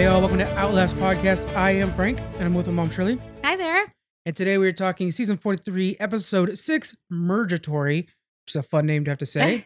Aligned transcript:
Hey, 0.00 0.06
all, 0.06 0.20
welcome 0.20 0.38
to 0.38 0.56
Outlast 0.56 0.96
Podcast. 0.96 1.54
I 1.54 1.72
am 1.72 1.92
Frank, 1.92 2.20
and 2.36 2.44
I'm 2.44 2.54
with 2.54 2.66
my 2.66 2.72
mom, 2.72 2.88
Shirley. 2.88 3.20
Hi 3.44 3.54
there. 3.54 3.92
And 4.24 4.34
today 4.34 4.56
we 4.56 4.66
are 4.66 4.72
talking 4.72 5.10
season 5.10 5.36
43, 5.36 5.98
episode 6.00 6.56
6, 6.56 6.96
Mergatory, 7.10 7.98
which 7.98 8.08
is 8.48 8.56
a 8.56 8.62
fun 8.62 8.86
name 8.86 9.04
to 9.04 9.10
have 9.10 9.18
to 9.18 9.26
say. 9.26 9.62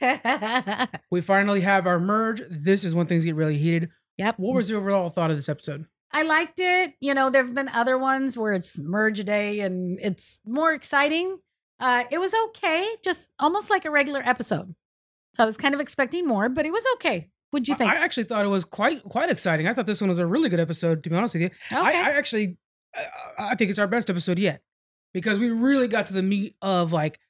we 1.13 1.21
finally 1.21 1.61
have 1.61 1.87
our 1.87 2.01
merge. 2.01 2.43
This 2.51 2.83
is 2.83 2.97
when 2.97 3.07
things 3.07 3.25
get 3.25 3.37
really 3.37 3.59
heated. 3.59 3.91
yep. 4.19 4.37
What 4.37 4.57
was 4.57 4.69
your 4.69 4.81
overall 4.81 5.09
thought 5.09 5.31
of 5.31 5.37
this 5.37 5.49
episode? 5.49 5.87
I 6.11 6.25
liked 6.25 6.59
it. 6.59 6.95
You 7.01 7.15
know, 7.15 7.31
there 7.31 7.45
have 7.45 7.55
been 7.55 7.69
other 7.69 7.97
ones 7.97 8.37
where 8.37 8.55
it's 8.55 8.77
merge 8.77 9.25
day 9.25 9.61
and 9.61 10.01
it's 10.03 10.41
more 10.45 10.73
exciting. 10.73 11.39
Uh, 11.79 12.07
it 12.11 12.19
was 12.19 12.35
okay, 12.47 12.89
just 13.05 13.29
almost 13.39 13.71
like 13.71 13.85
a 13.85 13.91
regular 13.93 14.23
episode. 14.25 14.75
So 15.35 15.45
I 15.45 15.47
was 15.47 15.57
kind 15.57 15.77
of 15.77 15.81
expecting 15.81 16.27
more, 16.27 16.49
but 16.49 16.67
it 16.67 16.73
was 16.73 16.85
okay. 16.95 17.31
What'd 17.55 17.69
you 17.69 17.75
think? 17.77 17.91
I 17.91 17.97
actually 17.97 18.25
thought 18.25 18.45
it 18.45 18.49
was 18.49 18.65
quite 18.65 19.03
quite 19.05 19.31
exciting. 19.31 19.69
I 19.69 19.73
thought 19.75 19.87
this 19.87 20.01
one 20.01 20.09
was 20.09 20.19
a 20.19 20.27
really 20.27 20.49
good 20.49 20.61
episode, 20.61 21.03
to 21.05 21.11
be 21.11 21.17
honest 21.17 21.35
with 21.35 21.43
you. 21.43 21.51
okay. 21.73 21.77
I, 21.77 22.11
I 22.11 22.11
actually, 22.19 22.57
I, 22.95 23.51
I 23.51 23.55
think 23.55 23.71
it's 23.71 23.79
our 23.79 23.87
best 23.87 24.11
episode 24.11 24.39
yet 24.39 24.63
because 25.13 25.39
we 25.39 25.51
really 25.51 25.87
got 25.89 26.07
to 26.07 26.13
the 26.13 26.23
meat 26.23 26.57
of 26.61 26.93
like, 26.93 27.21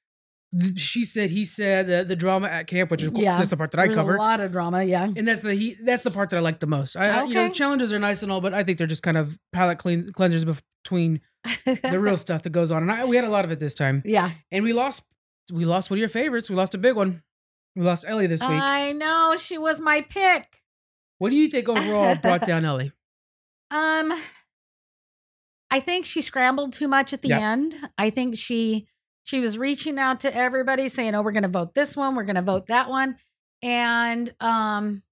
th- 0.59 0.79
she 0.79 1.05
said, 1.05 1.29
he 1.31 1.45
said, 1.45 1.87
the, 1.87 2.05
the 2.05 2.17
drama 2.17 2.47
at 2.49 2.67
camp, 2.67 2.91
which 2.91 3.03
is 3.03 3.11
Yeah. 3.15 3.37
that's 3.37 3.51
the 3.51 3.57
part 3.59 3.71
that 3.73 3.81
I 3.81 3.89
cover. 3.89 4.17
a 4.17 4.19
lot 4.19 4.41
of 4.41 4.51
drama. 4.53 4.83
Yeah. 4.83 5.05
and 5.05 5.29
that's 5.29 5.43
the 5.43 5.55
he 5.55 5.77
that's 5.85 6.03
the 6.05 6.11
part 6.11 6.31
that 6.31 6.37
I 6.39 6.41
like 6.41 6.61
the 6.61 6.67
most. 6.67 6.97
I, 6.97 7.21
I- 7.21 7.25
you 7.25 7.35
know, 7.35 7.51
challenges 7.51 7.93
are 7.93 7.99
nice 7.99 8.23
and 8.23 8.33
all, 8.33 8.41
but 8.41 8.55
I 8.55 8.63
think 8.65 8.79
they're 8.79 8.87
just 8.87 9.03
kind 9.03 9.17
of 9.19 9.39
palate 9.53 9.79
clean, 9.79 10.05
cleansers 10.13 10.45
between 10.83 11.21
the 11.83 11.99
real 12.01 12.17
stuff 12.27 12.43
that 12.45 12.51
goes 12.51 12.71
on. 12.73 12.83
And 12.83 12.91
I, 12.91 13.05
we 13.05 13.17
had 13.17 13.25
a 13.27 13.31
lot 13.31 13.45
of 13.45 13.51
it 13.51 13.61
this 13.61 13.75
time, 13.75 14.03
yeah. 14.07 14.31
and 14.51 14.65
we 14.65 14.73
lost. 14.73 15.03
We 15.53 15.67
lost 15.67 15.91
one 15.91 15.99
of 15.99 16.01
your 16.01 16.09
favorites. 16.09 16.49
We 16.49 16.57
lost 16.57 16.75
a 16.75 16.79
big 16.79 16.97
one. 16.97 17.23
We 17.77 17.83
lost 17.83 18.05
Ellie 18.07 18.27
this 18.27 18.41
week. 18.41 18.51
I 18.63 18.93
know 18.93 19.35
she 19.39 19.59
was 19.59 19.81
my 19.81 20.01
pick. 20.03 20.63
what 21.19 21.31
do 21.31 21.37
you 21.37 21.49
think 21.49 21.69
overall 21.69 22.15
brought 22.17 22.43
down 22.47 22.65
Ellie? 22.65 22.93
Um, 23.71 24.13
I 25.71 25.81
think 25.81 26.05
she 26.05 26.23
scrambled 26.23 26.73
too 26.73 26.87
much 26.89 27.13
at 27.13 27.23
the 27.23 27.29
Yep. 27.31 27.41
end. 27.41 27.77
I 27.99 28.11
think 28.11 28.37
she 28.37 28.87
she 29.25 29.41
was 29.41 29.57
reaching 29.59 29.99
out 29.99 30.21
to 30.21 30.35
everybody 30.35 30.87
saying, 30.87 31.15
"Oh, 31.15 31.23
we're 31.23 31.33
going 31.33 31.43
to 31.45 31.49
vote 31.49 31.75
this 31.75 31.97
one, 31.97 32.15
we're 32.15 32.25
going 32.25 32.37
to 32.37 32.43
vote 32.43 32.67
that 32.67 32.89
one," 32.89 33.17
and 33.63 34.33
um, 34.41 35.03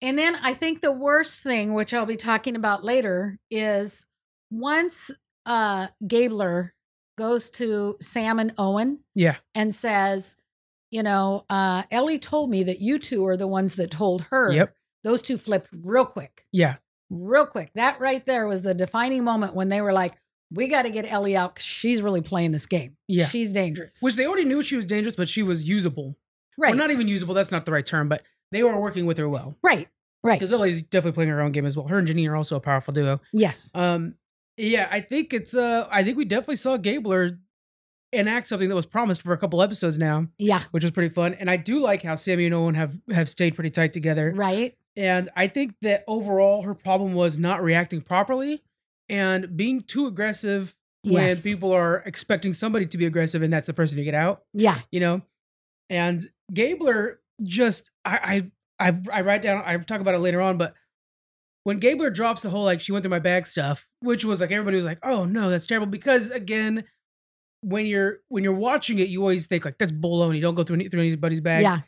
and 0.00 0.18
then 0.18 0.36
I 0.36 0.54
think 0.54 0.80
the 0.80 0.92
worst 0.92 1.42
thing, 1.42 1.74
which 1.74 1.92
I'll 1.92 2.06
be 2.06 2.16
talking 2.16 2.56
about 2.56 2.84
later, 2.84 3.38
is 3.50 4.06
once 4.50 5.10
uh 5.46 5.88
Gabler 6.06 6.74
goes 7.18 7.50
to 7.50 7.96
Sam 8.00 8.38
and 8.38 8.54
Owen 8.56 9.00
Yeah, 9.14 9.36
and 9.54 9.74
says, 9.74 10.36
you 10.94 11.02
know, 11.02 11.44
uh, 11.50 11.82
Ellie 11.90 12.20
told 12.20 12.50
me 12.50 12.62
that 12.62 12.78
you 12.80 13.00
two 13.00 13.26
are 13.26 13.36
the 13.36 13.48
ones 13.48 13.74
that 13.76 13.90
told 13.90 14.22
her. 14.30 14.52
Yep. 14.52 14.74
Those 15.02 15.22
two 15.22 15.36
flipped 15.36 15.68
real 15.72 16.06
quick 16.06 16.46
yeah, 16.52 16.76
real 17.10 17.46
quick. 17.46 17.72
That 17.74 17.98
right 18.00 18.24
there 18.24 18.46
was 18.46 18.62
the 18.62 18.74
defining 18.74 19.24
moment 19.24 19.54
when 19.54 19.68
they 19.68 19.80
were 19.80 19.92
like, 19.92 20.14
we 20.52 20.68
got 20.68 20.82
to 20.82 20.90
get 20.90 21.04
Ellie 21.10 21.36
out 21.36 21.56
because 21.56 21.66
she's 21.66 22.00
really 22.00 22.20
playing 22.20 22.52
this 22.52 22.66
game. 22.66 22.96
Yeah. 23.08 23.26
She's 23.26 23.52
dangerous. 23.52 23.98
which 24.00 24.14
they 24.14 24.24
already 24.24 24.44
knew 24.44 24.62
she 24.62 24.76
was 24.76 24.84
dangerous, 24.84 25.16
but 25.16 25.28
she 25.28 25.42
was 25.42 25.68
usable. 25.68 26.16
right. 26.56 26.70
Well, 26.70 26.78
not 26.78 26.92
even 26.92 27.08
usable. 27.08 27.34
That's 27.34 27.50
not 27.50 27.66
the 27.66 27.72
right 27.72 27.84
term, 27.84 28.08
but 28.08 28.22
they 28.52 28.62
were 28.62 28.78
working 28.78 29.04
with 29.04 29.18
her 29.18 29.28
well. 29.28 29.56
right. 29.62 29.88
Right. 30.22 30.38
Because 30.38 30.52
Ellie's 30.52 30.82
definitely 30.82 31.16
playing 31.16 31.30
her 31.30 31.42
own 31.42 31.52
game 31.52 31.66
as 31.66 31.76
well. 31.76 31.88
Her 31.88 31.98
and 31.98 32.08
Jeanine 32.08 32.30
are 32.30 32.36
also 32.36 32.56
a 32.56 32.60
powerful 32.60 32.94
duo. 32.94 33.20
Yes. 33.34 33.70
Um, 33.74 34.14
yeah, 34.56 34.88
I 34.90 35.00
think 35.00 35.34
it's 35.34 35.54
uh, 35.54 35.86
I 35.90 36.02
think 36.02 36.16
we 36.16 36.24
definitely 36.24 36.56
saw 36.56 36.78
Gabler 36.78 37.40
enact 38.14 38.46
something 38.48 38.68
that 38.68 38.74
was 38.74 38.86
promised 38.86 39.22
for 39.22 39.32
a 39.32 39.38
couple 39.38 39.60
episodes 39.62 39.98
now, 39.98 40.28
Yeah. 40.38 40.62
which 40.70 40.84
was 40.84 40.90
pretty 40.90 41.12
fun. 41.12 41.34
And 41.34 41.50
I 41.50 41.56
do 41.56 41.80
like 41.80 42.02
how 42.02 42.14
Sami 42.14 42.46
and 42.46 42.54
Owen 42.54 42.74
have 42.74 42.98
have 43.12 43.28
stayed 43.28 43.54
pretty 43.54 43.70
tight 43.70 43.92
together. 43.92 44.32
Right. 44.34 44.76
And 44.96 45.28
I 45.36 45.48
think 45.48 45.74
that 45.82 46.04
overall 46.06 46.62
her 46.62 46.74
problem 46.74 47.14
was 47.14 47.36
not 47.38 47.62
reacting 47.62 48.00
properly 48.00 48.62
and 49.08 49.56
being 49.56 49.82
too 49.82 50.06
aggressive 50.06 50.74
when 51.02 51.36
people 51.36 51.72
are 51.72 51.96
expecting 52.06 52.54
somebody 52.54 52.86
to 52.86 52.96
be 52.96 53.04
aggressive 53.04 53.42
and 53.42 53.52
that's 53.52 53.66
the 53.66 53.74
person 53.74 53.98
to 53.98 54.04
get 54.04 54.14
out, 54.14 54.42
Yeah. 54.54 54.78
you 54.90 55.00
know. 55.00 55.20
And 55.90 56.24
Gabler 56.52 57.20
just 57.42 57.90
I 58.04 58.42
I 58.78 58.88
I, 58.88 59.00
I 59.12 59.20
write 59.22 59.42
down 59.42 59.62
I 59.66 59.76
talk 59.78 60.00
about 60.00 60.14
it 60.14 60.18
later 60.20 60.40
on, 60.40 60.56
but 60.56 60.74
when 61.64 61.78
Gabler 61.78 62.10
drops 62.10 62.42
the 62.42 62.50
whole 62.50 62.64
like 62.64 62.80
she 62.80 62.92
went 62.92 63.02
through 63.02 63.10
my 63.10 63.18
bag 63.18 63.46
stuff, 63.46 63.88
which 64.00 64.24
was 64.24 64.40
like 64.40 64.50
everybody 64.50 64.76
was 64.76 64.84
like, 64.86 64.98
"Oh 65.02 65.24
no, 65.24 65.48
that's 65.50 65.66
terrible," 65.66 65.86
because 65.86 66.30
again, 66.30 66.84
when 67.64 67.86
you're 67.86 68.18
when 68.28 68.44
you're 68.44 68.52
watching 68.54 68.98
it, 68.98 69.08
you 69.08 69.20
always 69.20 69.46
think 69.46 69.64
like 69.64 69.78
that's 69.78 69.92
baloney. 69.92 70.40
Don't 70.40 70.54
go 70.54 70.62
through 70.62 70.76
any, 70.76 70.88
through 70.88 71.00
anybody's 71.00 71.40
bags. 71.40 71.62
Yeah. 71.64 71.78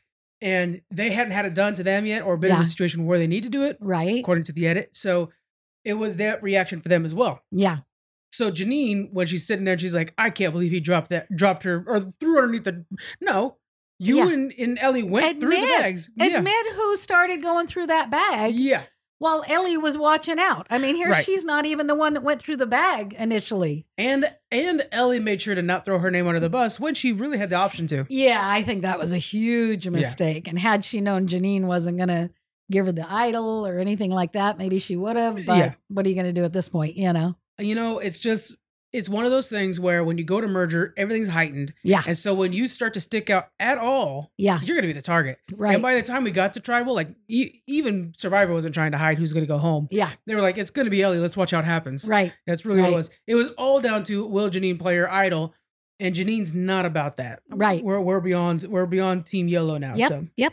And 0.43 0.83
they 0.91 1.11
hadn't 1.11 1.33
had 1.33 1.47
it 1.47 1.55
done 1.55 1.75
to 1.77 1.83
them 1.83 2.05
yet, 2.07 2.23
or 2.23 2.37
been 2.37 2.55
in 2.55 2.61
a 2.61 2.67
situation 2.67 3.07
where 3.07 3.19
they 3.19 3.27
need 3.27 3.45
to 3.45 3.49
do 3.49 3.63
it, 3.65 3.79
Right. 3.81 4.19
according 4.21 4.45
to 4.45 4.53
the 4.53 4.67
edit. 4.67 4.91
So 4.93 5.31
it 5.85 5.95
was 5.95 6.17
that 6.17 6.43
reaction 6.43 6.81
for 6.83 6.89
them 6.91 7.05
as 7.07 7.15
well. 7.15 7.41
Yeah. 7.51 7.79
So 8.33 8.51
Jeanine, 8.51 9.11
when 9.13 9.27
she's 9.27 9.47
sitting 9.47 9.65
there, 9.65 9.79
she's 9.79 9.95
like, 9.95 10.13
"I 10.19 10.29
can't 10.31 10.53
believe 10.53 10.71
he 10.73 10.81
dropped 10.81 11.09
that, 11.11 11.35
dropped 11.35 11.63
her, 11.63 11.83
or 11.87 12.01
threw 12.01 12.39
underneath 12.39 12.65
the." 12.65 12.85
No, 13.21 13.57
you 13.99 14.17
Yeah. 14.19 14.29
and, 14.31 14.53
and 14.59 14.79
Ellie 14.79 15.03
went 15.03 15.41
through 15.41 15.51
the 15.53 15.57
Admit- 15.57 15.79
bags. 15.79 16.11
Yeah. 16.17 16.39
Admit 16.39 16.73
who 16.75 16.97
started 16.97 17.41
going 17.41 17.67
through 17.67 17.87
that 17.87 18.11
bag 18.11 18.55
Yeah. 18.55 18.83
While 19.19 19.44
Ellie 19.49 19.78
was 19.78 19.97
watching 19.97 20.38
out. 20.38 20.66
I 20.69 20.77
mean, 20.78 20.94
here 20.94 21.09
Right. 21.09 21.25
she's 21.25 21.44
not 21.44 21.65
even 21.65 21.87
the 21.87 21.94
one 21.94 22.12
that 22.15 22.22
went 22.22 22.43
through 22.43 22.56
the 22.59 22.66
bag 22.66 23.15
initially. 23.19 23.87
And 23.97 24.31
and 24.50 24.87
Ellie 24.93 25.19
made 25.21 25.41
sure 25.41 25.54
to 25.54 25.62
not 25.62 25.84
throw 25.84 25.99
her 25.99 26.10
name 26.10 26.27
under 26.27 26.41
the 26.41 26.50
bus 26.50 26.78
when 26.78 26.94
she 26.94 27.12
really 27.12 27.38
had 27.38 27.49
the 27.50 27.56
option 27.56 27.87
to. 27.88 28.04
Yeah, 28.10 28.41
I 28.43 28.62
think 28.62 28.82
that 28.82 28.99
was 28.99 29.12
a 29.12 29.19
huge 29.19 29.88
mistake. 29.88 30.47
And 30.49 30.59
had 30.59 30.84
she 30.84 31.00
known 31.00 31.27
Jeanine 31.28 31.65
wasn't 31.65 31.97
going 31.97 32.09
to 32.09 32.31
give 32.71 32.87
her 32.87 32.93
the 32.93 33.10
idol 33.10 33.66
or 33.66 33.78
anything 33.78 34.10
like 34.10 34.32
that, 34.32 34.59
maybe 34.59 34.78
she 34.78 34.97
would 34.97 35.16
have. 35.16 35.37
But 35.47 35.56
Yeah. 35.56 35.75
what 35.88 36.04
are 36.04 36.09
you 36.09 36.15
going 36.15 36.27
to 36.27 36.33
do 36.33 36.44
at 36.44 36.53
this 36.53 36.69
point? 36.69 36.97
You 36.97 37.12
know? 37.12 37.37
You 37.59 37.75
know, 37.75 37.98
it's 37.98 38.19
just 38.19 38.54
it's 38.93 39.09
one 39.09 39.25
of 39.25 39.31
those 39.31 39.49
things 39.51 39.79
where 39.79 40.03
when 40.05 40.17
you 40.17 40.25
go 40.25 40.41
to 40.41 40.49
merger, 40.49 40.95
everything's 40.97 41.29
heightened, 41.29 41.75
Yeah. 41.83 42.03
and 42.07 42.17
so 42.17 42.33
when 42.35 42.53
you 42.53 42.67
start 42.69 42.95
to 42.95 43.01
stick 43.01 43.29
out 43.31 43.49
at 43.61 43.79
all, 43.79 44.33
Yeah. 44.39 44.59
you're 44.63 44.77
gonna 44.77 44.87
be 44.87 44.93
the 44.95 45.03
target. 45.03 45.39
Right. 45.53 45.75
And 45.75 45.83
by 45.83 45.95
the 45.95 46.03
time 46.03 46.25
we 46.25 46.31
got 46.31 46.55
to 46.55 46.61
tribal, 46.61 46.95
like 46.95 47.09
e- 47.29 47.61
even 47.67 48.15
Survivor 48.17 48.53
wasn't 48.55 48.75
trying 48.75 48.93
to 48.93 48.99
hide 48.99 49.19
who's 49.19 49.33
gonna 49.33 49.45
go 49.47 49.59
home. 49.59 49.89
yeah. 49.91 50.11
They 50.27 50.35
were 50.35 50.41
like, 50.41 50.57
it's 50.59 50.71
gonna 50.71 50.91
be 50.91 51.03
Ellie. 51.03 51.19
Let's 51.19 51.37
watch 51.37 51.51
how 51.51 51.59
it 51.59 51.65
happens. 51.65 52.09
Right. 52.09 52.33
That's 52.47 52.65
really 52.65 52.81
what 52.81 52.93
it 52.93 52.97
was. 52.97 53.11
It 53.27 53.35
was 53.35 53.49
all 53.59 53.81
down 53.81 54.05
to 54.05 54.25
will 54.27 54.51
Jeanine 54.51 54.79
play 54.79 54.97
her 54.97 55.11
idol, 55.13 55.53
and 56.01 56.15
Jeanine's 56.15 56.55
not 56.55 56.87
about 56.87 57.17
that. 57.19 57.41
Right. 57.51 57.83
We're 57.85 58.01
we're 58.01 58.21
beyond 58.21 58.65
we're 58.65 58.87
beyond 58.87 59.27
Team 59.27 59.49
Yellow 59.49 59.79
now. 59.79 59.95
Yep. 59.97 60.09
So 60.11 60.27
Yep. 60.37 60.53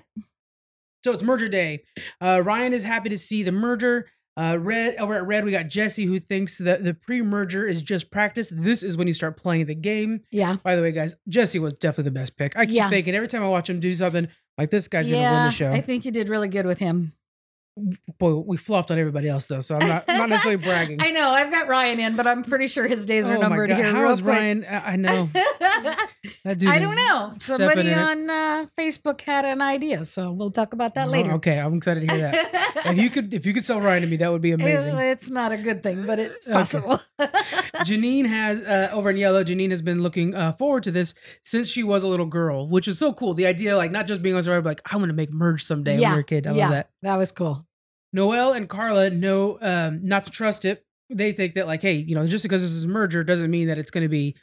so 1.06 1.12
it's 1.12 1.24
merger 1.24 1.48
day. 1.50 1.84
Uh, 2.22 2.42
Ryan 2.44 2.74
is 2.74 2.84
happy 2.84 3.10
to 3.10 3.18
see 3.18 3.44
the 3.44 3.52
merger. 3.52 4.08
Uh, 4.36 4.58
Red 4.60 4.96
over 4.98 5.14
at 5.14 5.28
Red, 5.28 5.46
we 5.46 5.52
got 5.52 5.68
Jesse 5.68 6.06
who 6.06 6.20
thinks 6.20 6.58
that 6.58 6.84
the 6.84 6.94
pre-merger 6.96 7.66
is 7.68 7.82
just 7.84 8.10
practice. 8.10 8.52
This 8.56 8.82
is 8.82 8.98
when 8.98 9.08
you 9.08 9.14
start 9.14 9.38
playing 9.38 9.66
the 9.68 9.76
game. 9.76 10.22
Yeah. 10.32 10.58
By 10.64 10.76
the 10.76 10.82
way, 10.82 10.92
guys, 10.92 11.16
Jesse 11.28 11.60
was 11.60 11.74
definitely 11.76 12.06
the 12.06 12.20
best 12.20 12.36
pick. 12.38 12.58
I 12.58 12.66
keep 12.66 12.76
Yeah. 12.76 12.90
thinking 12.90 13.14
every 13.14 13.28
time 13.28 13.44
I 13.44 13.48
watch 13.48 13.70
him 13.70 13.80
do 13.80 13.94
something 13.94 14.28
like 14.58 14.72
this 14.72 14.88
guy's 14.88 15.08
gonna 15.08 15.22
win 15.22 15.46
the 15.46 15.52
show. 15.52 15.72
I 15.72 15.82
think 15.82 16.06
you 16.06 16.12
did 16.12 16.30
really 16.30 16.50
good 16.50 16.66
with 16.66 16.80
him. 16.80 17.14
Boy, 18.20 18.36
we 18.36 18.56
flopped 18.58 18.92
on 18.92 19.00
everybody 19.00 19.28
else 19.28 19.48
though, 19.48 19.62
so 19.62 19.76
I'm 19.76 19.88
not 19.88 20.06
I'm 20.08 20.18
not 20.20 20.30
necessarily 20.30 20.64
bragging. 20.64 21.02
I 21.02 21.10
know. 21.10 21.30
I've 21.32 21.50
got 21.52 21.68
Ryan 21.68 22.00
in, 22.00 22.16
but 22.16 22.28
I'm 22.28 22.44
pretty 22.44 22.68
sure 22.68 22.88
his 22.88 23.06
days 23.08 23.28
are 23.28 23.32
oh 23.36 23.42
my 23.42 23.48
numbered 23.48 23.70
god, 23.70 23.78
here. 23.78 23.92
how 23.92 24.08
is. 24.12 24.22
Ryan? 24.22 24.64
I 24.70 24.96
know 24.96 25.28
that 25.34 26.58
dude. 26.58 26.70
I 26.70 26.78
don't 26.78 26.96
know. 26.96 27.34
Somebody 27.40 27.92
on 27.92 28.30
uh, 28.30 28.66
Facebook 28.78 29.22
had 29.22 29.44
an 29.46 29.60
idea, 29.62 30.06
so 30.06 30.32
we'll 30.32 30.52
talk 30.52 30.74
about 30.74 30.94
that 30.96 31.10
later. 31.10 31.32
okay, 31.34 31.60
I'm 31.60 31.74
excited 31.76 32.08
to 32.08 32.14
hear 32.16 32.32
that. 32.32 32.86
if 32.92 32.98
you 32.98 33.10
could, 33.10 33.34
if 33.34 33.46
you 33.46 33.54
could 33.56 33.66
sell 33.66 33.82
Ryan 33.82 34.04
to 34.04 34.08
me, 34.08 34.18
that 34.18 34.32
would 34.32 34.42
be 34.44 34.52
amazing. 34.60 34.96
It- 34.98 35.04
It's 35.14 35.30
not 35.32 35.52
a 35.52 35.58
good 35.58 35.82
thing, 35.82 36.06
but 36.06 36.20
it's 36.20 36.48
Okay. 36.48 36.54
possible. 36.54 37.02
Jeanine 37.86 38.26
has 38.28 38.62
uh, 38.62 38.90
over 38.94 39.10
in 39.10 39.18
yellow. 39.18 39.44
Jeanine 39.44 39.72
has 39.72 39.82
been 39.82 40.02
looking 40.04 40.36
uh, 40.36 40.52
forward 40.54 40.84
to 40.84 40.92
this 40.92 41.14
since 41.44 41.70
she 41.70 41.82
was 41.84 42.04
a 42.04 42.08
little 42.08 42.26
girl, 42.26 42.68
which 42.70 42.88
is 42.88 43.00
so 43.00 43.14
cool. 43.14 43.34
The 43.34 43.46
idea, 43.48 43.76
like 43.78 43.92
not 43.92 44.06
just 44.08 44.22
being 44.22 44.36
on 44.36 44.44
Survivor, 44.44 44.62
but 44.62 44.70
like 44.70 44.94
I 44.94 44.98
want 44.98 45.10
to 45.10 45.14
make 45.14 45.32
merge 45.34 45.64
someday 45.64 45.94
when 45.94 46.02
Yeah, 46.02 46.12
you're 46.12 46.20
a 46.20 46.24
kid. 46.24 46.46
I 46.48 46.52
yeah. 46.54 46.64
love 46.66 46.72
that. 46.74 46.90
that 47.02 47.16
was 47.18 47.32
cool. 47.32 47.63
Noelle 48.14 48.54
and 48.54 48.70
Karla 48.70 49.10
know 49.10 49.58
um, 49.62 50.04
not 50.04 50.24
to 50.26 50.32
trust 50.32 50.64
it. 50.66 50.86
They 51.10 51.32
think 51.34 51.56
that 51.56 51.68
like, 51.68 51.82
hey, 51.82 51.96
you 51.96 52.16
know, 52.16 52.26
just 52.26 52.44
because 52.44 52.62
this 52.62 52.72
is 52.72 52.86
a 52.86 52.88
merger 52.88 53.24
doesn't 53.24 53.52
mean 53.52 53.68
that 53.68 53.78
it's 53.78 53.92
going 53.92 54.04
to 54.04 54.10
be 54.10 54.36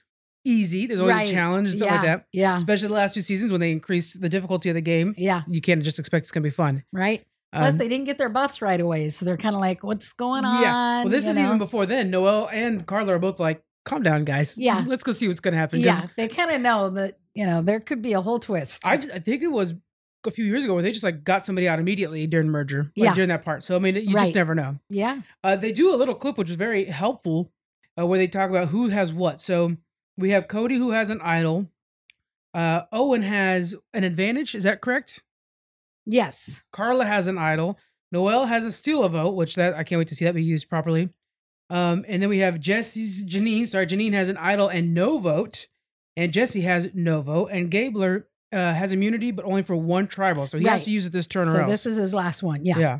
easy. 0.44 0.86
There's 0.86 1.00
always 1.00 1.14
Right. 1.14 1.28
a 1.28 1.32
challenge 1.32 1.68
and 1.70 1.78
stuff 1.78 1.88
yeah. 1.88 1.94
like 1.94 2.04
that. 2.06 2.26
Yeah. 2.32 2.54
Especially 2.54 2.88
the 2.88 2.94
last 2.94 3.14
two 3.14 3.20
seasons 3.22 3.50
when 3.52 3.60
they 3.60 3.72
increased 3.72 4.20
the 4.20 4.28
difficulty 4.28 4.68
of 4.68 4.74
the 4.74 4.80
game. 4.80 5.14
Yeah. 5.16 5.42
You 5.46 5.60
can't 5.60 5.82
just 5.82 5.98
expect 5.98 6.24
it's 6.24 6.32
going 6.32 6.42
to 6.42 6.46
be 6.46 6.54
fun. 6.54 6.84
Right. 6.92 7.24
Plus, 7.52 7.72
Um, 7.72 7.78
they 7.78 7.88
didn't 7.88 8.06
get 8.06 8.16
their 8.18 8.28
buffs 8.28 8.62
right 8.62 8.80
away, 8.80 9.08
so 9.08 9.24
they're 9.24 9.36
kind 9.36 9.56
of 9.56 9.60
like, 9.60 9.82
"What's 9.82 10.12
going 10.12 10.44
on?" 10.44 10.62
Yeah. 10.62 11.00
Well, 11.02 11.08
this 11.08 11.24
you 11.24 11.30
is 11.32 11.36
know? 11.36 11.46
even 11.46 11.58
before 11.58 11.84
then. 11.84 12.08
Noelle 12.08 12.48
and 12.52 12.86
Karla 12.86 13.14
are 13.14 13.18
both 13.18 13.40
like, 13.40 13.64
calm 13.84 14.02
down, 14.04 14.24
guys. 14.24 14.56
Yeah. 14.56 14.84
Let's 14.86 15.02
go 15.02 15.10
see 15.10 15.26
what's 15.26 15.40
going 15.40 15.52
to 15.54 15.58
happen." 15.58 15.80
Yeah, 15.80 16.06
they 16.16 16.28
kind 16.28 16.52
of 16.52 16.60
know 16.60 16.90
that 16.90 17.18
you 17.34 17.44
know 17.46 17.60
there 17.60 17.80
could 17.80 18.02
be 18.02 18.12
a 18.12 18.20
whole 18.20 18.38
twist. 18.38 18.86
I, 18.86 18.98
just, 18.98 19.10
I 19.12 19.18
think 19.18 19.42
it 19.42 19.48
was 19.48 19.74
a 20.26 20.30
few 20.30 20.44
years 20.44 20.64
ago 20.64 20.74
where 20.74 20.82
they 20.82 20.92
just 20.92 21.04
like 21.04 21.24
got 21.24 21.44
somebody 21.46 21.68
out 21.68 21.78
immediately 21.78 22.26
during 22.26 22.48
merger, 22.48 22.92
like 22.96 23.06
Yeah. 23.06 23.14
during 23.14 23.28
that 23.30 23.44
part. 23.44 23.64
So 23.64 23.76
I 23.76 23.78
mean, 23.78 23.96
you 23.96 24.14
Right. 24.14 24.22
just 24.22 24.34
never 24.34 24.54
know. 24.54 24.78
yeah. 24.88 25.22
Uh, 25.42 25.56
they 25.56 25.72
do 25.72 25.94
a 25.94 25.96
little 25.96 26.14
clip 26.14 26.36
which 26.38 26.50
is 26.50 26.56
very 26.56 26.84
helpful, 26.86 27.52
uh, 27.98 28.06
where 28.06 28.18
they 28.18 28.26
talk 28.28 28.50
about 28.50 28.68
who 28.68 28.88
has 28.88 29.12
what. 29.12 29.40
So 29.40 29.76
we 30.16 30.30
have 30.30 30.48
Cody 30.48 30.76
who 30.76 30.90
has 30.90 31.08
an 31.10 31.20
idol. 31.22 31.70
Uh, 32.52 32.82
Owen 32.92 33.22
has 33.22 33.74
an 33.94 34.04
advantage. 34.04 34.54
Is 34.54 34.64
that 34.64 34.80
correct? 34.80 35.22
Yes. 36.06 36.64
Karla 36.72 37.04
has 37.06 37.26
an 37.26 37.38
idol. 37.38 37.78
Noelle 38.12 38.46
has 38.46 38.64
a 38.64 38.72
steal 38.72 39.04
a 39.04 39.08
vote, 39.08 39.34
which 39.36 39.54
that 39.54 39.74
I 39.74 39.84
can't 39.84 39.98
wait 39.98 40.08
to 40.08 40.14
see 40.14 40.24
that 40.24 40.34
be 40.34 40.42
used 40.42 40.68
properly. 40.68 41.10
Um, 41.68 42.04
and 42.08 42.20
then 42.20 42.28
we 42.28 42.38
have 42.38 42.58
Jesse's 42.58 43.24
Jeanine. 43.24 43.68
Sorry, 43.68 43.86
Jeanine 43.86 44.12
has 44.14 44.28
an 44.28 44.36
idol 44.36 44.66
and 44.68 44.92
no 44.92 45.18
vote, 45.18 45.68
and 46.16 46.32
Jesse 46.32 46.62
has 46.62 46.88
no 46.94 47.20
vote, 47.20 47.50
and 47.52 47.70
Gabler 47.70 48.26
uh, 48.52 48.72
has 48.74 48.92
immunity, 48.92 49.30
but 49.30 49.44
only 49.44 49.62
for 49.62 49.76
one 49.76 50.06
tribal, 50.06 50.46
so 50.46 50.58
he 50.58 50.66
has 50.66 50.84
to 50.84 50.90
use 50.90 51.06
it 51.06 51.12
this 51.12 51.26
turn 51.26 51.46
So 51.46 51.66
this 51.66 51.86
is 51.86 51.96
his 51.96 52.12
last 52.14 52.42
one. 52.42 52.64
Yeah. 52.64 52.78
yeah. 52.78 52.98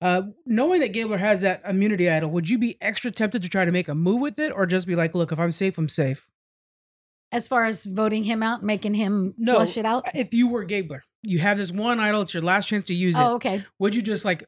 Uh, 0.00 0.22
knowing 0.44 0.80
that 0.80 0.92
Gabler 0.92 1.18
has 1.18 1.40
that 1.42 1.62
immunity 1.66 2.10
idol, 2.10 2.30
would 2.30 2.48
you 2.48 2.58
be 2.58 2.76
extra 2.80 3.10
tempted 3.10 3.42
to 3.42 3.48
try 3.48 3.64
to 3.64 3.72
make 3.72 3.88
a 3.88 3.94
move 3.94 4.20
with 4.20 4.38
it, 4.38 4.52
or 4.52 4.66
just 4.66 4.86
be 4.86 4.96
like, 4.96 5.14
"Look, 5.14 5.32
if 5.32 5.38
I'm 5.38 5.52
safe, 5.52 5.78
I'm 5.78 5.88
safe"? 5.88 6.28
As 7.32 7.48
far 7.48 7.64
as 7.64 7.84
voting 7.84 8.24
him 8.24 8.42
out, 8.42 8.62
making 8.62 8.94
him 8.94 9.34
No, 9.38 9.54
flush 9.54 9.76
it 9.76 9.86
out. 9.86 10.04
If 10.14 10.34
you 10.34 10.48
were 10.48 10.64
Gabler, 10.64 11.04
you 11.22 11.38
have 11.38 11.56
this 11.58 11.72
one 11.72 12.00
idol; 12.00 12.22
it's 12.22 12.34
your 12.34 12.42
last 12.42 12.68
chance 12.68 12.84
to 12.84 12.94
use 12.94 13.16
it. 13.16 13.22
Oh, 13.22 13.34
okay. 13.34 13.64
would 13.78 13.94
you 13.94 14.02
just 14.02 14.24
like 14.24 14.44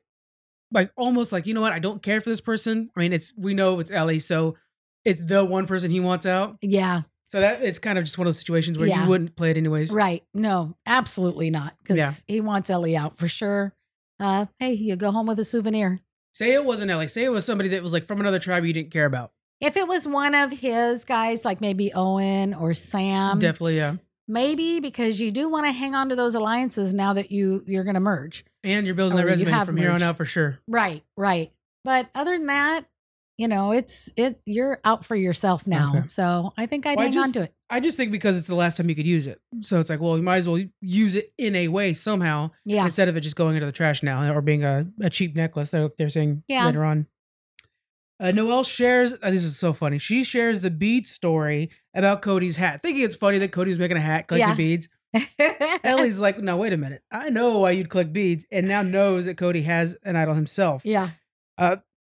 like 0.72 0.90
almost 0.96 1.32
like 1.32 1.46
you 1.46 1.54
know 1.54 1.60
what 1.60 1.72
i 1.72 1.78
don't 1.78 2.02
care 2.02 2.20
for 2.20 2.28
this 2.28 2.40
person 2.40 2.90
i 2.96 3.00
mean 3.00 3.12
it's 3.12 3.32
we 3.38 3.54
know 3.54 3.78
it's 3.78 3.90
ellie 3.90 4.18
so 4.18 4.56
it's 5.04 5.22
the 5.22 5.44
one 5.44 5.64
person 5.64 5.92
he 5.92 6.00
wants 6.00 6.26
out 6.26 6.56
Yeah. 6.60 7.02
So 7.28 7.40
that 7.40 7.62
it's 7.62 7.78
kind 7.78 7.98
of 7.98 8.04
just 8.04 8.18
one 8.18 8.26
of 8.26 8.28
those 8.28 8.38
situations 8.38 8.78
where 8.78 8.86
Yeah. 8.88 9.02
you 9.04 9.08
wouldn't 9.10 9.36
play 9.36 9.50
it 9.50 9.56
anyways 9.56 9.92
Right. 9.92 10.22
No, 10.34 10.76
absolutely 10.86 11.50
not. 11.50 11.74
Because 11.82 11.96
Yeah. 11.98 12.12
he 12.26 12.40
wants 12.40 12.70
Ellie 12.70 12.96
out 12.96 13.16
for 13.18 13.28
sure. 13.28 13.74
Uh, 14.20 14.46
hey, 14.58 14.72
you 14.72 14.96
go 14.96 15.10
home 15.10 15.26
with 15.26 15.38
a 15.38 15.44
souvenir. 15.44 16.00
say 16.32 16.52
it 16.52 16.64
wasn't 16.64 16.90
ellie 16.90 17.08
say 17.08 17.24
it 17.24 17.30
was 17.30 17.44
somebody 17.46 17.68
that 17.70 17.82
was 17.82 17.92
like 17.94 18.04
from 18.06 18.20
another 18.20 18.38
tribe 18.38 18.64
you 18.64 18.72
didn't 18.72 18.90
care 18.90 19.06
about 19.06 19.32
If 19.60 19.76
it 19.76 19.88
was 19.88 20.06
one 20.06 20.34
of 20.34 20.50
his 20.52 21.04
guys, 21.06 21.44
like 21.46 21.60
maybe 21.62 21.92
Owen 21.94 22.52
or 22.54 22.74
Sam, 22.74 23.38
definitely 23.38 23.76
yeah 23.76 23.96
maybe 24.28 24.80
because 24.80 25.20
you 25.20 25.30
do 25.30 25.48
want 25.48 25.64
to 25.66 25.72
hang 25.72 25.94
on 25.94 26.08
to 26.10 26.16
those 26.16 26.34
alliances 26.34 26.92
now 26.92 27.12
that 27.14 27.30
you 27.30 27.62
you're 27.66 27.84
going 27.84 27.94
to 27.94 28.00
merge. 28.00 28.44
and 28.64 28.84
you're 28.86 28.94
building 28.94 29.16
that 29.16 29.22
Oh, 29.24 29.28
resume 29.28 29.64
from 29.64 29.76
here 29.76 29.90
on 29.90 30.02
out 30.02 30.16
for 30.16 30.24
sure 30.26 30.58
Right, 30.68 31.02
right. 31.16 31.52
But 31.84 32.08
other 32.14 32.36
than 32.36 32.46
that, 32.48 32.84
you 33.38 33.48
know, 33.48 33.72
it's 33.72 34.10
it 34.16 34.40
you're 34.46 34.80
out 34.84 35.04
for 35.04 35.14
yourself 35.16 35.66
now. 35.66 35.92
Okay. 35.96 36.06
So 36.06 36.52
I 36.56 36.66
think 36.66 36.86
I'd 36.86 36.96
Well, 36.96 37.06
I 37.06 37.10
hang 37.10 37.18
on 37.18 37.22
just- 37.24 37.34
to 37.34 37.40
it. 37.42 37.54
i 37.68 37.80
just 37.80 37.96
think 37.96 38.12
because 38.12 38.36
it's 38.38 38.46
the 38.46 38.54
last 38.54 38.76
time 38.76 38.88
you 38.88 38.94
could 38.94 39.08
use 39.08 39.26
it 39.26 39.40
so 39.60 39.80
it's 39.80 39.90
like 39.90 40.00
well 40.00 40.16
you 40.16 40.22
might 40.22 40.36
as 40.36 40.48
well 40.48 40.62
use 40.80 41.16
it 41.16 41.32
in 41.36 41.56
a 41.56 41.66
way 41.66 41.92
somehow 41.94 42.48
Yeah. 42.64 42.84
instead 42.84 43.08
of 43.08 43.16
it 43.16 43.22
just 43.22 43.34
going 43.34 43.56
into 43.56 43.66
the 43.66 43.72
trash 43.72 44.04
now 44.04 44.32
or 44.32 44.40
being 44.40 44.62
a, 44.64 44.86
a 45.00 45.10
cheap 45.10 45.34
necklace 45.34 45.72
that 45.72 45.96
they're 45.98 46.08
saying 46.08 46.44
Yeah. 46.46 46.66
later 46.66 46.84
on. 46.84 47.06
Uh, 48.18 48.30
Noelle 48.30 48.62
shares, 48.64 49.14
uh, 49.22 49.30
this 49.30 49.44
is 49.44 49.58
so 49.58 49.72
funny. 49.74 49.98
She 49.98 50.24
shares 50.24 50.60
the 50.60 50.70
bead 50.70 51.06
story 51.06 51.68
about 51.92 52.22
Cody's 52.22 52.56
hat, 52.56 52.82
thinking 52.82 53.04
it's 53.04 53.14
funny 53.16 53.36
that 53.38 53.52
Cody's 53.52 53.78
making 53.78 53.96
a 53.98 54.00
hat 54.00 54.26
collecting 54.28 54.48
Yeah. 54.48 54.54
beads. 54.54 54.88
Ellie's 55.84 56.18
like, 56.18 56.38
no, 56.38 56.56
wait 56.56 56.72
a 56.72 56.76
minute. 56.78 57.02
I 57.10 57.28
know 57.30 57.58
why 57.58 57.72
you'd 57.72 57.90
collect 57.90 58.12
beads, 58.14 58.46
and 58.50 58.68
now 58.68 58.80
knows 58.82 59.24
that 59.26 59.36
Cody 59.36 59.62
has 59.62 59.96
an 60.04 60.16
idol 60.16 60.34
himself. 60.34 60.82
yeah. 60.84 61.10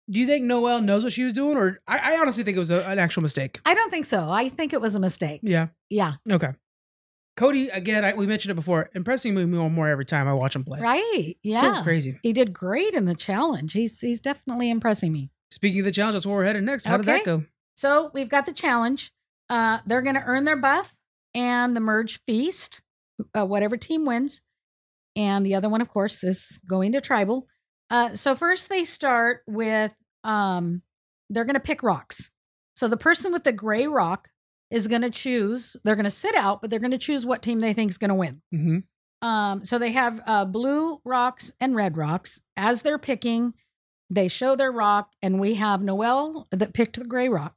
Do 0.09 0.19
you 0.19 0.27
think 0.27 0.45
Noelle 0.45 0.81
knows 0.81 1.03
what 1.03 1.11
she 1.11 1.23
was 1.23 1.33
doing, 1.33 1.57
or 1.57 1.79
I, 1.87 2.13
I 2.13 2.19
honestly 2.19 2.43
think 2.43 2.55
it 2.55 2.59
was 2.59 2.71
a, 2.71 2.87
an 2.87 2.97
actual 2.97 3.23
mistake? 3.23 3.59
I 3.65 3.73
don't 3.73 3.89
think 3.89 4.05
so. 4.05 4.29
I 4.29 4.47
think 4.49 4.71
it 4.73 4.79
was 4.79 4.95
a 4.95 4.99
mistake. 4.99 5.41
Yeah. 5.43 5.67
Yeah. 5.89 6.13
Okay. 6.29 6.51
Cody, 7.35 7.67
again, 7.67 8.03
I, 8.03 8.13
we 8.13 8.25
mentioned 8.25 8.51
it 8.51 8.55
before, 8.55 8.89
impressing 8.95 9.35
me 9.35 9.45
more 9.45 9.67
and 9.67 9.75
more 9.75 9.87
every 9.87 10.05
time 10.05 10.27
I 10.27 10.33
watch 10.33 10.55
him 10.55 10.63
play. 10.63 10.79
Right. 10.79 11.35
Yeah. 11.43 11.61
So 11.61 11.83
crazy. 11.83 12.19
He 12.23 12.33
did 12.33 12.51
great 12.51 12.93
in 12.93 13.05
the 13.05 13.13
challenge. 13.13 13.73
He's 13.73 13.99
he's 13.99 14.19
definitely 14.19 14.69
impressing 14.69 15.13
me. 15.13 15.29
Speaking 15.51 15.79
of 15.79 15.85
the 15.85 15.91
challenge, 15.91 16.13
that's 16.13 16.25
where 16.25 16.37
we're 16.37 16.45
headed 16.45 16.63
next. 16.63 16.85
How 16.85 16.97
did 16.97 17.05
that 17.05 17.23
go? 17.23 17.43
So 17.75 18.09
we've 18.13 18.29
got 18.29 18.45
the 18.45 18.53
challenge. 18.53 19.11
Uh, 19.49 19.79
they're 19.85 20.01
going 20.01 20.15
to 20.15 20.23
earn 20.23 20.45
their 20.45 20.57
buff 20.57 20.95
and 21.33 21.75
the 21.75 21.79
merge 21.79 22.21
feast, 22.25 22.81
uh, 23.37 23.45
whatever 23.45 23.77
team 23.77 24.05
wins. 24.05 24.41
And 25.15 25.45
the 25.45 25.55
other 25.55 25.69
one, 25.69 25.81
of 25.81 25.89
course, 25.89 26.23
is 26.23 26.59
going 26.67 26.91
to 26.93 27.01
tribal. 27.01 27.47
Uh, 27.89 28.13
so 28.13 28.35
first 28.35 28.69
they 28.69 28.83
start 28.83 29.43
with 29.47 29.93
um, 30.23 30.81
they're 31.29 31.45
going 31.45 31.55
to 31.55 31.59
pick 31.59 31.83
rocks. 31.83 32.31
So 32.75 32.87
the 32.87 32.97
person 32.97 33.31
with 33.31 33.43
the 33.43 33.51
gray 33.51 33.87
rock 33.87 34.29
is 34.69 34.87
going 34.87 35.01
to 35.01 35.09
choose. 35.09 35.77
They're 35.83 35.95
going 35.95 36.05
to 36.05 36.11
sit 36.11 36.35
out, 36.35 36.61
but 36.61 36.69
they're 36.69 36.79
going 36.79 36.91
to 36.91 36.97
choose 36.97 37.25
what 37.25 37.41
team 37.41 37.59
they 37.59 37.73
think 37.73 37.89
is 37.89 37.97
going 37.97 38.09
to 38.09 38.15
win. 38.15 38.41
Mm-hmm. 38.53 39.27
Um, 39.27 39.63
so 39.63 39.79
they 39.79 39.93
have 39.93 40.21
uh, 40.27 40.45
blue 40.45 41.01
rocks 41.03 41.53
and 41.59 41.75
red 41.75 41.97
rocks. 41.97 42.41
As 42.55 42.81
they're 42.81 42.99
picking, 42.99 43.53
they 44.09 44.27
show 44.27 44.55
their 44.55 44.71
rock, 44.71 45.11
and 45.21 45.39
we 45.39 45.55
have 45.55 45.81
Noelle 45.81 46.47
that 46.51 46.73
picked 46.73 46.99
the 46.99 47.05
gray 47.05 47.29
rock. 47.29 47.55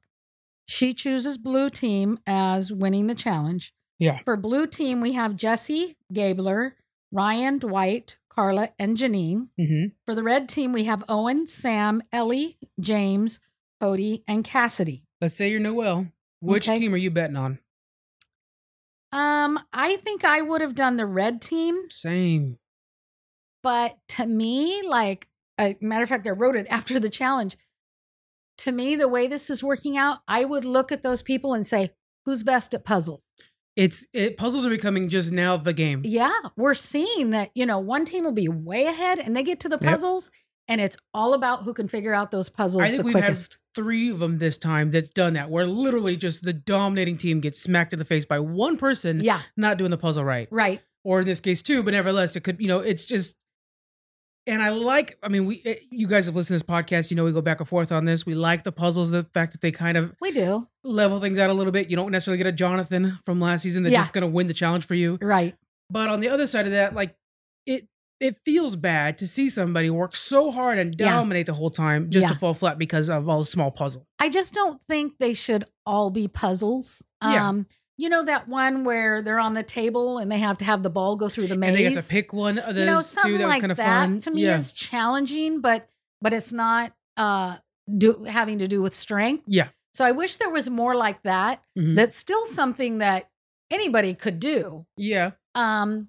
She 0.66 0.94
chooses 0.94 1.36
blue 1.36 1.68
team 1.68 2.18
as 2.26 2.72
winning 2.72 3.08
the 3.08 3.14
challenge. 3.14 3.74
Yeah. 3.98 4.20
For 4.24 4.36
blue 4.36 4.66
team, 4.66 5.00
we 5.00 5.12
have 5.12 5.36
Jesse 5.36 5.96
Gabler, 6.12 6.76
Ryan, 7.12 7.58
Dwight, 7.58 8.16
Karla, 8.40 8.70
and 8.78 8.96
Jeanine. 8.96 9.48
Mm-hmm. 9.60 9.88
For 10.06 10.14
the 10.14 10.22
red 10.22 10.48
team, 10.48 10.72
we 10.72 10.84
have 10.84 11.04
Owen, 11.10 11.46
Sam, 11.46 12.02
Ellie, 12.10 12.56
James, 12.80 13.38
Cody, 13.82 14.24
and 14.26 14.42
Cassidy. 14.42 15.04
Let's 15.20 15.34
say 15.34 15.50
you're 15.50 15.60
Noelle. 15.60 16.06
Which 16.40 16.66
Okay. 16.66 16.78
team 16.78 16.94
are 16.94 16.96
you 16.96 17.10
betting 17.10 17.36
on? 17.36 17.58
Um, 19.12 19.60
I 19.74 19.96
think 19.96 20.24
I 20.24 20.40
would 20.40 20.62
have 20.62 20.74
done 20.74 20.96
the 20.96 21.04
red 21.04 21.42
team. 21.42 21.90
Same. 21.90 22.56
But 23.62 23.98
to 24.16 24.24
me, 24.26 24.80
like, 24.88 25.28
a 25.60 25.76
matter 25.82 26.04
of 26.04 26.08
fact, 26.08 26.26
I 26.26 26.30
wrote 26.30 26.56
it 26.56 26.66
after 26.70 26.98
the 26.98 27.10
challenge. 27.10 27.58
To 28.58 28.72
me, 28.72 28.96
the 28.96 29.06
way 29.08 29.26
this 29.26 29.50
is 29.50 29.62
working 29.62 29.98
out, 29.98 30.20
I 30.26 30.46
would 30.46 30.64
look 30.64 30.90
at 30.90 31.02
those 31.02 31.20
people 31.20 31.52
and 31.52 31.66
say, 31.66 31.90
who's 32.24 32.42
best 32.42 32.72
at 32.72 32.86
puzzles? 32.86 33.28
It's 33.76 34.06
it 34.12 34.36
puzzles 34.36 34.66
are 34.66 34.70
becoming 34.70 35.08
just 35.08 35.30
now 35.32 35.56
the 35.56 35.72
game. 35.72 36.02
Yeah, 36.04 36.32
we're 36.56 36.74
seeing 36.74 37.30
that, 37.30 37.50
you 37.54 37.64
know, 37.66 37.78
one 37.78 38.04
team 38.04 38.24
will 38.24 38.32
be 38.32 38.48
way 38.48 38.84
ahead 38.86 39.18
and 39.18 39.36
they 39.36 39.42
get 39.42 39.60
to 39.60 39.68
the 39.68 39.78
Yep. 39.80 39.90
puzzles 39.90 40.30
and 40.68 40.80
it's 40.80 40.96
all 41.14 41.34
about 41.34 41.62
who 41.64 41.72
can 41.74 41.88
figure 41.88 42.12
out 42.14 42.30
those 42.30 42.48
puzzles 42.48 42.82
I 42.82 42.86
think 42.86 42.98
the 42.98 43.04
we've 43.04 43.14
had 43.16 43.38
three 43.74 44.10
of 44.10 44.18
them 44.18 44.38
this 44.38 44.58
time 44.58 44.90
that's 44.90 45.10
done 45.10 45.32
that, 45.34 45.50
where 45.50 45.66
literally 45.66 46.16
just 46.16 46.42
the 46.42 46.52
dominating 46.52 47.16
team 47.16 47.40
gets 47.40 47.60
smacked 47.60 47.92
in 47.92 47.98
the 47.98 48.04
face 48.04 48.24
by 48.24 48.38
one 48.40 48.76
person 48.76 49.20
Yeah, 49.22 49.40
not 49.56 49.78
doing 49.78 49.90
the 49.90 49.98
puzzle 49.98 50.24
right. 50.24 50.48
right. 50.50 50.80
Or 51.02 51.20
in 51.20 51.26
this 51.26 51.40
case, 51.40 51.62
two, 51.62 51.82
but 51.82 51.92
nevertheless, 51.92 52.36
it 52.36 52.40
could, 52.44 52.60
you 52.60 52.68
know, 52.68 52.80
it's 52.80 53.04
just. 53.04 53.34
And 54.46 54.62
I 54.62 54.70
like, 54.70 55.18
I 55.22 55.28
mean, 55.28 55.44
we, 55.46 55.62
eh, 55.64 55.76
you 55.90 56.06
guys 56.06 56.26
have 56.26 56.34
listened 56.34 56.58
to 56.58 56.64
this 56.64 56.74
podcast, 56.74 57.10
you 57.10 57.16
know, 57.16 57.24
we 57.24 57.30
go 57.32 57.42
back 57.42 57.60
and 57.60 57.68
forth 57.68 57.92
on 57.92 58.04
this. 58.06 58.24
We 58.24 58.34
like 58.34 58.64
the 58.64 58.72
puzzles, 58.72 59.10
the 59.10 59.24
fact 59.34 59.52
that 59.52 59.60
they 59.60 59.70
kind 59.70 59.96
of 59.96 60.14
We 60.20 60.32
do. 60.32 60.66
level 60.82 61.20
things 61.20 61.38
out 61.38 61.50
a 61.50 61.52
little 61.52 61.72
bit. 61.72 61.90
You 61.90 61.96
don't 61.96 62.10
necessarily 62.10 62.38
get 62.38 62.46
a 62.46 62.52
Jonathan 62.52 63.18
from 63.26 63.38
last 63.40 63.62
season 63.62 63.82
that's 63.82 63.92
Yeah. 63.92 64.00
just 64.00 64.12
going 64.12 64.22
to 64.22 64.28
win 64.28 64.46
the 64.46 64.54
challenge 64.54 64.86
for 64.86 64.94
you. 64.94 65.18
Right. 65.20 65.54
But 65.90 66.08
on 66.08 66.20
the 66.20 66.28
other 66.30 66.46
side 66.46 66.66
of 66.66 66.72
that, 66.72 66.94
like 66.94 67.14
it 67.66 67.86
it 68.18 68.36
feels 68.44 68.76
bad 68.76 69.16
to 69.16 69.26
see 69.26 69.48
somebody 69.48 69.88
work 69.88 70.14
so 70.14 70.50
hard 70.50 70.78
and 70.78 70.94
Yeah. 70.98 71.10
dominate 71.10 71.46
the 71.46 71.54
whole 71.54 71.70
time 71.70 72.10
just 72.10 72.28
to 72.28 72.34
fall 72.34 72.52
flat 72.52 72.76
because 72.78 73.08
of 73.08 73.28
all 73.30 73.38
the 73.38 73.44
small 73.46 73.70
puzzle. 73.70 74.06
I 74.18 74.28
just 74.28 74.52
don't 74.52 74.78
think 74.88 75.14
they 75.18 75.32
should 75.32 75.64
all 75.86 76.10
be 76.10 76.28
puzzles. 76.28 77.02
Yeah. 77.22 77.52
You 78.00 78.08
know 78.08 78.24
that 78.24 78.48
one 78.48 78.84
where 78.84 79.20
they're 79.20 79.38
on 79.38 79.52
the 79.52 79.62
table 79.62 80.16
and 80.16 80.32
they 80.32 80.38
have 80.38 80.56
to 80.58 80.64
have 80.64 80.82
the 80.82 80.88
ball 80.88 81.16
go 81.16 81.28
through 81.28 81.48
the 81.48 81.56
maze. 81.56 81.68
And 81.68 81.76
they 81.76 81.92
get 81.92 82.02
to 82.02 82.08
pick 82.08 82.32
one 82.32 82.58
of 82.58 82.74
those 82.74 82.78
you 82.78 82.86
know, 82.86 83.02
two. 83.02 83.36
That 83.36 83.44
was 83.44 83.52
like 83.52 83.60
kind 83.60 83.72
of 83.72 83.76
that 83.76 83.84
fun. 83.84 84.20
to 84.20 84.30
me 84.30 84.44
yeah. 84.44 84.56
is 84.56 84.72
challenging, 84.72 85.60
but 85.60 85.86
but 86.22 86.32
it's 86.32 86.50
not 86.50 86.94
uh 87.18 87.58
do 87.94 88.24
having 88.24 88.60
to 88.60 88.66
do 88.68 88.80
with 88.80 88.94
strength. 88.94 89.44
Yeah. 89.46 89.68
So 89.92 90.06
I 90.06 90.12
wish 90.12 90.36
there 90.36 90.48
was 90.48 90.70
more 90.70 90.96
like 90.96 91.22
that. 91.24 91.62
Mhm. 91.78 91.94
That's 91.94 92.16
still 92.16 92.46
something 92.46 92.98
that 92.98 93.28
anybody 93.70 94.14
could 94.14 94.40
do. 94.40 94.86
yeah. 94.96 95.32
Um, 95.54 96.08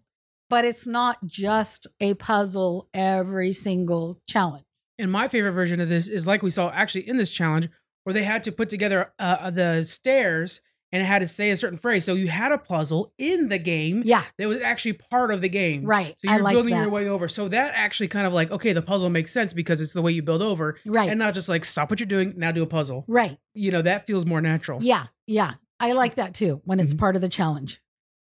but 0.50 0.64
it's 0.64 0.88
not 0.88 1.26
just 1.26 1.88
a 2.00 2.14
puzzle 2.14 2.88
every 2.94 3.52
single 3.52 4.22
challenge. 4.30 4.64
And 4.98 5.12
my 5.12 5.28
favorite 5.28 5.54
version 5.54 5.82
of 5.82 5.90
this 5.90 6.08
is 6.08 6.26
like 6.26 6.42
we 6.42 6.52
saw 6.52 6.70
actually 6.70 7.10
in 7.10 7.18
this 7.18 7.32
challenge 7.32 7.68
where 8.06 8.14
they 8.14 8.24
had 8.24 8.46
to 8.46 8.52
put 8.54 8.70
together 8.70 9.14
uh, 9.20 9.50
the 9.50 9.84
stairs 9.84 10.62
and 10.92 11.02
it 11.02 11.06
had 11.06 11.20
to 11.20 11.28
say 11.28 11.52
a 11.52 11.58
certain 11.58 11.78
phrase. 11.78 12.04
So 12.06 12.14
you 12.14 12.28
had 12.28 12.52
a 12.52 12.58
puzzle 12.58 13.14
in 13.18 13.50
the 13.50 13.58
game 13.58 14.04
Yeah, 14.06 14.24
that 14.38 14.48
was 14.48 14.60
actually 14.60 14.94
part 14.94 15.32
of 15.32 15.42
the 15.42 15.50
game. 15.50 15.84
right. 15.86 16.16
So 16.24 16.32
you're 16.32 16.50
building 16.52 16.74
that. 16.74 16.82
your 16.82 16.90
way 16.90 17.08
over. 17.08 17.28
So 17.28 17.48
that 17.48 17.74
actually 17.76 18.08
kind 18.10 18.28
of 18.28 18.34
like, 18.34 18.52
okay, 18.52 18.74
the 18.74 18.82
puzzle 18.82 19.10
makes 19.10 19.32
sense 19.32 19.54
because 19.54 19.80
it's 19.82 19.94
the 19.94 20.02
way 20.02 20.12
you 20.12 20.22
build 20.22 20.42
over 20.42 20.78
right. 20.86 21.10
and 21.10 21.18
not 21.20 21.34
just 21.34 21.48
like 21.50 21.64
stop 21.66 21.90
what 21.90 22.00
you're 22.00 22.08
doing, 22.08 22.34
now 22.38 22.52
do 22.52 22.64
a 22.64 22.68
puzzle. 22.68 23.06
right. 23.08 23.38
You 23.54 23.72
know, 23.72 23.82
that 23.82 24.08
feels 24.08 24.26
more 24.26 24.42
natural. 24.42 24.80
Yeah, 24.84 25.08
yeah. 25.28 25.54
I 25.80 25.94
like 25.94 26.16
that 26.16 26.34
too 26.34 26.62
when 26.66 26.80
it's 26.80 26.94
Mhm. 26.94 27.00
part 27.00 27.16
of 27.16 27.22
the 27.22 27.30
challenge. 27.30 27.82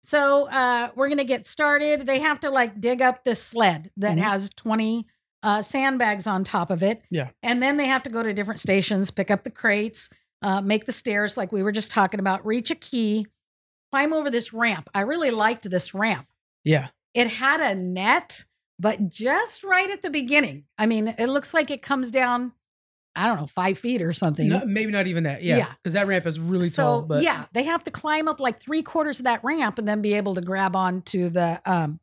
So 0.04 0.48
uh 0.50 0.90
we're 0.96 1.10
gonna 1.10 1.24
get 1.24 1.48
started. 1.48 2.06
They 2.06 2.20
have 2.20 2.40
to 2.42 2.50
like 2.50 2.80
dig 2.82 3.02
up 3.02 3.24
this 3.24 3.42
sled 3.42 3.90
that 3.98 4.18
Mhm. 4.18 4.22
has 4.22 4.50
20 4.50 5.06
uh 5.44 5.62
sandbags 5.62 6.26
on 6.28 6.44
top 6.44 6.72
of 6.72 6.82
it. 6.84 7.02
Yeah. 7.10 7.30
And 7.42 7.62
then 7.62 7.78
they 7.78 7.86
have 7.88 8.04
to 8.04 8.10
go 8.10 8.24
to 8.24 8.34
different 8.34 8.60
stations, 8.60 9.12
pick 9.12 9.30
up 9.32 9.44
the 9.44 9.50
crates, 9.52 10.10
uh, 10.44 10.62
make 10.62 10.86
the 10.86 10.94
stairs 10.94 11.38
like 11.38 11.52
we 11.52 11.64
were 11.64 11.72
just 11.72 11.90
talking 11.90 12.20
about, 12.20 12.46
reach 12.46 12.70
a 12.70 12.76
key, 12.76 13.26
climb 13.92 14.14
over 14.14 14.30
this 14.30 14.54
ramp. 14.54 14.90
I 14.94 15.02
really 15.02 15.32
liked 15.32 15.70
this 15.70 15.94
ramp. 15.94 16.28
Yeah. 16.64 16.90
It 17.14 17.28
had 17.28 17.62
a 17.62 17.74
net, 17.74 18.46
but 18.80 19.08
just 19.08 19.64
right 19.64 19.90
at 19.90 20.02
the 20.02 20.10
beginning. 20.10 20.66
I 20.78 20.86
mean, 20.86 21.16
it 21.18 21.28
looks 21.28 21.54
like 21.54 21.72
it 21.72 21.82
comes 21.82 22.12
down, 22.12 22.52
I 23.16 23.28
don't 23.28 23.40
know, 23.40 23.48
five 23.48 23.78
feet 23.78 24.02
or 24.02 24.12
something. 24.12 24.50
No, 24.50 24.64
maybe 24.66 24.92
not 24.92 25.08
even 25.08 25.24
that. 25.24 25.44
Yeah. 25.44 25.58
Yeah. 25.58 25.72
Because 25.82 25.94
that 25.94 26.08
ramp 26.08 26.26
is 26.26 26.40
really 26.40 26.70
so 26.70 26.84
tall. 26.84 27.02
But 27.04 27.24
yeah, 27.24 27.46
they 27.54 27.64
have 27.64 27.84
to 27.86 27.92
climb 27.92 28.28
up 28.28 28.40
like 28.40 28.60
three 28.60 28.82
quarters 28.82 29.20
of 29.20 29.26
that 29.26 29.44
ramp 29.44 29.78
and 29.78 29.88
then 29.88 30.02
be 30.02 30.16
able 30.16 30.36
to 30.36 30.42
grab 30.42 30.76
onto 30.76 31.30
the 31.30 31.62
um 31.66 32.00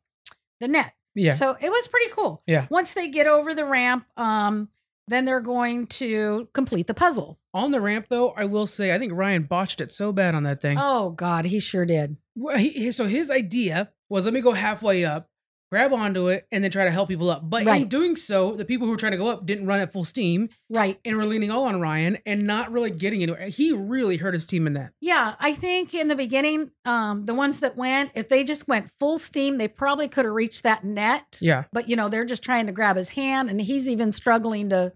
the 0.59 0.67
net. 0.67 0.93
Yeah. 1.13 1.31
So 1.31 1.57
it 1.59 1.69
was 1.69 1.87
pretty 1.87 2.11
cool. 2.11 2.41
Yeah. 2.47 2.67
Once 2.69 2.93
they 2.93 3.09
get 3.09 3.27
over 3.27 3.53
the 3.53 3.65
ramp, 3.65 4.05
um, 4.15 4.69
then 5.11 5.25
they're 5.25 5.41
going 5.41 5.87
to 5.87 6.47
complete 6.53 6.87
the 6.87 6.93
puzzle. 6.93 7.39
On 7.53 7.71
the 7.71 7.81
ramp, 7.81 8.05
though, 8.09 8.29
I 8.31 8.45
will 8.45 8.65
say 8.67 8.93
I 8.93 8.99
think 8.99 9.13
Ryan 9.13 9.43
botched 9.43 9.81
it 9.81 9.91
so 9.91 10.11
bad 10.11 10.35
on 10.35 10.43
that 10.43 10.61
thing. 10.61 10.77
Oh 10.79 11.09
God, 11.11 11.45
he 11.45 11.59
sure 11.59 11.85
did. 11.85 12.17
Well, 12.35 12.57
he, 12.57 12.91
so 12.91 13.05
his 13.07 13.29
idea 13.29 13.89
was 14.09 14.25
let 14.25 14.33
me 14.33 14.39
go 14.41 14.53
halfway 14.53 15.03
up, 15.03 15.27
grab 15.69 15.91
onto 15.93 16.27
it, 16.27 16.47
and 16.51 16.63
then 16.63 16.71
try 16.71 16.85
to 16.85 16.91
help 16.91 17.09
people 17.09 17.29
up. 17.29 17.49
But 17.49 17.67
in 17.67 17.87
doing 17.89 18.15
so, 18.15 18.55
the 18.55 18.63
people 18.65 18.87
who 18.87 18.91
were 18.91 18.97
trying 18.97 19.11
to 19.13 19.17
go 19.17 19.27
up 19.29 19.45
didn't 19.45 19.65
run 19.67 19.79
at 19.81 19.91
full 19.93 20.03
steam 20.05 20.49
Right. 20.69 20.97
and 21.03 21.17
were 21.17 21.25
leaning 21.25 21.51
all 21.51 21.65
on 21.65 21.79
Ryan 21.81 22.17
and 22.25 22.47
not 22.47 22.71
really 22.71 22.89
getting 22.91 23.21
anywhere. 23.21 23.47
He 23.47 23.73
really 23.73 24.15
hurt 24.17 24.33
his 24.33 24.45
team 24.45 24.65
in 24.67 24.73
that. 24.73 24.93
Yeah, 25.01 25.35
I 25.39 25.53
think 25.53 25.93
in 25.93 26.07
the 26.07 26.15
beginning, 26.15 26.71
um, 26.85 27.25
the 27.25 27.33
ones 27.33 27.59
that 27.59 27.75
went, 27.75 28.11
if 28.15 28.29
they 28.29 28.43
just 28.45 28.67
went 28.69 28.89
full 28.99 29.19
steam, 29.19 29.57
they 29.57 29.67
probably 29.67 30.07
could 30.07 30.23
have 30.25 30.33
reached 30.33 30.63
that 30.63 30.83
net. 30.85 31.37
Yeah. 31.41 31.65
But 31.73 31.89
you 31.89 31.95
know, 31.97 32.07
they're 32.07 32.25
just 32.25 32.43
trying 32.43 32.67
to 32.67 32.71
grab 32.73 32.95
his 32.95 33.09
hand, 33.09 33.49
and 33.49 33.61
he's 33.61 33.89
even 33.89 34.11
struggling 34.13 34.69
to 34.69 34.93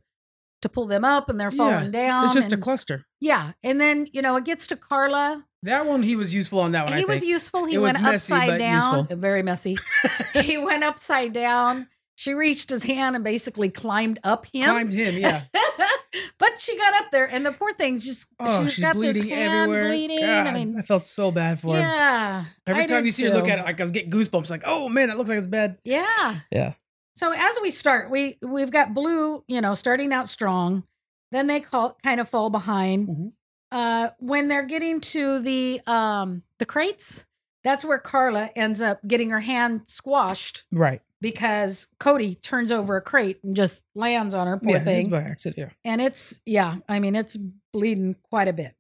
to 0.62 0.70
pull 0.70 0.88
them 0.88 1.04
up, 1.06 1.30
and 1.30 1.40
they're 1.40 1.52
falling 1.52 1.92
down. 1.92 2.26
It's 2.26 2.34
just 2.34 2.52
a 2.54 2.58
cluster. 2.58 3.06
yeah, 3.20 3.52
and 3.64 3.80
then 3.80 4.08
you 4.12 4.22
know 4.22 4.36
it 4.38 4.46
gets 4.46 4.68
to 4.68 4.76
Karla. 4.76 5.46
That 5.64 5.86
one 5.88 6.04
he 6.04 6.16
was 6.16 6.34
useful 6.34 6.60
on 6.60 6.74
that 6.74 6.86
one. 6.86 6.94
he 6.98 7.02
I 7.02 7.06
was 7.06 7.24
useful. 7.24 7.66
He 7.66 7.76
It 7.76 7.78
was 7.80 7.94
went 7.94 8.04
messy, 8.04 8.34
upside 8.34 8.50
but 8.50 8.58
down. 8.60 8.76
useful. 9.00 9.08
Uh, 9.18 9.20
very 9.20 9.42
messy. 9.44 9.78
he 10.34 10.58
went 10.58 10.84
upside 10.84 11.34
down. 11.34 11.88
She 12.18 12.34
reached 12.34 12.70
his 12.70 12.84
hand 12.84 13.16
and 13.16 13.26
basically 13.26 13.70
climbed 13.70 14.20
up 14.24 14.46
him. 14.46 14.70
Climbed 14.70 14.94
him, 14.94 15.18
yeah. 15.18 15.42
but 16.38 16.62
she 16.62 16.78
got 16.78 16.94
up 16.94 17.12
there, 17.12 17.26
and 17.26 17.46
the 17.46 17.52
poor 17.52 17.74
thing's 17.74 18.06
just 18.06 18.28
Oh, 18.40 18.64
she's 18.64 18.74
she's, 18.76 18.84
got 18.84 18.96
bleeding 18.96 19.24
this 19.24 19.32
hand 19.32 19.54
everywhere. 19.54 19.88
bleeding. 19.90 20.20
God, 20.22 20.48
I 20.48 20.54
mean, 20.54 20.76
I 20.78 20.82
felt 20.82 21.06
so 21.06 21.32
bad 21.32 21.60
for 21.60 21.76
him. 21.76 21.82
yeah. 21.82 22.46
Every 22.68 22.84
I 22.84 22.86
time 22.88 23.00
did 23.00 23.06
you 23.08 23.12
see 23.12 23.24
her 23.26 23.32
look 23.34 23.48
at 23.48 23.60
it, 23.60 23.66
like 23.66 23.80
I 23.80 23.84
was 23.84 23.92
getting 23.92 24.12
goosebumps. 24.12 24.50
Like, 24.50 24.64
oh 24.66 24.88
man, 24.88 25.10
it 25.10 25.18
looks 25.18 25.30
like 25.30 25.38
it's 25.40 25.48
bad. 25.48 25.78
Yeah. 25.84 26.36
Yeah. 26.52 26.74
So 27.16 27.32
as 27.32 27.58
we 27.62 27.70
start, 27.72 28.10
we 28.12 28.38
we've 28.42 28.72
got 28.72 28.94
blue, 28.94 29.44
you 29.48 29.62
know, 29.62 29.74
starting 29.74 30.12
out 30.14 30.28
strong. 30.30 30.84
Then 31.32 31.48
they 31.48 31.60
call 31.62 31.98
kind 32.04 32.20
of 32.20 32.30
fall 32.30 32.50
behind. 32.50 33.08
Mhm. 33.08 33.32
Uh 33.72 34.10
when 34.20 34.48
they're 34.48 34.66
getting 34.66 35.02
to 35.02 35.40
the 35.40 35.82
um 35.88 36.44
the 36.60 36.66
crates, 36.66 37.26
that's 37.64 37.84
where 37.86 38.00
Karla 38.00 38.50
ends 38.56 38.82
up 38.82 39.00
getting 39.08 39.30
her 39.32 39.40
hand 39.40 39.82
squashed 39.88 40.66
Right. 40.72 41.02
because 41.22 41.88
Cody 42.00 42.36
turns 42.36 42.72
over 42.72 42.96
a 42.98 43.02
crate 43.02 43.40
and 43.44 43.56
just 43.56 43.82
lands 43.96 44.34
on 44.34 44.46
her, 44.48 44.58
poor 44.58 44.74
yeah, 44.78 44.84
thing. 44.84 45.10
by 45.10 45.22
accident. 45.22 45.58
Yeah. 45.58 45.92
and 45.92 46.02
it's 46.02 46.42
yeah, 46.46 46.76
I 46.88 47.00
mean 47.00 47.16
it's 47.16 47.38
bleeding 47.74 48.16
quite 48.30 48.48
a 48.50 48.54
bit. 48.54 48.76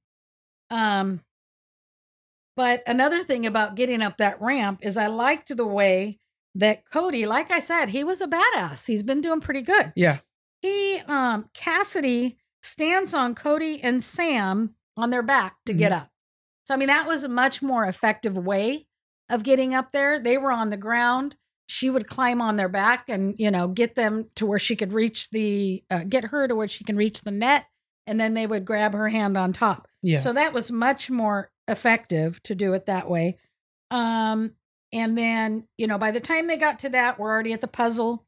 Um 0.69 1.21
but 2.55 2.83
another 2.87 3.21
thing 3.21 3.45
about 3.45 3.75
getting 3.75 4.01
up 4.01 4.17
that 4.17 4.39
ramp 4.41 4.79
is 4.81 4.97
I 4.97 5.07
liked 5.07 5.55
the 5.55 5.65
way 5.67 6.19
that 6.55 6.89
Cody, 6.89 7.25
like 7.25 7.51
I 7.51 7.59
said, 7.59 7.89
he 7.89 8.03
was 8.03 8.21
a 8.21 8.27
badass. 8.27 8.87
He's 8.87 9.03
been 9.03 9.21
doing 9.21 9.41
pretty 9.41 9.61
good. 9.61 9.93
Yeah. 9.95 10.19
He 10.61 10.99
um 11.07 11.49
Cassidy 11.53 12.37
stands 12.63 13.13
on 13.13 13.35
Cody 13.35 13.81
and 13.83 14.03
Sam 14.03 14.75
on 14.97 15.09
their 15.09 15.21
back 15.21 15.57
to 15.65 15.73
get 15.73 15.91
up. 15.91 16.09
So 16.63 16.73
I 16.73 16.77
mean 16.77 16.87
that 16.87 17.05
was 17.05 17.23
a 17.23 17.29
much 17.29 17.61
more 17.61 17.85
effective 17.85 18.37
way 18.37 18.87
of 19.29 19.43
getting 19.43 19.73
up 19.73 19.91
there. 19.91 20.19
They 20.19 20.37
were 20.37 20.51
on 20.51 20.69
the 20.69 20.77
ground. 20.77 21.35
She 21.67 21.89
would 21.89 22.07
climb 22.07 22.41
on 22.41 22.55
their 22.55 22.69
back 22.69 23.09
and 23.09 23.35
you 23.37 23.51
know 23.51 23.67
get 23.67 23.95
them 23.95 24.29
to 24.35 24.45
where 24.45 24.59
she 24.59 24.75
could 24.75 24.93
reach 24.93 25.29
the 25.29 25.83
uh, 25.91 26.03
get 26.07 26.25
her 26.25 26.47
to 26.47 26.55
where 26.55 26.67
she 26.67 26.83
can 26.83 26.95
reach 26.95 27.21
the 27.21 27.31
net, 27.31 27.65
and 28.07 28.19
then 28.19 28.33
they 28.33 28.47
would 28.47 28.65
grab 28.65 28.93
her 28.93 29.09
hand 29.09 29.37
on 29.37 29.51
top. 29.51 29.87
Yeah. 30.01 30.17
So 30.17 30.33
that 30.33 30.53
was 30.53 30.71
much 30.71 31.09
more 31.09 31.51
effective 31.67 32.41
to 32.43 32.55
do 32.55 32.73
it 32.73 32.85
that 32.85 33.09
way. 33.09 33.39
Um, 33.91 34.51
and 34.95 35.17
then, 35.17 35.67
you 35.77 35.85
know, 35.87 35.97
by 35.99 36.09
the 36.11 36.19
time 36.21 36.47
they 36.47 36.55
got 36.57 36.79
to 36.79 36.89
that, 36.89 37.19
we're 37.19 37.29
already 37.29 37.51
at 37.53 37.59
the 37.61 37.67
puzzle. 37.67 38.25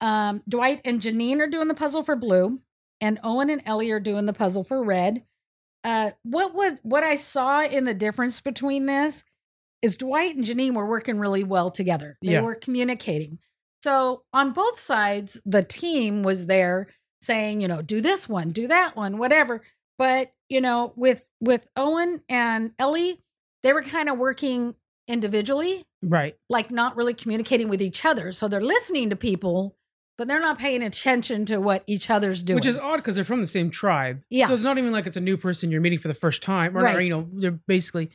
Um, 0.00 0.42
Dwight 0.48 0.80
and 0.84 1.00
Jeanine 1.00 1.40
are 1.40 1.48
doing 1.48 1.68
the 1.68 1.74
puzzle 1.74 2.02
for 2.04 2.14
blue, 2.16 2.60
and 3.00 3.18
Owen 3.24 3.50
and 3.50 3.60
Ellie 3.66 3.90
are 3.90 4.00
doing 4.00 4.24
the 4.24 4.32
puzzle 4.32 4.62
for 4.62 4.82
red. 4.84 5.24
Uh, 5.82 6.12
what 6.22 6.54
was 6.54 6.78
what 6.82 7.02
I 7.02 7.16
saw 7.16 7.62
in 7.64 7.84
the 7.84 7.94
difference 7.94 8.40
between 8.40 8.86
this 8.86 9.24
is 9.82 9.96
Dwight 9.96 10.36
and 10.36 10.44
Jeanine 10.44 10.74
were 10.74 10.86
working 10.88 11.18
really 11.18 11.44
well 11.44 11.70
together. 11.70 12.16
They 12.22 12.32
Yeah. 12.32 12.40
were 12.40 12.54
communicating. 12.54 13.38
So 13.82 14.22
on 14.32 14.52
both 14.52 14.78
sides, 14.78 15.40
the 15.44 15.62
team 15.62 16.22
was 16.22 16.46
there 16.46 16.88
saying, 17.20 17.60
you 17.60 17.68
know, 17.68 17.82
do 17.82 18.00
this 18.00 18.28
one, 18.28 18.50
do 18.50 18.66
that 18.68 18.96
one, 18.96 19.18
whatever. 19.18 19.62
But 19.98 20.32
you 20.48 20.60
know, 20.60 20.92
with 20.96 21.22
with 21.40 21.66
Owen 21.76 22.22
and 22.28 22.72
Ellie, 22.78 23.20
they 23.62 23.72
were 23.72 23.82
kind 23.82 24.08
of 24.08 24.18
working 24.18 24.74
individually, 25.08 25.84
right. 26.02 26.36
like 26.48 26.70
not 26.70 26.96
really 26.96 27.14
communicating 27.14 27.68
with 27.68 27.80
each 27.82 28.04
other. 28.04 28.32
So 28.32 28.48
they're 28.48 28.60
listening 28.60 29.10
to 29.10 29.16
people, 29.16 29.76
but 30.18 30.28
they're 30.28 30.40
not 30.40 30.58
paying 30.58 30.82
attention 30.82 31.44
to 31.46 31.58
what 31.60 31.82
each 31.86 32.10
other's 32.10 32.42
doing. 32.42 32.56
Which 32.56 32.66
is 32.66 32.78
odd 32.78 32.96
because 32.96 33.16
they're 33.16 33.24
from 33.24 33.40
the 33.40 33.46
same 33.46 33.70
tribe. 33.70 34.22
Yeah. 34.30 34.46
So 34.48 34.54
it's 34.54 34.64
not 34.64 34.78
even 34.78 34.92
like 34.92 35.06
it's 35.06 35.16
a 35.16 35.20
new 35.20 35.36
person 35.36 35.70
you're 35.70 35.80
meeting 35.80 35.98
for 35.98 36.08
the 36.08 36.14
first 36.14 36.42
time. 36.42 36.76
Or, 36.76 36.82
Right. 36.82 37.02
you 37.02 37.10
know, 37.10 37.28
they're 37.32 37.50
basically, 37.52 38.10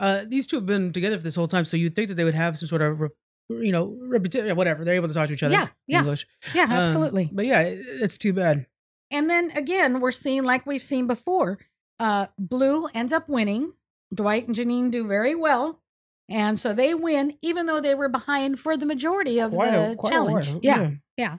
uh, 0.00 0.24
these 0.26 0.46
two 0.46 0.56
have 0.56 0.66
been 0.66 0.92
together 0.92 1.16
for 1.16 1.24
this 1.24 1.34
whole 1.36 1.48
time. 1.48 1.64
So 1.64 1.76
you'd 1.76 1.94
think 1.96 2.08
that 2.08 2.14
they 2.14 2.24
would 2.24 2.34
have 2.34 2.56
some 2.58 2.68
sort 2.68 2.82
of, 2.82 3.00
re- 3.00 3.08
you 3.48 3.72
know, 3.72 3.96
reputation, 4.02 4.54
whatever. 4.56 4.84
They're 4.84 4.94
able 4.94 5.08
to 5.08 5.14
talk 5.14 5.28
to 5.28 5.34
each 5.34 5.42
other. 5.42 5.54
Yeah, 5.54 5.68
yeah. 5.86 5.98
English. 6.00 6.26
yeah, 6.54 6.64
Um, 6.64 6.72
absolutely. 6.72 7.30
but 7.32 7.46
yeah, 7.46 7.60
it, 7.60 7.84
it's 8.02 8.18
too 8.18 8.32
bad. 8.32 8.66
And 9.10 9.30
then 9.30 9.50
again, 9.52 10.00
we're 10.00 10.10
seeing 10.12 10.42
like 10.42 10.66
we've 10.66 10.82
seen 10.82 11.06
before. 11.06 11.58
Uh, 11.98 12.26
Blue 12.38 12.86
ends 12.92 13.12
up 13.12 13.28
winning. 13.28 13.72
Dwight 14.14 14.46
and 14.46 14.54
Jeanine 14.56 14.90
do 14.90 15.06
very 15.06 15.34
well. 15.34 15.80
And 16.28 16.58
so 16.58 16.72
they 16.72 16.94
win, 16.94 17.36
even 17.40 17.66
though 17.66 17.80
they 17.80 17.94
were 17.94 18.08
behind 18.08 18.58
for 18.58 18.76
the 18.76 18.86
majority 18.86 19.40
of 19.40 19.52
Quite 19.52 19.70
the 19.70 19.92
a 19.92 20.10
challenge. 20.10 20.52
Yeah, 20.62 20.90
yeah. 21.16 21.38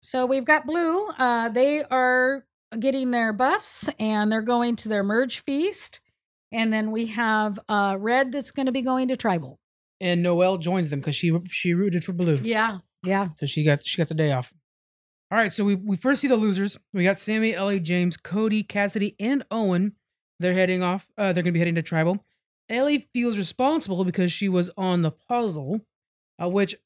So 0.00 0.24
we've 0.24 0.44
got 0.44 0.66
Blue. 0.66 1.06
Uh, 1.18 1.48
they 1.48 1.82
are 1.82 2.44
getting 2.78 3.10
their 3.10 3.32
buffs 3.32 3.88
and 3.98 4.30
they're 4.30 4.42
going 4.42 4.76
to 4.76 4.88
their 4.88 5.02
merge 5.02 5.40
feast. 5.40 6.00
And 6.52 6.72
then 6.72 6.92
we 6.92 7.06
have 7.06 7.58
uh, 7.68 7.96
Red 7.98 8.30
that's 8.30 8.52
going 8.52 8.66
to 8.66 8.72
be 8.72 8.82
going 8.82 9.08
to 9.08 9.16
tribal. 9.16 9.58
And 10.00 10.22
Noelle 10.22 10.58
joins 10.58 10.90
them 10.90 11.00
because 11.00 11.16
she 11.16 11.36
she 11.50 11.74
rooted 11.74 12.04
for 12.04 12.12
blue. 12.12 12.38
Yeah. 12.42 12.78
Yeah. 13.02 13.28
So 13.36 13.46
she 13.46 13.64
got 13.64 13.84
she 13.84 13.96
got 13.96 14.08
the 14.08 14.14
day 14.14 14.30
off. 14.32 14.52
All 15.30 15.38
right, 15.38 15.52
so 15.52 15.64
we 15.64 15.74
we 15.74 15.96
first 15.96 16.20
see 16.20 16.28
the 16.28 16.36
losers. 16.36 16.78
We 16.92 17.02
got 17.02 17.18
Sami, 17.18 17.52
Ellie, 17.52 17.80
James, 17.80 18.16
Cody, 18.16 18.62
Cassidy, 18.62 19.16
and 19.18 19.44
Owen. 19.50 19.96
They're 20.38 20.52
heading 20.52 20.84
off. 20.84 21.08
Uh, 21.18 21.32
they're 21.32 21.42
gonna 21.42 21.52
be 21.52 21.58
heading 21.58 21.74
to 21.74 21.82
tribal. 21.82 22.24
Ellie 22.68 23.08
feels 23.12 23.38
responsible 23.38 24.04
because 24.04 24.32
she 24.32 24.48
was 24.48 24.70
on 24.76 25.02
the 25.02 25.10
puzzle, 25.10 25.80
uh, 26.42 26.48
which 26.48 26.76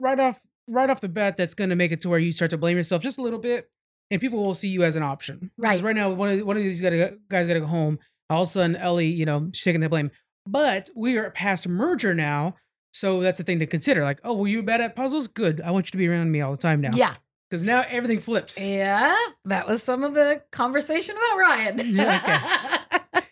right 0.00 0.18
off 0.18 0.40
right 0.66 0.90
off 0.90 1.00
the 1.00 1.08
bat, 1.08 1.36
that's 1.36 1.54
gonna 1.54 1.76
make 1.76 1.92
it 1.92 2.00
to 2.02 2.08
where 2.08 2.18
you 2.18 2.32
start 2.32 2.50
to 2.50 2.58
blame 2.58 2.76
yourself 2.76 3.02
just 3.02 3.18
a 3.18 3.22
little 3.22 3.38
bit, 3.38 3.70
and 4.10 4.20
people 4.20 4.44
will 4.44 4.54
see 4.54 4.68
you 4.68 4.82
as 4.82 4.96
an 4.96 5.02
option. 5.02 5.50
Right. 5.56 5.70
Because 5.70 5.82
right 5.82 5.96
now, 5.96 6.10
one 6.10 6.30
of 6.30 6.46
one 6.46 6.56
of 6.56 6.62
these 6.62 6.80
gotta, 6.80 7.18
guys 7.28 7.46
got 7.46 7.54
to 7.54 7.60
go 7.60 7.66
home. 7.66 7.98
All 8.30 8.42
of 8.42 8.48
a 8.48 8.50
sudden, 8.50 8.76
Ellie, 8.76 9.06
you 9.08 9.24
know, 9.24 9.50
she's 9.52 9.64
taking 9.64 9.80
the 9.80 9.88
blame. 9.88 10.10
But 10.46 10.90
we 10.94 11.16
are 11.18 11.30
past 11.30 11.66
merger 11.68 12.14
now, 12.14 12.56
so 12.92 13.20
that's 13.20 13.40
a 13.40 13.44
thing 13.44 13.58
to 13.58 13.66
consider. 13.66 14.04
Like, 14.04 14.20
oh, 14.24 14.34
were 14.34 14.48
you 14.48 14.62
bad 14.62 14.80
at 14.80 14.96
puzzles? 14.96 15.26
Good. 15.28 15.60
I 15.60 15.70
want 15.70 15.86
you 15.86 15.92
to 15.92 15.98
be 15.98 16.08
around 16.08 16.30
me 16.30 16.40
all 16.40 16.50
the 16.50 16.58
time 16.58 16.80
now. 16.80 16.90
Yeah. 16.94 17.14
Because 17.50 17.64
now 17.64 17.84
everything 17.88 18.20
flips. 18.20 18.64
Yeah, 18.64 19.16
that 19.46 19.66
was 19.66 19.82
some 19.82 20.04
of 20.04 20.12
the 20.12 20.42
conversation 20.52 21.16
about 21.16 21.38
Ryan. 21.38 21.80
Yeah, 21.84 22.78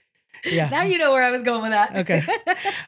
Yeah. 0.47 0.69
Now 0.69 0.83
you 0.83 0.99
know 0.99 1.13
where 1.13 1.23
I 1.25 1.31
was 1.31 1.43
going 1.43 1.63
with 1.63 1.71
that. 1.73 1.97
Okay. 1.97 2.23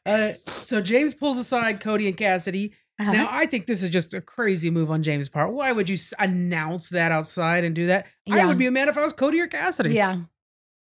Uh, 0.07 0.33
so 0.65 0.81
James 0.81 1.13
pulls 1.13 1.37
aside 1.37 1.81
Cody 1.81 2.09
and 2.09 2.17
Cassidy. 2.17 2.73
Uh-huh. 2.99 3.13
Now 3.13 3.29
I 3.31 3.45
think 3.47 3.67
this 3.67 3.83
is 3.83 3.91
just 3.91 4.15
a 4.15 4.21
crazy 4.23 4.71
move 4.71 4.91
on 4.91 5.03
James' 5.03 5.29
part. 5.29 5.53
Why 5.53 5.71
would 5.71 5.89
you 5.89 5.95
s- 5.97 6.15
announce 6.19 6.89
that 6.89 7.13
outside 7.13 7.63
and 7.65 7.75
do 7.75 7.87
that? 7.89 8.07
I 8.31 8.47
would 8.47 8.57
be 8.59 8.67
a 8.67 8.71
man 8.71 8.89
if 8.89 8.97
I 8.97 9.03
was 9.03 9.13
Cody 9.13 9.39
or 9.41 9.47
Cassidy. 9.47 9.95
yeah. 9.95 10.21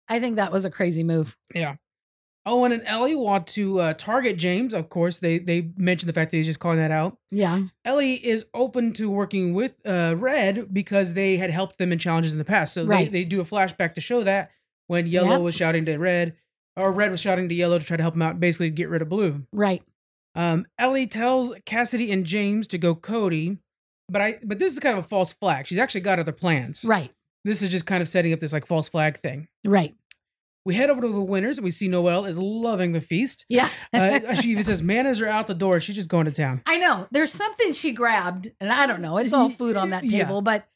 I 0.08 0.20
think 0.20 0.38
that 0.38 0.52
was 0.54 0.64
a 0.66 0.72
crazy 0.72 1.04
move. 1.04 1.38
Yeah. 1.54 1.76
Owen 2.46 2.72
and 2.72 2.82
Ellie 2.86 3.16
want 3.16 3.46
to 3.48 3.80
uh, 3.80 3.94
target 3.94 4.38
James. 4.38 4.74
Of 4.74 4.90
course, 4.90 5.20
they 5.20 5.38
they 5.38 5.70
mentioned 5.78 6.08
the 6.10 6.14
fact 6.14 6.32
that 6.32 6.38
he's 6.38 6.46
just 6.48 6.60
calling 6.60 6.78
that 6.80 6.92
out. 6.92 7.18
Yeah. 7.30 7.64
Ellie 7.86 8.14
is 8.16 8.46
open 8.54 8.94
to 8.94 9.10
working 9.10 9.54
with 9.54 9.76
uh, 9.86 10.16
Red 10.18 10.74
because 10.74 11.14
they 11.14 11.38
had 11.38 11.50
helped 11.52 11.78
them 11.78 11.92
in 11.92 12.00
challenges 12.00 12.32
in 12.32 12.40
the 12.40 12.46
past. 12.46 12.74
So 12.74 12.86
Right. 12.86 13.12
they, 13.12 13.20
they 13.20 13.26
do 13.26 13.42
a 13.42 13.44
flashback 13.46 13.94
to 13.96 14.02
show 14.02 14.24
that 14.24 14.52
when 14.88 15.06
Yellow 15.06 15.32
Yep. 15.32 15.42
was 15.42 15.56
shouting 15.56 15.86
to 15.86 15.98
Red, 15.98 16.36
or 16.80 16.92
Red 16.92 17.12
was 17.12 17.20
shouting 17.20 17.50
to 17.50 17.56
Yellow 17.56 17.78
to 17.80 17.86
try 17.86 17.98
to 17.98 18.04
help 18.04 18.16
him 18.16 18.22
out, 18.22 18.40
basically 18.40 18.70
get 18.70 18.90
rid 18.90 19.02
of 19.02 19.10
Blue. 19.10 19.44
Right. 19.52 19.84
Um, 20.36 20.66
Ellie 20.78 21.08
tells 21.08 21.54
Cassidy 21.66 22.12
and 22.12 22.26
James 22.26 22.68
to 22.68 22.78
go 22.78 22.96
Cody, 22.96 23.58
but 24.08 24.22
I 24.22 24.40
but 24.44 24.60
this 24.60 24.74
is 24.74 24.80
kind 24.80 24.98
of 24.98 25.04
a 25.06 25.08
false 25.08 25.34
flag. 25.34 25.68
She's 25.68 25.78
actually 25.78 26.02
got 26.02 26.20
other 26.20 26.32
plans. 26.32 26.86
Right. 26.86 27.12
This 27.46 27.62
is 27.62 27.70
just 27.72 27.86
kind 27.86 28.02
of 28.02 28.08
setting 28.08 28.34
up 28.34 28.40
this 28.40 28.54
like 28.54 28.66
false 28.66 28.88
flag 28.90 29.20
thing. 29.20 29.48
Right. 29.66 29.96
We 30.66 30.76
head 30.76 30.90
over 30.90 31.02
to 31.02 31.08
the 31.08 31.22
winners 31.22 31.58
and 31.58 31.64
we 31.66 31.72
see 31.72 31.88
Noelle 31.88 32.26
is 32.26 32.38
loving 32.38 32.92
the 32.92 33.02
feast. 33.02 33.46
Yeah. 33.50 33.70
Uh, 33.94 34.36
she 34.42 34.50
even 34.50 34.64
says 34.64 34.84
manners 34.84 35.20
are 35.22 35.28
out 35.28 35.48
the 35.48 35.56
door. 35.56 35.80
She's 35.80 35.96
just 35.96 36.10
going 36.10 36.26
to 36.26 36.32
town. 36.32 36.62
I 36.68 36.78
know. 36.78 37.08
There's 37.12 37.32
something 37.34 37.72
she 37.72 37.92
grabbed, 37.92 38.52
and 38.60 38.70
I 38.70 38.86
don't 38.86 39.02
know. 39.02 39.18
It's 39.18 39.34
all 39.34 39.50
food 39.50 39.78
on 39.78 39.92
that 39.92 40.04
Yeah. 40.04 40.26
table, 40.26 40.42
but 40.42 40.68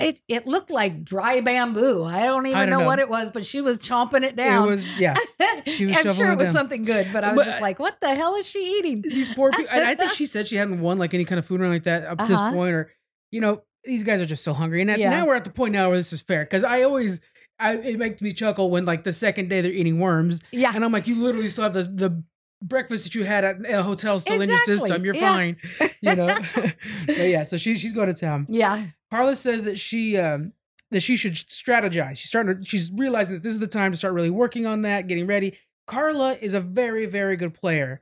It 0.00 0.20
it 0.28 0.46
looked 0.46 0.70
like 0.70 1.04
dry 1.04 1.40
bamboo. 1.40 2.02
I 2.04 2.24
don't 2.24 2.46
even 2.46 2.58
don't 2.58 2.70
know, 2.70 2.78
know. 2.80 2.86
what 2.86 2.98
it 2.98 3.08
was, 3.08 3.30
but 3.30 3.44
she 3.46 3.60
was 3.60 3.78
chomping 3.78 4.22
it 4.22 4.34
down. 4.36 4.66
It 4.66 4.70
was 4.70 4.98
yeah. 5.00 5.14
she 5.66 5.86
was 5.86 5.96
I'm 5.96 6.12
sure 6.14 6.30
it 6.30 6.32
it 6.34 6.38
was 6.38 6.46
down. 6.46 6.52
something 6.54 6.82
good, 6.82 7.08
but 7.12 7.22
I 7.24 7.32
was 7.32 7.44
But- 7.44 7.50
just 7.50 7.60
like, 7.62 7.78
what 7.78 8.00
the 8.00 8.14
hell 8.14 8.34
is 8.36 8.46
she 8.48 8.78
eating? 8.78 9.02
These 9.02 9.34
poor 9.34 9.50
people. 9.50 9.66
I, 9.72 9.90
I 9.90 9.94
think 9.94 10.10
she 10.20 10.26
said 10.26 10.48
she 10.48 10.56
hadn't 10.56 10.80
won 10.80 10.98
like 10.98 11.12
any 11.14 11.24
kind 11.24 11.38
of 11.38 11.46
food 11.46 11.60
or 11.60 11.68
like 11.68 11.84
that 11.84 12.04
up 12.04 12.18
to 12.18 12.24
this 12.26 12.38
Uh-huh. 12.38 12.52
point, 12.52 12.74
or 12.74 12.92
you 13.30 13.40
know, 13.40 13.62
these 13.84 14.02
guys 14.02 14.20
are 14.20 14.26
just 14.26 14.42
so 14.44 14.54
hungry. 14.54 14.80
And 14.80 14.90
at, 14.90 14.98
Yeah. 14.98 15.10
now 15.10 15.26
we're 15.26 15.36
at 15.36 15.44
the 15.44 15.50
point 15.50 15.72
now 15.72 15.88
where 15.88 15.96
this 15.98 16.12
is 16.12 16.20
fair 16.22 16.44
because 16.44 16.64
I 16.64 16.82
always. 16.82 17.20
I, 17.62 17.74
it 17.76 17.98
makes 17.98 18.22
me 18.22 18.32
chuckle 18.32 18.70
when 18.70 18.86
like 18.86 19.04
the 19.04 19.12
second 19.12 19.50
day 19.50 19.60
they're 19.60 19.70
eating 19.70 20.00
worms 20.00 20.40
Yeah. 20.50 20.72
and 20.74 20.82
I'm 20.82 20.92
like, 20.92 21.06
you 21.06 21.14
literally 21.16 21.50
still 21.50 21.64
have 21.64 21.74
the, 21.74 21.82
the 21.82 22.24
breakfast 22.62 23.04
that 23.04 23.14
you 23.14 23.24
had 23.24 23.44
at 23.44 23.70
a 23.70 23.82
hotel 23.82 24.18
still 24.18 24.40
in 24.40 24.48
your 24.48 24.56
system. 24.60 25.04
You're 25.04 25.14
Yeah. 25.14 25.34
fine, 25.34 25.56
you 26.00 26.14
know. 26.14 26.38
but 27.06 27.18
yeah, 27.18 27.42
so 27.42 27.58
she's 27.58 27.78
she's 27.78 27.92
going 27.92 28.06
to 28.08 28.14
town. 28.14 28.46
Yeah. 28.48 28.86
Karla 29.10 29.36
says 29.36 29.64
that 29.64 29.78
she 29.78 30.16
um, 30.16 30.52
that 30.90 31.00
she 31.00 31.16
should 31.16 31.34
strategize. 31.34 32.18
She's 32.18 32.28
starting. 32.28 32.58
To, 32.58 32.64
she's 32.64 32.90
realizing 32.92 33.36
that 33.36 33.42
this 33.42 33.52
is 33.52 33.58
the 33.58 33.66
time 33.66 33.90
to 33.92 33.96
start 33.96 34.14
really 34.14 34.30
working 34.30 34.66
on 34.66 34.82
that, 34.82 35.06
getting 35.08 35.26
ready. 35.26 35.58
Karla 35.86 36.34
is 36.34 36.54
a 36.54 36.60
very 36.60 37.06
very 37.06 37.36
good 37.36 37.54
player. 37.54 38.00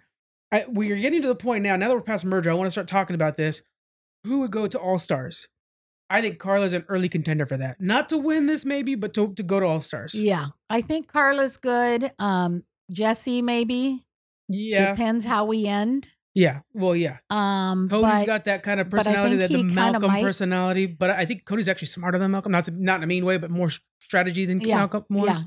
I, 0.50 0.64
we 0.68 0.90
are 0.92 0.96
getting 0.96 1.22
to 1.22 1.28
the 1.28 1.34
point 1.34 1.62
now. 1.62 1.76
Now 1.76 1.88
that 1.88 1.94
we're 1.94 2.00
past 2.02 2.24
merger, 2.24 2.50
I 2.50 2.54
want 2.54 2.66
to 2.66 2.70
start 2.70 2.88
talking 2.88 3.14
about 3.14 3.36
this. 3.36 3.62
Who 4.24 4.40
would 4.40 4.50
go 4.50 4.66
to 4.66 4.78
All 4.78 4.98
Stars? 4.98 5.48
I 6.10 6.22
think 6.22 6.38
Karla's 6.38 6.72
an 6.72 6.86
early 6.88 7.08
contender 7.10 7.44
for 7.44 7.58
that. 7.58 7.80
Not 7.80 8.08
to 8.08 8.16
win 8.16 8.46
this, 8.46 8.64
maybe, 8.64 8.94
but 8.94 9.12
to, 9.14 9.34
to 9.34 9.42
go 9.42 9.60
to 9.60 9.66
All 9.66 9.80
Stars. 9.80 10.14
Yeah. 10.14 10.46
I 10.70 10.80
think 10.80 11.12
Karla's 11.12 11.58
good. 11.58 12.12
Um, 12.18 12.64
Jesse 12.90 13.42
maybe. 13.42 14.06
yeah, 14.48 14.92
Depends 14.92 15.26
how 15.26 15.44
we 15.44 15.66
end. 15.66 16.08
Yeah. 16.38 16.60
Well, 16.72 16.94
yeah. 16.94 17.18
Um 17.30 17.88
Cody's 17.88 18.20
but 18.20 18.26
got 18.26 18.44
that 18.44 18.62
kind 18.62 18.78
of 18.80 18.88
personality, 18.88 19.36
that 19.36 19.50
the 19.50 19.62
Malcolm 19.64 20.10
personality. 20.10 20.86
But 20.86 21.10
I 21.10 21.24
think 21.26 21.44
Cody's 21.44 21.68
actually 21.68 21.88
smarter 21.88 22.18
than 22.18 22.30
Malcolm. 22.30 22.52
Not 22.52 22.64
to, 22.66 22.70
not 22.70 22.98
in 22.98 23.02
a 23.02 23.06
mean 23.06 23.24
way, 23.24 23.36
but 23.38 23.50
more 23.50 23.70
strategy 24.00 24.44
than 24.44 24.60
Yeah, 24.60 24.76
Malcolm 24.76 25.04
was. 25.10 25.40
yeah. 25.40 25.46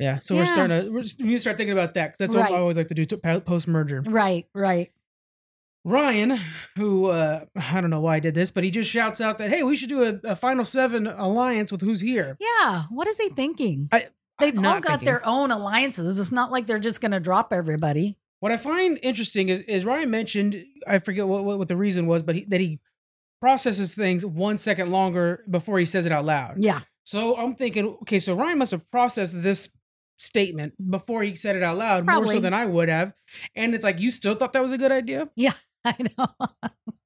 Yeah, 0.00 0.18
so 0.20 0.34
we're 0.34 0.46
starting 0.46 0.84
to 0.84 0.90
we're, 0.90 1.02
just- 1.02 1.20
we 1.20 1.28
need 1.28 1.34
to 1.34 1.38
start 1.40 1.56
thinking 1.58 1.74
about 1.78 1.94
that 1.94 2.06
because 2.08 2.18
that's 2.18 2.34
what 2.34 2.50
I 2.50 2.58
always 2.58 2.76
like 2.76 2.88
to 2.88 2.94
do 2.94 3.04
post 3.40 3.68
merger. 3.68 4.02
Right, 4.04 4.46
right. 4.54 4.90
Ryan, 5.84 6.38
who 6.76 7.06
uh, 7.06 7.44
I 7.56 7.80
don't 7.80 7.90
know 7.90 8.00
why 8.00 8.16
I 8.16 8.20
did 8.20 8.34
this, 8.34 8.50
but 8.50 8.64
he 8.64 8.70
just 8.70 8.88
shouts 8.90 9.20
out 9.20 9.38
that 9.38 9.50
hey, 9.50 9.62
we 9.62 9.76
should 9.76 9.88
do 9.90 10.02
a, 10.02 10.30
a 10.30 10.36
final 10.36 10.64
seven 10.64 11.06
alliance 11.06 11.70
with 11.70 11.82
who's 11.82 12.00
here. 12.00 12.36
Yeah. 12.40 12.84
What 12.90 13.06
is 13.08 13.18
he 13.18 13.28
thinking? 13.28 13.88
I- 13.92 14.08
They've 14.38 14.56
all 14.58 14.80
got 14.80 14.82
thinking. 15.00 15.06
their 15.06 15.24
own 15.26 15.52
alliances. 15.52 16.18
It's 16.18 16.32
not 16.32 16.50
like 16.50 16.66
they're 16.66 16.80
just 16.80 17.00
going 17.00 17.12
to 17.12 17.20
drop 17.20 17.52
everybody. 17.52 18.16
What 18.42 18.50
I 18.50 18.56
find 18.56 18.98
interesting 19.04 19.50
is 19.50 19.60
is 19.60 19.84
Ryan 19.84 20.10
mentioned 20.10 20.64
I 20.84 20.98
forget 20.98 21.28
what 21.28 21.44
what, 21.44 21.60
what 21.60 21.68
the 21.68 21.76
reason 21.76 22.08
was, 22.08 22.24
but 22.24 22.34
he, 22.34 22.44
that 22.46 22.60
he 22.60 22.80
processes 23.40 23.94
things 23.94 24.26
one 24.26 24.58
second 24.58 24.90
longer 24.90 25.44
before 25.48 25.78
he 25.78 25.84
says 25.84 26.06
it 26.06 26.12
out 26.12 26.24
loud. 26.24 26.56
Yeah. 26.58 26.80
So 27.04 27.36
I'm 27.36 27.54
thinking, 27.54 27.86
okay, 28.02 28.18
so 28.18 28.34
Ryan 28.34 28.58
must 28.58 28.72
have 28.72 28.90
processed 28.90 29.44
this 29.44 29.70
statement 30.18 30.74
before 30.90 31.22
he 31.22 31.36
said 31.36 31.54
it 31.54 31.62
out 31.62 31.76
loud 31.76 32.04
more 32.04 32.26
so 32.26 32.40
than 32.40 32.52
I 32.52 32.66
would 32.66 32.88
have. 32.88 33.12
And 33.54 33.76
it's 33.76 33.84
like 33.84 34.00
you 34.00 34.10
still 34.10 34.34
thought 34.34 34.54
that 34.54 34.62
was 34.62 34.72
a 34.72 34.78
good 34.78 34.90
idea. 34.90 35.28
Yeah, 35.36 35.52
I 35.84 35.94
know. 36.18 36.26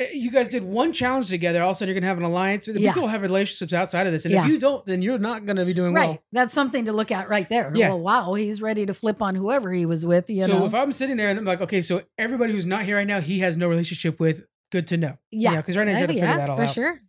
Uh, 0.00 0.04
You 0.12 0.30
guys 0.30 0.48
did 0.48 0.62
one 0.62 0.92
challenge 0.92 1.28
together. 1.28 1.62
All 1.62 1.70
of 1.70 1.72
a 1.72 1.74
sudden, 1.76 1.92
you're 1.94 2.00
gonna 2.00 2.08
have 2.08 2.18
an 2.18 2.24
alliance. 2.24 2.66
With 2.66 2.78
yeah. 2.78 2.92
People 2.92 3.08
have 3.08 3.22
relationships 3.22 3.72
outside 3.72 4.06
of 4.06 4.12
this, 4.12 4.24
and 4.24 4.32
Yeah. 4.32 4.44
if 4.44 4.48
you 4.48 4.58
don't, 4.58 4.84
then 4.86 5.02
you're 5.02 5.18
not 5.18 5.44
gonna 5.46 5.64
be 5.64 5.74
doing 5.74 5.94
right. 5.94 6.08
well. 6.08 6.22
That's 6.32 6.54
something 6.54 6.86
to 6.86 6.92
look 6.92 7.10
at 7.10 7.28
right 7.28 7.48
there. 7.48 7.72
Yeah. 7.74 7.88
Well, 7.88 8.00
wow, 8.00 8.34
he's 8.34 8.62
ready 8.62 8.86
to 8.86 8.94
flip 8.94 9.20
on 9.20 9.34
whoever 9.34 9.70
he 9.72 9.86
was 9.86 10.06
with, 10.06 10.30
you 10.30 10.42
so 10.42 10.46
know. 10.60 10.66
if 10.66 10.74
I'm 10.74 10.92
sitting 10.92 11.16
there 11.16 11.28
and 11.28 11.38
I'm 11.38 11.44
like, 11.44 11.60
okay, 11.60 11.82
so 11.82 12.02
everybody 12.18 12.52
who's 12.52 12.66
not 12.66 12.84
here 12.84 12.96
right 12.96 13.06
now, 13.06 13.20
he 13.20 13.40
has 13.40 13.56
no 13.56 13.68
relationship 13.68 14.18
with. 14.18 14.44
Good 14.70 14.86
to 14.88 14.96
know. 14.96 15.18
yeah. 15.30 15.56
because 15.56 15.76
right 15.76 15.86
now 15.86 15.92
you 15.92 15.98
got 15.98 16.06
to 16.06 16.12
figure 16.14 16.26
yeah, 16.26 16.36
that 16.38 16.48
all 16.48 16.56
for 16.56 16.62
out. 16.62 16.70
sure. 16.72 17.00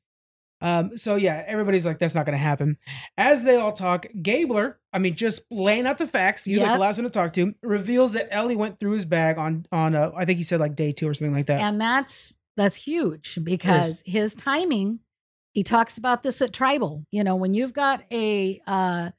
Um, 0.59 0.97
so 0.97 1.15
yeah, 1.15 1.43
everybody's 1.47 1.85
like, 1.85 1.97
that's 1.99 2.15
not 2.15 2.25
going 2.25 2.37
to 2.37 2.43
happen. 2.43 2.77
As 3.17 3.43
they 3.45 3.57
all 3.57 3.71
talk, 3.71 4.05
Gabler, 4.21 4.79
I 4.91 4.99
mean, 4.99 5.15
just 5.15 5.41
laying 5.49 5.85
out 5.85 5.97
the 5.97 6.07
facts, 6.07 6.43
he's 6.45 6.61
like 6.61 6.73
the 6.73 6.79
last 6.79 6.97
one 6.97 7.03
to 7.03 7.09
talk 7.09 7.33
to, 7.33 7.53
reveals 7.61 8.13
that 8.13 8.27
Ellie 8.31 8.55
went 8.55 8.79
through 8.79 8.91
his 8.91 9.05
bag 9.05 9.37
on 9.37 9.65
on 9.71 9.95
uh, 9.95 10.11
I 10.15 10.25
think 10.25 10.37
he 10.37 10.43
said 10.43 10.59
like 10.59 10.75
day 10.75 10.91
two 10.91 11.07
or 11.07 11.13
something 11.13 11.33
like 11.33 11.47
that. 11.47 11.61
And 11.61 11.79
that's 11.79 12.35
that's 12.57 12.75
huge 12.75 13.39
because 13.43 14.03
his 14.05 14.35
timing, 14.35 14.99
he 15.53 15.63
talks 15.63 15.97
about 15.97 16.23
this 16.23 16.41
at 16.41 16.53
tribal. 16.53 17.05
You 17.11 17.23
know, 17.23 17.35
when 17.35 17.53
you've 17.53 17.73
got 17.73 18.03
a 18.11 18.61
uh 18.67 19.11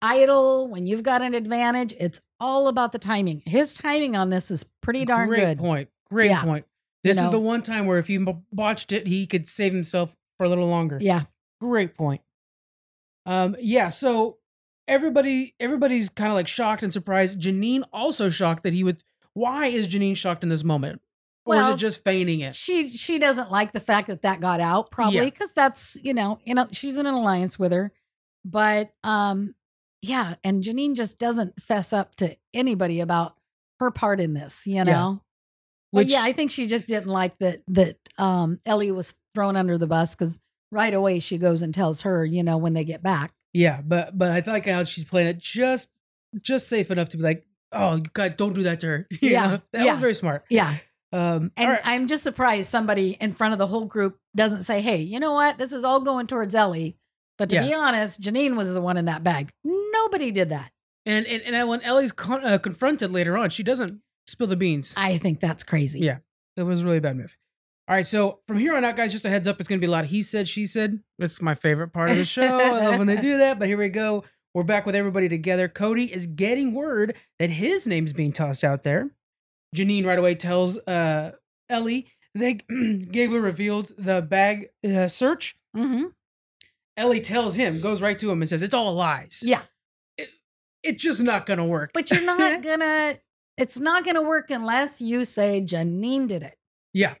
idol, 0.00 0.68
when 0.68 0.86
you've 0.86 1.02
got 1.02 1.22
an 1.22 1.34
advantage, 1.34 1.94
it's 1.98 2.20
all 2.40 2.68
about 2.68 2.92
the 2.92 2.98
timing. 2.98 3.42
His 3.46 3.74
timing 3.74 4.14
on 4.16 4.30
this 4.30 4.50
is 4.50 4.64
pretty 4.80 5.04
darn 5.04 5.28
Great 5.28 5.40
good. 5.40 5.58
point. 5.58 5.88
Great 6.10 6.30
Yeah. 6.30 6.44
point. 6.44 6.64
This 7.04 7.16
is 7.16 7.24
know. 7.24 7.30
the 7.30 7.38
one 7.40 7.62
time 7.62 7.86
where 7.86 7.98
if 7.98 8.06
he 8.06 8.18
b- 8.18 8.34
botched 8.52 8.92
it, 8.92 9.06
he 9.06 9.26
could 9.26 9.48
save 9.48 9.72
himself 9.72 10.14
for 10.36 10.44
a 10.44 10.48
little 10.48 10.68
longer. 10.68 10.98
Yeah. 11.00 11.22
Great 11.60 11.94
point. 11.96 12.20
Um, 13.26 13.56
yeah. 13.60 13.88
So 13.88 14.38
everybody, 14.86 15.54
everybody's 15.60 16.08
kind 16.08 16.30
of 16.30 16.34
like 16.34 16.48
shocked 16.48 16.82
and 16.82 16.92
surprised. 16.92 17.40
Jeanine 17.40 17.82
also 17.92 18.30
shocked 18.30 18.62
that 18.62 18.72
he 18.72 18.82
would. 18.84 19.02
Why 19.34 19.66
is 19.66 19.86
Jeanine 19.88 20.16
shocked 20.16 20.42
in 20.42 20.48
this 20.48 20.64
moment, 20.64 21.00
or 21.48 21.54
is 21.56 21.60
Well, 21.62 21.74
it 21.74 21.78
just 21.78 22.04
feigning 22.04 22.40
it? 22.40 22.54
She 22.54 22.88
she 22.90 23.18
doesn't 23.18 23.50
like 23.50 23.72
the 23.72 23.80
fact 23.80 24.08
that 24.08 24.22
that 24.22 24.40
got 24.40 24.60
out 24.60 24.90
probably 24.90 25.18
Yeah. 25.18 25.24
because 25.24 25.52
that's 25.52 25.96
you 26.02 26.14
know 26.14 26.38
you 26.44 26.54
know 26.54 26.66
she's 26.72 26.96
in 26.96 27.06
an 27.06 27.14
alliance 27.14 27.58
with 27.58 27.72
her, 27.72 27.92
but 28.44 28.90
um 29.04 29.54
yeah, 30.00 30.34
and 30.44 30.62
Jeanine 30.62 30.94
just 30.94 31.18
doesn't 31.18 31.60
fess 31.60 31.92
up 31.92 32.14
to 32.16 32.36
anybody 32.54 33.00
about 33.00 33.34
her 33.80 33.90
part 33.90 34.20
in 34.20 34.34
this. 34.34 34.66
You 34.66 34.84
know. 34.84 35.22
Well, 35.90 36.04
Which 36.04 36.08
yeah, 36.12 36.22
I 36.22 36.32
think 36.34 36.50
she 36.50 36.66
just 36.66 36.86
didn't 36.86 37.08
like 37.08 37.38
that 37.38 37.62
that 37.68 37.96
um, 38.18 38.60
Ellie 38.66 38.92
was 38.92 39.14
thrown 39.34 39.56
under 39.56 39.78
the 39.78 39.86
bus 39.86 40.14
because 40.14 40.38
right 40.70 40.92
away 40.92 41.18
she 41.18 41.38
goes 41.38 41.62
and 41.62 41.72
tells 41.72 42.02
her, 42.02 42.24
you 42.24 42.42
know, 42.42 42.58
when 42.58 42.74
they 42.74 42.84
get 42.84 43.02
back. 43.02 43.32
Yeah, 43.54 43.80
but 43.82 44.16
but 44.16 44.30
I 44.30 44.42
like 44.50 44.66
how 44.66 44.84
she's 44.84 45.04
playing 45.04 45.28
it 45.28 45.38
just 45.38 45.88
just 46.42 46.68
safe 46.68 46.90
enough 46.90 47.08
to 47.10 47.16
be 47.16 47.22
like, 47.22 47.46
oh, 47.72 47.96
you 47.96 48.02
guys 48.12 48.32
don't 48.36 48.52
do 48.52 48.64
that 48.64 48.80
to 48.80 48.86
her. 48.86 49.06
You 49.22 49.30
Yeah, 49.30 49.46
know? 49.48 49.60
that 49.72 49.84
yeah. 49.86 49.90
was 49.92 50.00
very 50.00 50.14
smart. 50.14 50.44
Yeah, 50.50 50.74
Um, 51.12 51.52
and 51.56 51.70
right. 51.70 51.80
I'm 51.84 52.06
just 52.06 52.22
surprised 52.22 52.68
somebody 52.68 53.16
in 53.20 53.32
front 53.32 53.52
of 53.54 53.58
the 53.58 53.66
whole 53.66 53.86
group 53.86 54.18
doesn't 54.36 54.62
say, 54.62 54.80
"Hey, 54.82 54.98
you 54.98 55.18
know 55.20 55.32
what? 55.32 55.56
This 55.58 55.72
is 55.72 55.82
all 55.84 56.00
going 56.00 56.26
towards 56.26 56.54
Ellie." 56.54 56.96
But 57.38 57.48
to 57.50 57.56
Yeah. 57.56 57.62
be 57.66 57.72
honest, 57.74 58.20
Jeanine 58.20 58.56
was 58.56 58.72
the 58.72 58.82
one 58.82 58.96
in 58.96 59.04
that 59.06 59.22
bag. 59.24 59.50
Nobody 59.64 60.30
did 60.30 60.50
that. 60.50 60.70
and 61.06 61.26
and 61.26 61.42
and 61.44 61.68
when 61.68 61.80
Ellie's 61.82 62.12
con- 62.12 62.44
uh, 62.44 62.58
confronted 62.58 63.10
later 63.10 63.38
on, 63.38 63.48
she 63.50 63.62
doesn't 63.62 64.00
spill 64.26 64.46
the 64.48 64.56
beans. 64.56 64.92
I 64.96 65.16
think 65.18 65.40
that's 65.40 65.62
crazy. 65.64 66.00
Yeah. 66.00 66.18
It 66.56 66.64
was 66.64 66.82
a 66.82 66.84
really 66.84 67.00
bad 67.00 67.16
move. 67.16 67.36
All 67.88 67.94
right, 67.96 68.06
so 68.06 68.40
from 68.46 68.58
here 68.58 68.76
on 68.76 68.84
out, 68.84 68.96
guys, 68.96 69.12
just 69.12 69.24
a 69.24 69.30
heads 69.30 69.48
up, 69.48 69.58
it's 69.60 69.68
going 69.68 69.80
to 69.80 69.86
be 69.86 69.88
a 69.88 69.90
lot 69.90 70.04
of 70.04 70.10
he 70.10 70.22
said, 70.22 70.46
she 70.46 70.66
said. 70.66 71.00
It's 71.18 71.40
my 71.40 71.54
favorite 71.54 71.88
part 71.94 72.10
of 72.10 72.18
the 72.18 72.26
show. 72.26 72.42
I 72.42 72.84
love 72.86 72.98
when 72.98 73.06
they 73.06 73.16
do 73.20 73.38
that, 73.38 73.58
but 73.58 73.66
here 73.68 73.78
we 73.78 73.88
go. 73.88 74.24
We're 74.52 74.64
back 74.64 74.84
with 74.84 74.94
everybody 74.94 75.26
together. 75.30 75.68
Cody 75.68 76.12
is 76.12 76.26
getting 76.26 76.74
word 76.74 77.14
that 77.38 77.48
his 77.48 77.86
name's 77.86 78.12
being 78.12 78.32
tossed 78.32 78.62
out 78.64 78.82
there. 78.82 79.10
Jeanine 79.76 80.04
right 80.06 80.18
away 80.18 80.34
tells 80.34 80.78
uh, 80.78 81.32
Ellie 81.68 82.08
they 82.34 82.54
Gabler 83.10 83.40
revealed 83.40 83.92
the 83.98 84.22
bag 84.22 84.68
uh, 84.84 85.08
search. 85.08 85.56
hmm 85.74 86.04
Ellie 86.96 87.20
tells 87.20 87.54
him, 87.54 87.80
goes 87.80 88.02
right 88.02 88.18
to 88.18 88.28
him 88.30 88.42
and 88.42 88.48
says, 88.48 88.62
It's 88.62 88.74
all 88.74 88.92
lies. 88.94 89.42
Yeah, 89.44 89.62
It's 90.82 91.00
just 91.02 91.22
not 91.22 91.46
going 91.46 91.58
to 91.58 91.64
work. 91.64 91.90
but 91.94 92.10
you're 92.10 92.22
not 92.24 92.62
gonna. 92.62 93.18
It's 93.56 93.78
not 93.78 94.04
gonna 94.04 94.22
work 94.22 94.50
unless 94.50 95.00
you 95.00 95.24
say 95.24 95.60
Jeanine 95.60 96.26
did 96.28 96.42
it. 96.42 96.56
yeah. 96.92 97.14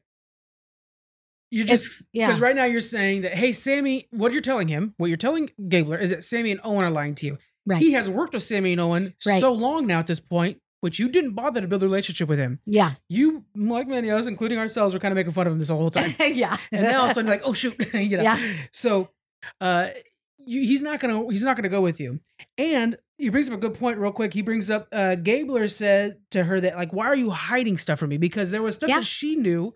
You 1.50 1.64
just 1.64 1.86
It's 1.86 2.06
yeah. 2.12 2.26
Because 2.26 2.40
right 2.40 2.54
now 2.54 2.64
you're 2.64 2.80
saying 2.82 3.22
that, 3.22 3.32
hey, 3.34 3.52
Sami, 3.52 4.06
what 4.10 4.32
you're 4.32 4.42
telling 4.42 4.68
him, 4.68 4.94
what 4.98 5.06
you're 5.08 5.16
telling 5.16 5.48
Gabler 5.68 5.96
is 5.96 6.10
that 6.10 6.22
Sami 6.22 6.50
and 6.50 6.60
Owen 6.62 6.84
are 6.84 6.90
lying 6.90 7.14
to 7.16 7.26
you. 7.26 7.38
Right. 7.66 7.78
He 7.80 7.92
has 7.92 8.08
worked 8.10 8.34
with 8.34 8.42
Sami 8.42 8.72
and 8.72 8.80
Owen 8.80 9.14
Right. 9.26 9.40
so 9.40 9.52
long 9.52 9.86
now 9.86 9.98
at 9.98 10.06
this 10.06 10.20
point, 10.20 10.60
which 10.80 10.98
you 10.98 11.08
didn't 11.08 11.32
bother 11.34 11.60
to 11.60 11.66
build 11.68 11.82
a 11.82 11.86
relationship 11.86 12.28
with 12.28 12.38
him. 12.38 12.60
yeah. 12.66 12.94
You, 13.08 13.44
like 13.56 13.88
many 13.88 14.08
of 14.10 14.18
us, 14.18 14.26
including 14.26 14.58
ourselves, 14.58 14.94
were 14.94 15.00
kind 15.00 15.12
of 15.12 15.16
making 15.16 15.32
fun 15.32 15.46
of 15.46 15.52
him 15.52 15.58
this 15.58 15.68
whole 15.68 15.90
time. 15.90 16.14
yeah. 16.20 16.56
And 16.72 16.82
now 16.82 17.00
all 17.00 17.04
of 17.06 17.10
a 17.10 17.14
sudden, 17.14 17.30
like, 17.30 17.42
oh 17.44 17.52
shoot, 17.52 17.74
you 17.94 18.16
know. 18.16 18.22
Yeah. 18.22 18.38
So, 18.72 19.08
uh, 19.60 19.88
you, 20.38 20.60
he's 20.62 20.82
not 20.82 21.00
gonna 21.00 21.30
he's 21.30 21.44
not 21.44 21.56
gonna 21.56 21.68
go 21.68 21.80
with 21.82 22.00
you. 22.00 22.20
And 22.56 22.96
he 23.18 23.28
brings 23.28 23.48
up 23.48 23.54
a 23.54 23.58
good 23.58 23.74
point 23.74 23.98
real 23.98 24.12
quick. 24.12 24.32
He 24.32 24.42
brings 24.42 24.70
up 24.70 24.88
uh, 24.92 25.14
Gabler 25.16 25.68
said 25.68 26.18
to 26.30 26.44
her 26.44 26.60
that 26.60 26.76
like, 26.76 26.92
why 26.92 27.06
are 27.06 27.16
you 27.16 27.30
hiding 27.30 27.76
stuff 27.78 27.98
from 27.98 28.08
me? 28.10 28.16
Because 28.18 28.50
there 28.50 28.62
was 28.62 28.76
stuff 28.76 28.88
Yeah. 28.88 28.98
that 29.00 29.04
she 29.04 29.36
knew, 29.36 29.74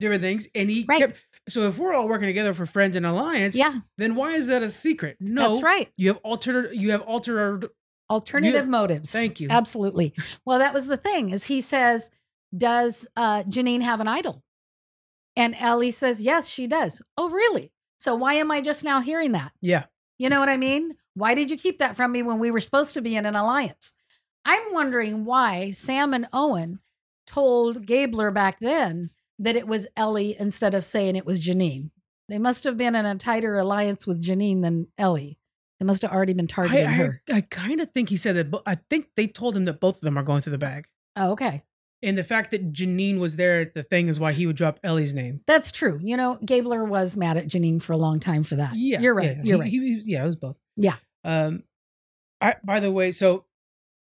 different 0.00 0.22
things, 0.22 0.46
and 0.54 0.70
he 0.70 0.84
Right. 0.88 1.00
kept. 1.00 1.16
So 1.48 1.62
if 1.62 1.76
we're 1.78 1.92
all 1.94 2.08
working 2.08 2.26
together 2.26 2.54
for 2.54 2.64
friends 2.64 2.96
and 2.96 3.04
alliance, 3.04 3.54
yeah. 3.56 3.80
then 3.98 4.14
why 4.14 4.32
is 4.32 4.46
that 4.46 4.62
a 4.62 4.70
secret? 4.70 5.16
No, 5.20 5.48
That's 5.48 5.62
right. 5.62 5.90
You 5.96 6.08
have 6.08 6.18
altered. 6.18 6.70
You 6.74 6.92
have 6.92 7.02
altered. 7.02 7.68
Alternative 8.10 8.68
motives. 8.68 9.10
Thank 9.10 9.40
you. 9.40 9.48
Absolutely. 9.50 10.12
Well, 10.44 10.58
that 10.58 10.74
was 10.74 10.86
the 10.86 10.96
thing 10.96 11.30
is 11.30 11.44
he 11.44 11.60
says, 11.60 12.10
does 12.56 13.08
uh, 13.16 13.42
Jeanine 13.44 13.82
have 13.82 14.00
an 14.00 14.08
idol? 14.08 14.42
And 15.36 15.56
Ellie 15.58 15.90
says, 15.90 16.20
yes, 16.20 16.48
she 16.48 16.66
does. 16.66 17.02
Oh, 17.16 17.30
really? 17.30 17.72
So 17.98 18.14
why 18.14 18.34
am 18.34 18.50
I 18.50 18.60
just 18.60 18.84
now 18.84 19.00
hearing 19.00 19.32
that? 19.32 19.52
Yeah, 19.60 19.84
You 20.18 20.28
know 20.28 20.38
what 20.38 20.48
I 20.48 20.56
mean? 20.56 20.96
Why 21.14 21.34
did 21.34 21.50
you 21.50 21.56
keep 21.56 21.78
that 21.78 21.96
from 21.96 22.12
me 22.12 22.22
when 22.22 22.38
we 22.38 22.50
were 22.50 22.60
supposed 22.60 22.94
to 22.94 23.02
be 23.02 23.16
in 23.16 23.26
an 23.26 23.34
alliance? 23.34 23.92
I'm 24.44 24.72
wondering 24.72 25.24
why 25.24 25.70
Sam 25.70 26.12
and 26.12 26.28
Owen 26.32 26.80
told 27.26 27.86
Gabler 27.86 28.30
back 28.30 28.58
then 28.60 29.10
that 29.38 29.56
it 29.56 29.66
was 29.66 29.86
Ellie 29.96 30.36
instead 30.38 30.74
of 30.74 30.84
saying 30.84 31.16
it 31.16 31.24
was 31.26 31.40
Jeanine. 31.40 31.90
They 32.28 32.38
must 32.38 32.64
have 32.64 32.76
been 32.76 32.94
in 32.94 33.06
a 33.06 33.16
tighter 33.16 33.56
alliance 33.56 34.06
with 34.06 34.22
Jeanine 34.22 34.62
than 34.62 34.88
Ellie. 34.98 35.38
Must 35.84 36.02
have 36.02 36.12
already 36.12 36.32
been 36.34 36.46
targeting 36.46 36.86
I, 36.86 36.92
her. 36.92 37.22
I 37.32 37.40
kind 37.42 37.80
of 37.80 37.90
think 37.92 38.08
he 38.08 38.16
said 38.16 38.36
that. 38.36 38.50
But 38.50 38.62
I 38.66 38.78
think 38.90 39.08
they 39.16 39.26
told 39.26 39.56
him 39.56 39.64
that 39.66 39.80
both 39.80 39.96
of 39.96 40.00
them 40.02 40.16
are 40.18 40.22
going 40.22 40.42
through 40.42 40.52
the 40.52 40.58
bag. 40.58 40.86
Oh, 41.16 41.32
okay. 41.32 41.62
And 42.02 42.18
the 42.18 42.24
fact 42.24 42.50
that 42.50 42.72
Jeanine 42.72 43.18
was 43.18 43.36
there 43.36 43.60
at 43.62 43.74
the 43.74 43.82
thing 43.82 44.08
is 44.08 44.20
why 44.20 44.32
he 44.32 44.46
would 44.46 44.56
drop 44.56 44.78
Ellie's 44.84 45.14
name. 45.14 45.40
That's 45.46 45.72
true. 45.72 45.98
You 46.02 46.16
know, 46.18 46.38
Gabler 46.44 46.84
was 46.84 47.16
mad 47.16 47.36
at 47.38 47.46
Jeanine 47.46 47.80
for 47.80 47.92
a 47.94 47.96
long 47.96 48.20
time 48.20 48.42
for 48.42 48.56
that. 48.56 48.74
Yeah, 48.74 49.00
You're 49.00 49.14
right. 49.14 49.36
yeah, 49.38 49.42
You're 49.42 49.62
he- 49.62 49.78
right. 49.78 50.00
he- 50.02 50.12
yeah, 50.12 50.22
it 50.22 50.26
was 50.26 50.36
both. 50.36 50.56
Yeah. 50.76 50.96
Um, 51.24 51.62
I 52.42 52.56
by 52.62 52.80
the 52.80 52.92
way, 52.92 53.10
so 53.12 53.46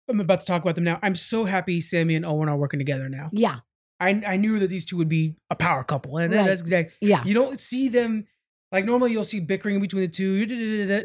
I'm 0.07 0.19
about 0.21 0.39
to 0.41 0.45
talk 0.45 0.61
about 0.61 0.75
them 0.75 0.85
now. 0.85 0.97
I'm 1.01 1.15
so 1.15 1.43
happy 1.45 1.81
Sami 1.81 2.15
and 2.15 2.25
Owen 2.25 2.47
are 2.47 2.55
working 2.57 2.79
together 2.79 3.09
now. 3.09 3.29
yeah. 3.33 3.57
I 4.01 4.21
I 4.25 4.37
knew 4.37 4.59
that 4.59 4.69
these 4.69 4.85
two 4.85 4.95
would 4.95 5.09
be 5.09 5.35
a 5.49 5.55
power 5.57 5.83
couple, 5.83 6.17
and 6.19 6.33
Right. 6.33 6.45
that's 6.45 6.61
exact. 6.61 6.93
Yeah. 7.01 7.21
You 7.25 7.33
don't 7.33 7.59
see 7.59 7.89
them 7.89 8.27
like 8.71 8.85
normally. 8.85 9.11
You'll 9.11 9.23
see 9.23 9.39
bickering 9.39 9.79
between 9.81 10.03
the 10.03 10.07
two. 10.07 10.45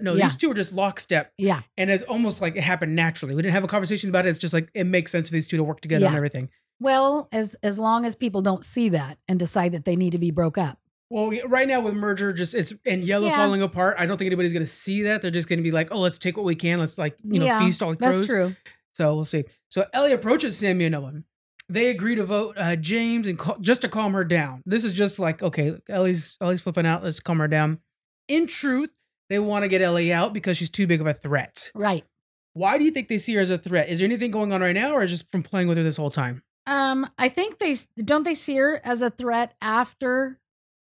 No, 0.03 0.15
Yeah. 0.15 0.25
these 0.27 0.37
two 0.37 0.51
are 0.51 0.55
just 0.55 0.73
lockstep, 0.73 1.33
Yeah. 1.39 1.63
and 1.77 1.91
it's 1.91 2.03
almost 2.05 2.41
like 2.43 2.57
it 2.57 2.63
happened 2.63 2.95
naturally. 2.97 3.35
We 3.35 3.43
didn't 3.43 3.55
have 3.55 3.65
a 3.65 3.69
conversation 3.69 4.09
about 4.11 4.27
it. 4.27 4.31
It's 4.31 4.39
just 4.39 4.55
like 4.55 4.69
it 4.75 4.85
makes 4.85 5.11
sense 5.13 5.29
for 5.29 5.33
these 5.35 5.47
two 5.47 5.57
to 5.57 5.65
work 5.65 5.81
together 5.81 6.07
on 6.07 6.13
Yeah. 6.13 6.17
everything. 6.17 6.49
Well, 6.81 7.29
as 7.33 7.57
as 7.63 7.79
long 7.79 8.05
as 8.05 8.15
people 8.15 8.43
don't 8.43 8.65
see 8.65 8.89
that 8.91 9.19
and 9.29 9.39
decide 9.39 9.73
that 9.73 9.85
they 9.85 9.97
need 9.97 10.11
to 10.11 10.19
be 10.19 10.31
broke 10.31 10.59
up. 10.59 10.79
Well, 11.11 11.31
right 11.47 11.69
now 11.69 11.81
with 11.81 11.95
merger, 11.95 12.33
just 12.33 12.55
it's 12.55 12.73
and 12.85 13.05
yellow 13.05 13.27
Yeah. 13.29 13.37
falling 13.37 13.63
apart. 13.63 13.97
I 13.99 14.07
don't 14.07 14.17
think 14.17 14.27
anybody's 14.27 14.53
going 14.53 14.65
to 14.65 14.71
see 14.71 15.03
that. 15.03 15.23
They're 15.23 15.31
just 15.31 15.49
going 15.49 15.59
to 15.59 15.63
be 15.63 15.71
like, 15.71 15.89
oh, 15.93 16.01
let's 16.01 16.19
take 16.19 16.37
what 16.37 16.45
we 16.45 16.55
can. 16.57 16.81
Let's 16.81 16.99
like 16.99 17.17
you 17.23 17.39
know 17.39 17.47
Yeah, 17.47 17.61
feast 17.65 17.83
all 17.83 17.91
the 17.91 17.97
crows. 17.97 18.17
That's 18.17 18.27
true. 18.29 18.57
So 18.95 19.15
we'll 19.15 19.25
see. 19.25 19.45
So 19.69 19.87
Ellie 19.93 20.13
approaches 20.13 20.59
Sami 20.59 20.85
and 20.85 20.95
Owen. 20.95 21.25
They 21.69 21.89
agree 21.89 22.15
to 22.15 22.25
vote 22.25 22.57
uh, 22.59 22.77
James 22.77 23.27
and 23.27 23.39
call, 23.39 23.57
just 23.59 23.83
to 23.83 23.89
calm 23.89 24.13
her 24.13 24.25
down. 24.25 24.63
This 24.67 24.85
is 24.85 24.93
just 24.93 25.19
like 25.19 25.43
okay, 25.43 25.79
Ellie's 25.89 26.37
Ellie's 26.41 26.61
flipping 26.61 26.87
out. 26.87 27.03
Let's 27.03 27.21
calm 27.21 27.39
her 27.39 27.49
down. 27.49 27.81
In 28.29 28.47
truth, 28.47 28.91
they 29.31 29.39
want 29.39 29.63
to 29.65 29.69
get 29.69 29.81
Ellie 29.81 30.13
out 30.13 30.33
because 30.35 30.57
she's 30.57 30.71
too 30.71 30.87
big 30.87 31.01
of 31.01 31.07
a 31.07 31.15
threat. 31.15 31.71
Right. 31.75 32.05
Why 32.53 32.79
do 32.79 32.85
you 32.85 32.91
think 32.91 33.09
they 33.09 33.19
see 33.19 33.35
her 33.35 33.41
as 33.41 33.51
a 33.51 33.59
threat? 33.59 33.89
Is 33.89 33.99
there 33.99 34.07
anything 34.07 34.31
going 34.31 34.53
on 34.53 34.61
right 34.61 34.75
now, 34.75 34.93
or 34.93 35.03
is 35.03 35.11
it 35.11 35.17
just 35.17 35.33
from 35.33 35.43
playing 35.43 35.67
with 35.69 35.77
her 35.77 35.83
this 35.83 35.97
whole 35.97 36.11
time? 36.11 36.43
Um, 36.67 37.09
I 37.19 37.29
think 37.29 37.59
they 37.59 37.75
don't 37.97 38.23
they 38.23 38.35
see 38.35 38.57
her 38.57 38.81
as 38.85 39.03
a 39.03 39.11
threat 39.11 39.55
after 39.61 40.39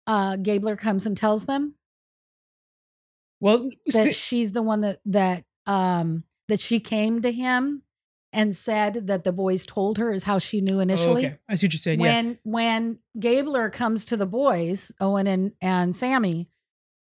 uh 0.06 0.36
Gabler 0.36 0.76
comes 0.76 1.04
and 1.04 1.16
tells 1.16 1.44
them 1.44 1.74
Well, 3.40 3.70
that 3.86 4.04
si- 4.04 4.12
she's 4.12 4.52
the 4.52 4.62
one 4.62 4.80
that 4.80 5.00
that 5.06 5.44
um 5.66 6.24
that 6.48 6.60
she 6.60 6.80
came 6.80 7.22
to 7.22 7.30
him 7.30 7.82
and 8.32 8.54
said 8.54 9.08
that 9.08 9.24
the 9.24 9.32
boys 9.32 9.66
told 9.66 9.98
her 9.98 10.12
is 10.12 10.22
how 10.22 10.38
she 10.38 10.60
knew 10.60 10.76
oh, 10.76 10.80
initially. 10.80 11.26
okay, 11.26 11.38
I 11.48 11.56
see 11.56 11.66
what 11.66 11.72
you're 11.72 11.78
saying. 11.78 12.00
yeah, 12.00 12.06
when 12.14 12.38
when 12.44 12.98
Gabler 13.18 13.70
comes 13.70 14.04
to 14.06 14.16
the 14.16 14.26
boys, 14.26 14.92
Owen 15.00 15.26
and 15.26 15.52
and 15.60 15.94
Sami, 15.94 16.48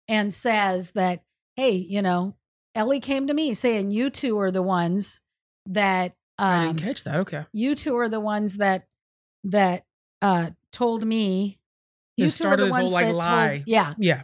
and 0.07 0.33
says 0.33 0.91
that, 0.91 1.23
hey, 1.55 1.71
you 1.71 2.01
know, 2.01 2.35
Ellie 2.75 2.99
came 2.99 3.27
to 3.27 3.33
me 3.33 3.53
saying 3.53 3.91
you 3.91 4.09
two 4.09 4.37
are 4.39 4.51
the 4.51 4.63
ones 4.63 5.21
that 5.65 6.15
I 6.37 6.67
um, 6.67 6.75
didn't 6.75 6.87
catch 6.87 7.03
that. 7.05 7.19
Okay, 7.21 7.45
you 7.53 7.75
two 7.75 7.97
are 7.97 8.09
the 8.09 8.19
ones 8.19 8.57
that 8.57 8.87
that 9.45 9.85
uh 10.21 10.51
told 10.71 11.05
me 11.05 11.59
you 12.17 12.25
two 12.25 12.27
are 12.27 12.29
started 12.29 12.61
the 12.61 12.65
this 12.65 12.77
whole, 12.77 12.89
like, 12.89 13.05
that 13.05 13.15
lie. 13.15 13.47
told 13.57 13.63
yeah 13.67 13.93
yeah, 13.97 14.23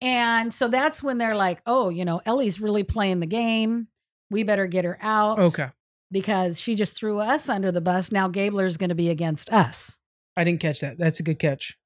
and 0.00 0.52
so 0.52 0.68
that's 0.68 1.02
when 1.02 1.18
they're 1.18 1.36
like 1.36 1.60
oh 1.66 1.88
you 1.88 2.04
know 2.04 2.20
ellie's 2.24 2.60
really 2.60 2.84
playing 2.84 3.20
the 3.20 3.26
game 3.26 3.88
we 4.30 4.42
better 4.42 4.66
get 4.66 4.84
her 4.84 4.98
out 5.00 5.38
okay. 5.38 5.68
Because 6.12 6.60
she 6.60 6.74
just 6.74 6.94
threw 6.94 7.18
us 7.18 7.48
under 7.48 7.72
the 7.72 7.80
bus 7.80 8.12
now 8.12 8.28
gabler's 8.28 8.76
going 8.76 8.90
to 8.90 8.94
be 8.94 9.10
against 9.10 9.50
us 9.52 9.98
I 10.36 10.44
didn't 10.44 10.60
catch 10.60 10.80
that. 10.80 10.96
That's 10.98 11.20
a 11.20 11.22
good 11.22 11.38
catch. 11.38 11.76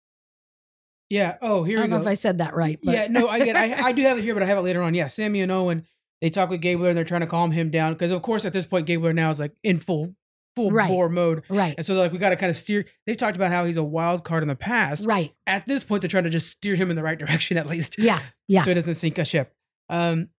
Yeah. 1.09 1.37
Oh, 1.43 1.63
here 1.65 1.79
i 1.79 1.81
don't 1.83 1.91
know 1.91 1.97
go. 1.97 2.03
if 2.03 2.09
i 2.09 2.15
said 2.15 2.39
that 2.39 2.55
right 2.55 2.79
but 2.83 2.95
Yeah, 2.95 3.07
no, 3.09 3.29
I 3.29 3.39
get. 3.41 3.57
I, 3.57 3.89
I 3.89 3.93
do 3.93 4.03
have 4.03 4.19
it 4.19 4.23
here, 4.25 4.35
but 4.35 4.43
I 4.43 4.47
have 4.47 4.59
it 4.59 4.63
later 4.63 4.83
on. 4.83 4.95
Yeah, 4.95 5.07
Sami 5.07 5.41
and 5.41 5.53
Owen 5.53 5.85
they 6.21 6.31
talk 6.31 6.49
with 6.49 6.61
Gabler 6.63 6.89
and 6.89 6.97
they're 6.97 7.05
trying 7.05 7.21
to 7.21 7.27
calm 7.27 7.51
him 7.51 7.71
down 7.71 7.93
because, 7.93 8.11
of 8.11 8.23
course, 8.23 8.45
at 8.47 8.53
this 8.55 8.65
point, 8.67 8.87
Gabler 8.87 9.13
now 9.13 9.29
is 9.31 9.39
like 9.39 9.53
in 9.63 9.79
full 9.79 10.15
full 10.57 10.71
Right. 10.71 10.89
bore 10.89 11.11
mode, 11.11 11.43
right 11.51 11.75
and 11.77 11.85
so 11.85 11.95
they're 11.95 12.05
like 12.05 12.13
we 12.13 12.19
got 12.19 12.31
to 12.31 12.37
kind 12.37 12.51
of 12.51 12.57
steer. 12.57 12.87
They've 13.07 13.17
talked 13.17 13.37
about 13.37 13.53
how 13.53 13.65
he's 13.67 13.77
a 13.77 13.85
wild 13.85 14.25
card 14.25 14.43
in 14.43 14.49
the 14.49 14.57
past. 14.57 15.07
right 15.07 15.33
At 15.47 15.67
this 15.67 15.85
point, 15.85 16.01
they're 16.03 16.09
trying 16.09 16.25
to 16.25 16.31
just 16.31 16.49
steer 16.49 16.75
him 16.75 16.89
in 16.91 16.97
the 16.97 17.03
right 17.03 17.19
direction 17.19 17.57
at 17.59 17.67
least, 17.67 17.97
yeah 17.99 18.21
yeah 18.49 18.63
so 18.63 18.71
he 18.71 18.75
doesn't 18.75 18.95
sink 18.95 19.19
a 19.19 19.25
ship. 19.25 19.53
Um, 19.91 20.31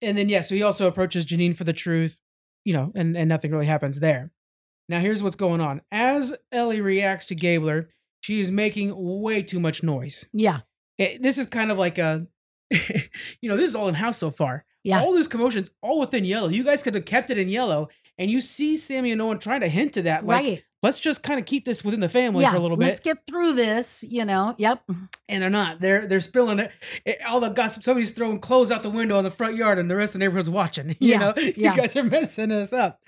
and 0.00 0.16
then 0.18 0.28
yeah, 0.28 0.40
so 0.40 0.54
he 0.54 0.62
also 0.62 0.86
approaches 0.86 1.26
Janine 1.26 1.54
for 1.54 1.64
the 1.64 1.72
truth, 1.74 2.16
you 2.64 2.72
know, 2.74 2.92
and 2.94 3.16
and 3.16 3.28
nothing 3.28 3.50
really 3.50 3.66
happens 3.66 4.00
there. 4.00 4.32
Now 4.88 5.00
here's 5.00 5.22
what's 5.22 5.36
going 5.36 5.60
on. 5.60 5.80
As 5.90 6.34
Ellie 6.52 6.80
reacts 6.80 7.26
to 7.26 7.34
Gabler, 7.34 7.88
she 8.20 8.40
is 8.40 8.50
making 8.50 8.92
way 8.96 9.42
too 9.42 9.60
much 9.60 9.82
noise. 9.82 10.24
yeah 10.32 10.60
it- 10.98 11.22
this 11.22 11.38
is 11.38 11.46
kind 11.46 11.70
of 11.70 11.78
like 11.78 11.98
a 11.98 12.26
you 13.40 13.48
know 13.50 13.56
this 13.56 13.70
is 13.70 13.76
all 13.76 13.88
in 13.88 13.94
house 13.94 14.18
so 14.18 14.30
far 14.30 14.64
Yeah. 14.82 15.00
all 15.00 15.12
this 15.12 15.28
commotions 15.28 15.70
all 15.82 16.00
within 16.00 16.24
yellow 16.24 16.48
you 16.48 16.64
guys 16.64 16.82
could 16.82 16.94
have 16.94 17.04
kept 17.04 17.30
it 17.30 17.38
in 17.38 17.48
yellow 17.48 17.88
and 18.18 18.30
you 18.30 18.40
see 18.40 18.76
sami 18.76 19.12
and 19.12 19.20
owen 19.20 19.38
trying 19.38 19.60
to 19.60 19.68
hint 19.68 19.92
to 19.94 20.02
that 20.02 20.24
like 20.26 20.44
right 20.44 20.64
let's 20.84 21.00
just 21.00 21.22
kind 21.24 21.40
of 21.40 21.46
keep 21.46 21.64
this 21.64 21.82
within 21.84 21.98
the 22.00 22.08
family 22.08 22.42
yeah 22.42 22.50
for 22.52 22.56
a 22.56 22.60
little 22.60 22.76
bit. 22.76 22.86
let's 22.86 23.00
get 23.00 23.18
through 23.26 23.52
this 23.54 24.04
you 24.08 24.24
know 24.24 24.54
yep 24.58 24.82
and 25.28 25.42
they're 25.42 25.50
not 25.50 25.80
they're 25.80 26.06
they're 26.06 26.20
spilling 26.20 26.60
it. 26.60 26.70
it 27.04 27.18
all 27.26 27.40
the 27.40 27.48
gossip 27.48 27.82
somebody's 27.82 28.12
throwing 28.12 28.38
clothes 28.38 28.70
out 28.70 28.82
the 28.84 28.90
window 28.90 29.18
in 29.18 29.24
the 29.24 29.30
front 29.30 29.56
yard 29.56 29.78
and 29.78 29.90
the 29.90 29.96
rest 29.96 30.14
of 30.14 30.20
the 30.20 30.24
neighborhood's 30.24 30.48
watching 30.50 30.90
you 31.00 31.10
Yeah, 31.12 31.18
know 31.18 31.34
yeah. 31.56 31.74
you 31.74 31.76
guys 31.76 31.96
are 31.96 32.04
messing 32.04 32.52
us 32.52 32.72
up 32.72 33.00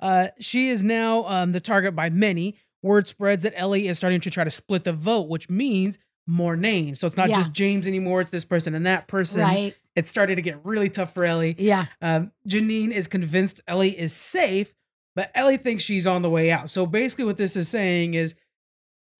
uh 0.00 0.28
she 0.40 0.68
is 0.70 0.82
now 0.82 1.26
um 1.26 1.52
the 1.52 1.60
target 1.60 1.94
by 1.94 2.08
many 2.10 2.56
word 2.82 3.06
spreads 3.08 3.42
that 3.42 3.52
ellie 3.56 3.86
is 3.88 3.98
starting 3.98 4.20
to 4.20 4.30
try 4.30 4.44
to 4.44 4.50
split 4.50 4.84
the 4.84 4.92
vote 4.92 5.28
which 5.28 5.50
means 5.50 5.98
more 6.26 6.56
names 6.56 7.00
so 7.00 7.06
it's 7.06 7.16
not 7.18 7.28
Yeah. 7.28 7.36
just 7.36 7.52
james 7.52 7.86
anymore 7.86 8.20
it's 8.22 8.30
this 8.30 8.44
person 8.46 8.74
and 8.74 8.86
that 8.86 9.08
person 9.08 9.42
right 9.42 9.74
it's 9.96 10.10
starting 10.10 10.34
to 10.36 10.42
get 10.42 10.58
really 10.64 10.88
tough 10.90 11.14
for 11.14 11.24
Ellie. 11.24 11.54
yeah 11.56 11.86
Um, 12.02 12.32
Jeanine 12.48 12.90
is 12.90 13.06
convinced 13.06 13.60
Ellie 13.68 13.96
is 13.96 14.12
safe, 14.12 14.74
but 15.16 15.30
Ellie 15.34 15.56
thinks 15.56 15.82
she's 15.84 16.06
on 16.06 16.22
the 16.22 16.30
way 16.30 16.50
out. 16.50 16.70
So 16.70 16.86
basically, 16.86 17.24
what 17.24 17.36
this 17.36 17.56
is 17.56 17.68
saying 17.68 18.14
is 18.14 18.34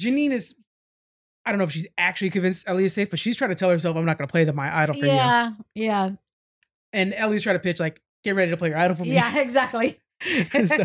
Jeanine 0.02 0.30
is, 0.32 0.54
I 1.44 1.50
don't 1.50 1.58
know 1.58 1.64
if 1.64 1.72
she's 1.72 1.86
actually 1.98 2.30
convinced 2.30 2.64
Ellie 2.68 2.84
is 2.84 2.92
safe, 2.94 3.10
but 3.10 3.18
she's 3.18 3.36
trying 3.36 3.50
to 3.50 3.54
tell 3.54 3.70
herself, 3.70 3.96
I'm 3.96 4.04
not 4.04 4.18
going 4.18 4.26
to 4.26 4.32
play 4.32 4.44
the 4.44 4.52
my 4.52 4.74
idol 4.76 4.94
for 4.94 5.00
you. 5.06 5.12
yeah 5.12 5.52
yeah 5.74 6.10
And 6.92 7.14
Ellie's 7.14 7.42
trying 7.42 7.56
to 7.56 7.60
pitch, 7.60 7.80
like, 7.80 8.00
get 8.24 8.34
ready 8.34 8.50
to 8.50 8.56
play 8.56 8.70
your 8.70 8.78
idol 8.78 8.96
for 8.96 9.02
me. 9.02 9.12
yeah 9.14 9.36
exactly 9.38 10.00
So, 10.66 10.82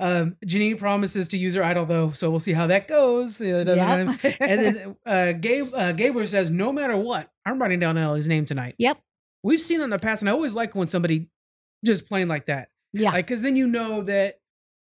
um, 0.00 0.36
Jeanine 0.44 0.78
promises 0.78 1.28
to 1.28 1.38
use 1.38 1.54
her 1.54 1.62
idol, 1.64 1.86
though. 1.86 2.12
So 2.12 2.30
we'll 2.30 2.40
see 2.40 2.52
how 2.52 2.66
that 2.66 2.88
goes. 2.88 3.40
You 3.40 3.52
know, 3.52 3.58
it 3.60 3.64
doesn't- 3.64 4.24
Yep. 4.24 4.36
And 4.40 4.60
then 4.60 4.96
uh, 5.06 5.32
Gabe, 5.32 5.68
uh, 5.74 5.92
Gabler 5.92 6.26
says, 6.26 6.50
no 6.50 6.72
matter 6.72 6.96
what, 6.96 7.30
I'm 7.44 7.60
writing 7.60 7.78
down 7.80 7.96
Ellie's 7.98 8.28
name 8.28 8.46
tonight. 8.46 8.74
Yep. 8.78 8.98
We've 9.42 9.60
seen 9.60 9.78
that 9.78 9.84
in 9.84 9.90
the 9.90 9.98
past, 9.98 10.22
and 10.22 10.28
I 10.28 10.32
always 10.32 10.54
like 10.54 10.74
when 10.74 10.88
somebody 10.88 11.28
just 11.84 12.08
playing 12.08 12.28
like 12.28 12.46
that. 12.46 12.70
Yeah 12.96 13.10
Like, 13.10 13.26
because 13.26 13.42
then 13.42 13.56
you 13.56 13.66
know 13.66 14.02
that 14.02 14.40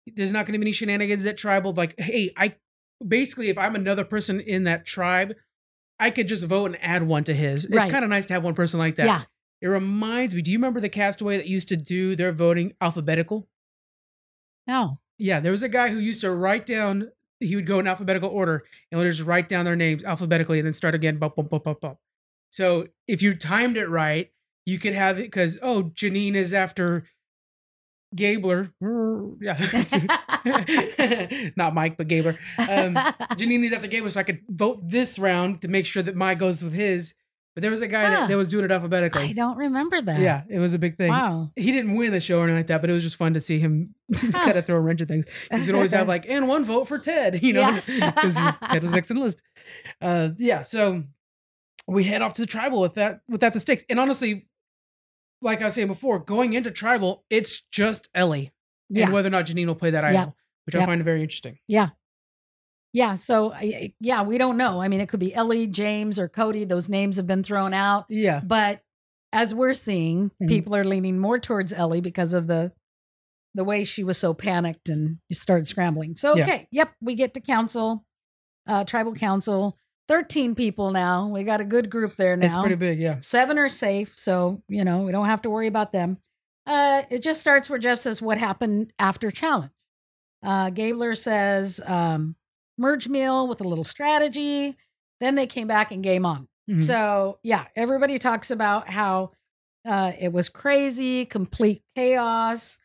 there's 0.06 0.32
not 0.32 0.46
going 0.46 0.54
to 0.54 0.58
be 0.58 0.64
any 0.64 0.72
shenanigans 0.72 1.26
at 1.26 1.36
tribal. 1.36 1.72
Like, 1.72 1.98
hey, 1.98 2.32
I 2.36 2.56
basically, 3.06 3.48
if 3.48 3.58
I'm 3.58 3.74
another 3.74 4.04
person 4.04 4.40
in 4.40 4.64
that 4.64 4.84
tribe, 4.84 5.34
I 5.98 6.10
could 6.10 6.28
just 6.28 6.44
vote 6.44 6.66
and 6.66 6.78
add 6.82 7.04
one 7.04 7.24
to 7.24 7.34
his. 7.34 7.64
It's 7.64 7.92
kind 7.92 8.04
of 8.04 8.10
nice 8.10 8.26
to 8.26 8.32
have 8.32 8.42
one 8.42 8.54
person 8.54 8.78
like 8.78 8.96
that. 8.96 9.06
yeah 9.06 9.22
It 9.60 9.68
reminds 9.68 10.34
me. 10.34 10.42
Do 10.42 10.50
you 10.50 10.58
remember 10.58 10.80
the 10.80 10.88
castaway 10.88 11.36
that 11.36 11.46
used 11.46 11.68
to 11.68 11.76
do 11.76 12.16
their 12.16 12.32
voting 12.32 12.72
alphabetical? 12.80 13.48
no 14.66 14.98
Yeah, 15.18 15.40
there 15.40 15.52
was 15.52 15.62
a 15.62 15.68
guy 15.68 15.90
who 15.90 15.98
used 15.98 16.20
to 16.22 16.30
write 16.32 16.66
down. 16.66 17.10
He 17.38 17.56
would 17.56 17.66
go 17.66 17.78
in 17.78 17.86
alphabetical 17.86 18.28
order 18.28 18.64
and 18.90 18.98
would 18.98 19.08
just 19.08 19.22
write 19.22 19.48
down 19.48 19.64
their 19.64 19.76
names 19.76 20.04
alphabetically 20.04 20.58
and 20.58 20.66
then 20.66 20.72
start 20.72 20.94
again. 20.94 21.18
Bump, 21.18 21.36
bump, 21.36 21.50
bump, 21.50 21.64
bump, 21.64 21.80
bump. 21.80 21.98
So 22.50 22.88
if 23.08 23.22
you 23.22 23.34
timed 23.34 23.76
it 23.76 23.88
right, 23.88 24.30
you 24.66 24.78
could 24.78 24.94
have 24.94 25.18
it 25.18 25.22
because 25.22 25.58
oh, 25.62 25.84
Jeanine 25.94 26.34
is 26.34 26.54
after 26.54 27.04
Gabler. 28.14 28.72
Yeah, 29.40 29.57
not 31.57 31.75
Mike, 31.75 31.96
but 31.96 32.07
Gabler. 32.09 32.38
Um, 32.59 32.94
Jeanine 33.37 33.64
is 33.64 33.72
after 33.72 33.88
Gabler, 33.88 34.11
so 34.11 34.20
I 34.20 34.22
could 34.25 34.40
vote 34.48 34.81
this 34.88 35.18
round 35.18 35.62
to 35.62 35.68
make 35.68 35.87
sure 35.87 36.03
that 36.03 36.14
my 36.16 36.35
goes 36.35 36.62
with 36.62 36.72
his. 36.75 37.14
But 37.55 37.62
there 37.62 37.70
was 37.70 37.81
a 37.83 37.88
guy 37.88 38.05
Huh. 38.05 38.11
that, 38.11 38.29
that 38.29 38.37
was 38.37 38.48
doing 38.48 38.64
it 38.64 38.70
alphabetically. 38.70 39.22
I 39.25 39.33
don't 39.33 39.57
remember 39.59 40.01
that. 40.01 40.20
Yeah, 40.20 40.42
it 40.48 40.59
was 40.59 40.72
a 40.72 40.79
big 40.79 40.96
thing. 40.96 41.11
Wow. 41.11 41.51
He 41.57 41.70
didn't 41.72 41.94
win 41.96 42.12
the 42.12 42.20
show 42.20 42.38
or 42.40 42.44
anything 42.44 42.59
like 42.59 42.66
that, 42.68 42.81
but 42.81 42.88
it 42.88 42.94
was 42.94 43.03
just 43.03 43.16
fun 43.16 43.35
to 43.35 43.40
see 43.40 43.59
him 43.59 43.94
kind 44.33 44.57
of 44.57 44.64
throw 44.64 44.77
a 44.77 44.81
wrench 44.81 45.01
at 45.03 45.09
things. 45.09 45.27
He's 45.51 45.66
would 45.66 45.75
always 45.75 45.90
have 45.92 46.09
like, 46.09 46.25
and 46.29 46.48
one 46.48 46.64
vote 46.64 46.88
for 46.88 46.98
Ted, 46.98 47.42
you 47.42 47.53
know, 47.53 47.79
Yeah. 47.87 48.11
because 48.11 48.37
Ted 48.70 48.83
was 48.83 48.92
next 48.92 49.11
in 49.11 49.16
the 49.18 49.22
list. 49.22 49.42
Uh, 50.01 50.31
yeah, 50.38 50.62
so 50.62 51.05
we 51.87 52.05
head 52.05 52.22
off 52.22 52.35
to 52.35 52.42
the 52.42 52.46
tribal 52.46 52.81
with 52.81 52.94
that, 52.94 53.20
with 53.29 53.40
that 53.42 53.53
the 53.53 53.61
stakes. 53.61 53.85
And 53.90 54.01
honestly, 54.01 54.46
like 55.42 55.61
I 55.61 55.66
was 55.66 55.74
saying 55.74 55.88
before, 55.88 56.18
going 56.18 56.52
into 56.55 56.70
tribal, 56.70 57.24
it's 57.28 57.62
just 57.70 58.09
Ellie 58.14 58.52
Yeah. 58.88 59.05
and 59.05 59.12
whether 59.12 59.26
or 59.28 59.31
not 59.31 59.46
Jeanine 59.46 59.66
will 59.66 59.74
play 59.74 59.90
that 59.90 60.05
Yeah. 60.12 60.20
idol, 60.22 60.37
which 60.64 60.74
I 60.74 60.85
find 60.87 61.02
very 61.05 61.22
interesting. 61.22 61.59
Yeah. 61.68 61.90
Yeah. 62.92 63.16
So, 63.16 63.55
yeah, 64.00 64.22
we 64.22 64.37
don't 64.38 64.57
know. 64.57 64.81
I 64.83 64.88
mean, 64.88 65.00
it 65.00 65.09
could 65.09 65.20
be 65.20 65.35
Ellie, 65.35 65.66
James, 65.66 66.18
or 66.18 66.28
Cody. 66.28 66.64
Those 66.64 66.88
names 66.88 67.16
have 67.16 67.26
been 67.26 67.42
thrown 67.42 67.72
out. 67.72 68.05
Yeah, 68.11 68.40
But 68.44 68.83
as 69.33 69.55
we're 69.55 69.72
seeing, 69.74 70.31
Mhm. 70.42 70.48
people 70.48 70.76
are 70.76 70.85
leaning 70.85 71.18
more 71.18 71.38
towards 71.38 71.72
Ellie 71.72 72.00
because 72.02 72.35
of 72.35 72.46
the 72.46 72.72
the 73.55 73.64
way 73.64 73.85
she 73.85 74.02
was 74.02 74.16
so 74.16 74.33
panicked 74.33 74.88
and 74.88 75.18
started 75.31 75.68
scrambling. 75.68 76.14
So, 76.14 76.35
Yeah. 76.35 76.44
okay, 76.44 76.68
yep, 76.70 76.94
we 77.02 77.14
get 77.14 77.35
to 77.35 77.40
council, 77.40 78.02
uh, 78.66 78.85
tribal 78.85 79.12
council. 79.14 79.76
13 80.08 80.54
people 80.54 80.90
now. 80.90 81.28
We 81.28 81.42
got 81.44 81.60
a 81.60 81.64
good 81.64 81.88
group 81.90 82.16
there 82.16 82.36
now. 82.36 82.46
It's 82.46 82.56
pretty 82.56 82.74
big, 82.74 82.98
yeah. 82.98 83.18
Seven 83.20 83.58
are 83.58 83.68
safe, 83.68 84.12
so 84.16 84.62
you 84.68 84.84
know 84.84 85.02
we 85.02 85.12
don't 85.12 85.26
have 85.26 85.42
to 85.42 85.50
worry 85.50 85.66
about 85.66 85.92
them. 85.92 86.18
Uh, 86.66 87.02
it 87.10 87.22
just 87.22 87.40
starts 87.40 87.68
where 87.68 87.78
Jeff 87.78 87.98
says 87.98 88.22
what 88.22 88.38
happened 88.38 88.92
after 88.98 89.30
challenge. 89.30 89.72
Uh, 90.44 90.70
Gabler 90.70 91.14
says 91.14 91.80
um, 91.86 92.36
merge 92.78 93.08
meal 93.08 93.48
with 93.48 93.60
a 93.60 93.64
little 93.64 93.84
strategy. 93.84 94.76
Then 95.20 95.34
they 95.36 95.46
came 95.46 95.68
back 95.68 95.92
and 95.92 96.02
game 96.02 96.26
on. 96.26 96.48
Mhm. 96.70 96.82
So 96.82 97.38
yeah, 97.42 97.66
everybody 97.76 98.18
talks 98.18 98.50
about 98.50 98.88
how 98.88 99.30
uh, 99.84 100.12
it 100.20 100.32
was 100.32 100.48
crazy, 100.48 101.24
complete 101.24 101.82
chaos. 101.96 102.78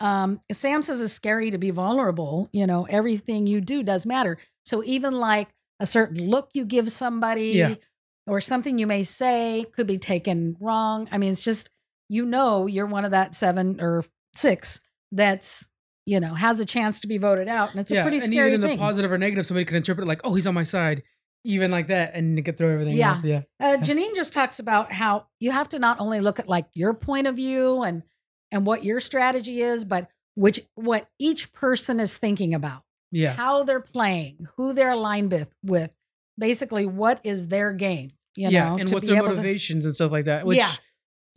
Um, 0.00 0.40
Sam 0.52 0.82
says 0.82 1.00
it's 1.00 1.12
scary 1.12 1.50
to 1.50 1.58
be 1.58 1.70
vulnerable. 1.70 2.48
You 2.52 2.66
know, 2.66 2.84
everything 2.90 3.46
you 3.46 3.60
do 3.60 3.82
does 3.82 4.06
matter. 4.06 4.38
So 4.64 4.82
even 4.84 5.14
like 5.14 5.48
a 5.84 5.86
certain 5.86 6.28
look 6.30 6.48
you 6.54 6.64
give 6.64 6.90
somebody 6.90 7.48
Yeah. 7.52 7.74
or 8.26 8.40
something 8.40 8.78
you 8.78 8.86
may 8.86 9.02
say 9.02 9.66
could 9.76 9.86
be 9.86 9.98
taken 9.98 10.56
wrong. 10.58 11.08
I 11.12 11.18
mean, 11.18 11.30
it's 11.30 11.42
just 11.42 11.70
you 12.08 12.24
know 12.24 12.66
you're 12.66 12.86
one 12.86 13.04
of 13.04 13.10
that 13.10 13.34
seven 13.34 13.80
or 13.80 14.02
six 14.34 14.80
that's 15.12 15.68
you 16.06 16.20
know 16.20 16.34
has 16.34 16.58
a 16.60 16.64
chance 16.64 17.00
to 17.00 17.06
be 17.06 17.18
voted 17.18 17.48
out, 17.48 17.70
and 17.72 17.80
it's 17.80 17.92
a 17.92 18.00
pretty 18.02 18.16
and 18.18 18.26
scary 18.26 18.48
even 18.52 18.62
in 18.62 18.68
thing. 18.68 18.78
the 18.78 18.82
positive 18.82 19.12
or 19.12 19.18
negative, 19.18 19.44
somebody 19.46 19.64
could 19.66 19.76
interpret 19.76 20.04
it 20.06 20.08
like, 20.08 20.20
"Oh, 20.24 20.34
he's 20.34 20.46
on 20.46 20.54
my 20.54 20.62
side," 20.62 21.02
even 21.44 21.70
like 21.70 21.88
that, 21.88 22.14
and 22.14 22.38
it 22.38 22.42
could 22.42 22.56
throw 22.58 22.70
everything. 22.74 22.96
Yeah. 22.96 23.12
off. 23.12 23.24
yeah, 23.24 23.42
Uh, 23.60 23.76
Jeanine 23.80 24.14
just 24.16 24.32
talks 24.32 24.58
about 24.58 24.90
how 24.92 25.26
you 25.40 25.50
have 25.50 25.68
to 25.70 25.78
not 25.78 26.00
only 26.00 26.20
look 26.20 26.38
at 26.38 26.48
like 26.48 26.66
your 26.74 26.94
point 26.94 27.26
of 27.26 27.36
view 27.36 27.82
and 27.82 28.02
and 28.52 28.66
what 28.66 28.84
your 28.84 29.00
strategy 29.00 29.60
is, 29.62 29.84
but 29.84 30.08
which 30.34 30.60
what 30.74 31.08
each 31.18 31.52
person 31.52 32.00
is 32.00 32.16
thinking 32.18 32.54
about, 32.54 32.82
yeah, 33.14 33.32
how 33.32 33.62
they're 33.62 33.80
playing, 33.80 34.46
who 34.56 34.72
they're 34.74 34.90
aligned 34.90 35.30
with, 35.32 35.48
with 35.62 35.90
basically 36.38 36.86
what 36.86 37.20
is 37.24 37.48
their 37.48 37.72
game. 37.72 38.10
You 38.36 38.48
yeah, 38.50 38.70
know, 38.70 38.78
and 38.78 38.90
what's 38.90 39.06
their 39.06 39.16
able 39.18 39.28
to- 39.28 39.34
motivations 39.36 39.84
and 39.86 39.94
stuff 39.94 40.10
like 40.10 40.24
that. 40.24 40.44
Which 40.44 40.58
Yeah. 40.58 40.72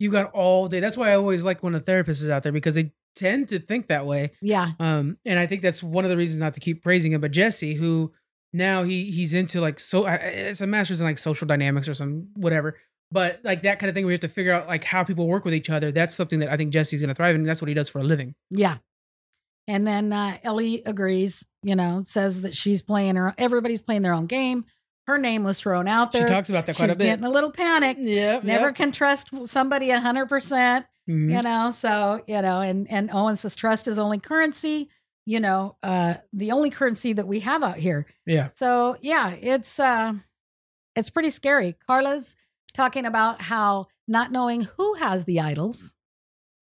you 0.00 0.10
got 0.10 0.32
all 0.32 0.66
day. 0.68 0.80
That's 0.80 0.96
why 0.96 1.10
I 1.12 1.14
always 1.14 1.44
like 1.44 1.62
when 1.62 1.74
a 1.74 1.80
therapist 1.80 2.20
is 2.22 2.28
out 2.28 2.42
there 2.42 2.50
because 2.52 2.74
they 2.74 2.92
tend 3.14 3.48
to 3.50 3.58
think 3.60 3.86
that 3.88 4.04
way. 4.06 4.32
yeah, 4.42 4.70
Um, 4.80 5.16
and 5.24 5.38
I 5.38 5.46
think 5.46 5.62
that's 5.62 5.82
one 5.82 6.04
of 6.04 6.10
the 6.10 6.16
reasons 6.16 6.40
not 6.40 6.54
to 6.54 6.60
keep 6.60 6.82
praising 6.82 7.12
him. 7.12 7.20
But 7.20 7.30
Jesse, 7.30 7.74
who 7.74 8.12
now 8.52 8.82
he 8.82 9.10
he's 9.12 9.34
into 9.34 9.60
like 9.60 9.78
so 9.78 10.06
it's 10.06 10.60
a 10.60 10.66
master's 10.66 11.00
in 11.00 11.06
like 11.06 11.18
social 11.18 11.46
dynamics 11.46 11.88
or 11.88 11.94
some 11.94 12.28
whatever. 12.34 12.76
But 13.12 13.40
like 13.44 13.62
that 13.62 13.78
kind 13.78 13.88
of 13.88 13.94
thing, 13.94 14.04
we 14.04 14.12
have 14.12 14.20
to 14.20 14.28
figure 14.28 14.52
out 14.52 14.66
like 14.66 14.84
how 14.84 15.02
people 15.04 15.26
work 15.28 15.44
with 15.44 15.54
each 15.54 15.70
other. 15.70 15.90
That's 15.92 16.14
something 16.14 16.40
that 16.40 16.50
I 16.50 16.56
think 16.56 16.72
Jesse's 16.72 17.00
going 17.00 17.08
to 17.08 17.14
thrive 17.14 17.34
in. 17.36 17.42
That's 17.44 17.62
what 17.62 17.68
he 17.68 17.74
does 17.74 17.88
for 17.88 18.00
a 18.00 18.04
living. 18.04 18.34
yeah. 18.50 18.78
And 19.68 19.86
then 19.86 20.12
uh, 20.12 20.38
Ellie 20.42 20.82
agrees. 20.84 21.46
You 21.62 21.76
know, 21.76 22.02
says 22.04 22.40
that 22.40 22.56
she's 22.56 22.82
playing 22.82 23.14
her. 23.16 23.34
Everybody's 23.38 23.80
playing 23.82 24.02
their 24.02 24.14
own 24.14 24.26
game. 24.26 24.64
Her 25.06 25.18
name 25.18 25.44
was 25.44 25.60
thrown 25.60 25.86
out 25.88 26.10
there. 26.12 26.26
She 26.26 26.32
talks 26.32 26.50
about 26.50 26.66
that 26.66 26.74
quite 26.76 26.86
She's 26.86 26.94
a 26.96 26.98
bit. 26.98 27.04
She's 27.04 27.10
getting 27.12 27.24
a 27.24 27.30
little 27.30 27.50
panicked. 27.52 28.00
Yeah, 28.00 28.40
Never 28.42 28.72
can 28.72 28.90
trust 28.92 29.28
somebody 29.46 29.90
a 29.90 30.00
hundred 30.00 30.26
percent. 30.28 30.86
Mhm. 31.08 31.34
you 31.34 31.40
know 31.42 31.70
so 31.70 32.22
you 32.26 32.42
know 32.42 32.60
and 32.60 32.86
and 32.90 33.08
owen 33.14 33.34
says 33.36 33.56
trust 33.56 33.88
is 33.88 33.98
only 33.98 34.18
currency 34.18 34.90
you 35.24 35.40
know 35.40 35.74
uh 35.82 36.16
the 36.34 36.52
only 36.52 36.68
currency 36.68 37.14
that 37.14 37.26
we 37.26 37.40
have 37.40 37.62
out 37.62 37.76
here 37.78 38.04
Yeah, 38.26 38.50
so 38.54 38.98
yeah 39.00 39.30
it's 39.30 39.80
uh 39.80 40.12
it's 40.94 41.08
pretty 41.08 41.30
scary 41.30 41.76
karla's 41.88 42.36
talking 42.74 43.06
about 43.06 43.40
how 43.40 43.86
not 44.06 44.30
knowing 44.32 44.64
who 44.76 44.94
has 44.96 45.24
the 45.24 45.40
idols 45.40 45.94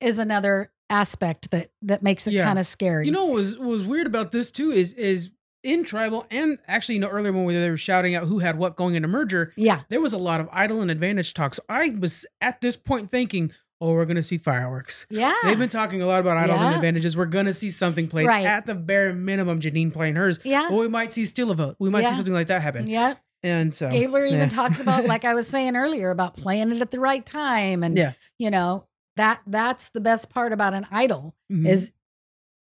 is 0.00 0.16
another 0.18 0.70
aspect 0.90 1.50
that 1.50 1.70
that 1.82 2.02
makes 2.02 2.26
it 2.26 2.32
Yeah. 2.34 2.44
kind 2.44 2.58
of 2.58 2.66
scary 2.66 3.06
You 3.06 3.12
know 3.12 3.24
what 3.26 3.34
was 3.34 3.58
what 3.58 3.68
was 3.68 3.84
weird 3.86 4.06
about 4.06 4.32
this 4.32 4.50
too 4.50 4.70
is 4.70 4.92
is 4.92 5.30
in 5.64 5.82
tribal 5.82 6.26
and 6.30 6.58
actually 6.68 6.94
you 6.94 7.00
know 7.00 7.08
earlier 7.08 7.32
when 7.32 7.46
they 7.48 7.70
were 7.70 7.76
shouting 7.76 8.14
out 8.14 8.24
who 8.28 8.38
had 8.38 8.56
what 8.56 8.76
going 8.76 8.94
into 8.94 9.08
merger, 9.08 9.52
yeah 9.56 9.80
there 9.88 10.00
was 10.00 10.12
a 10.12 10.18
lot 10.18 10.40
of 10.40 10.48
idle 10.52 10.80
and 10.80 10.90
advantage 10.90 11.34
talks. 11.34 11.58
I 11.68 11.90
was 11.90 12.24
at 12.40 12.60
this 12.60 12.76
point 12.76 13.10
thinking, 13.10 13.50
oh, 13.80 13.92
we're 13.94 14.04
gonna 14.04 14.22
see 14.22 14.38
fireworks. 14.38 15.06
yeah 15.10 15.34
They've 15.42 15.58
been 15.58 15.68
talking 15.68 16.00
a 16.02 16.06
lot 16.06 16.20
about 16.20 16.36
idols 16.36 16.60
and 16.60 16.70
Yeah. 16.70 16.76
advantages. 16.76 17.16
We're 17.16 17.26
gonna 17.26 17.52
see 17.52 17.70
something 17.70 18.06
played 18.06 18.26
Right. 18.28 18.46
at 18.46 18.66
the 18.66 18.74
bare 18.76 19.12
minimum. 19.12 19.58
Jeanine 19.60 19.92
playing 19.92 20.14
hers, 20.14 20.38
yeah 20.44 20.68
or 20.70 20.78
we 20.78 20.88
might 20.88 21.12
see 21.12 21.24
steal 21.24 21.50
a 21.50 21.54
vote. 21.56 21.74
We 21.80 21.90
might 21.90 22.02
Yeah. 22.04 22.10
see 22.10 22.16
something 22.16 22.34
like 22.34 22.46
that 22.46 22.62
happen. 22.62 22.86
yeah 22.86 23.14
And 23.42 23.74
so 23.74 23.90
Gabler 23.90 24.24
even 24.24 24.38
yeah. 24.40 24.48
talks 24.48 24.80
about, 24.80 25.04
like 25.12 25.24
I 25.24 25.34
was 25.34 25.46
saying 25.48 25.74
earlier, 25.76 26.10
about 26.10 26.36
playing 26.36 26.70
it 26.72 26.80
at 26.80 26.90
the 26.92 27.00
right 27.00 27.24
time, 27.26 27.82
and 27.82 27.96
Yeah. 27.98 28.12
you 28.38 28.50
know 28.50 28.84
that 29.16 29.40
that's 29.46 29.88
the 29.90 30.00
best 30.00 30.30
part 30.30 30.52
about 30.52 30.74
an 30.74 30.86
idol 30.90 31.34
Mhm. 31.50 31.66
is 31.68 31.92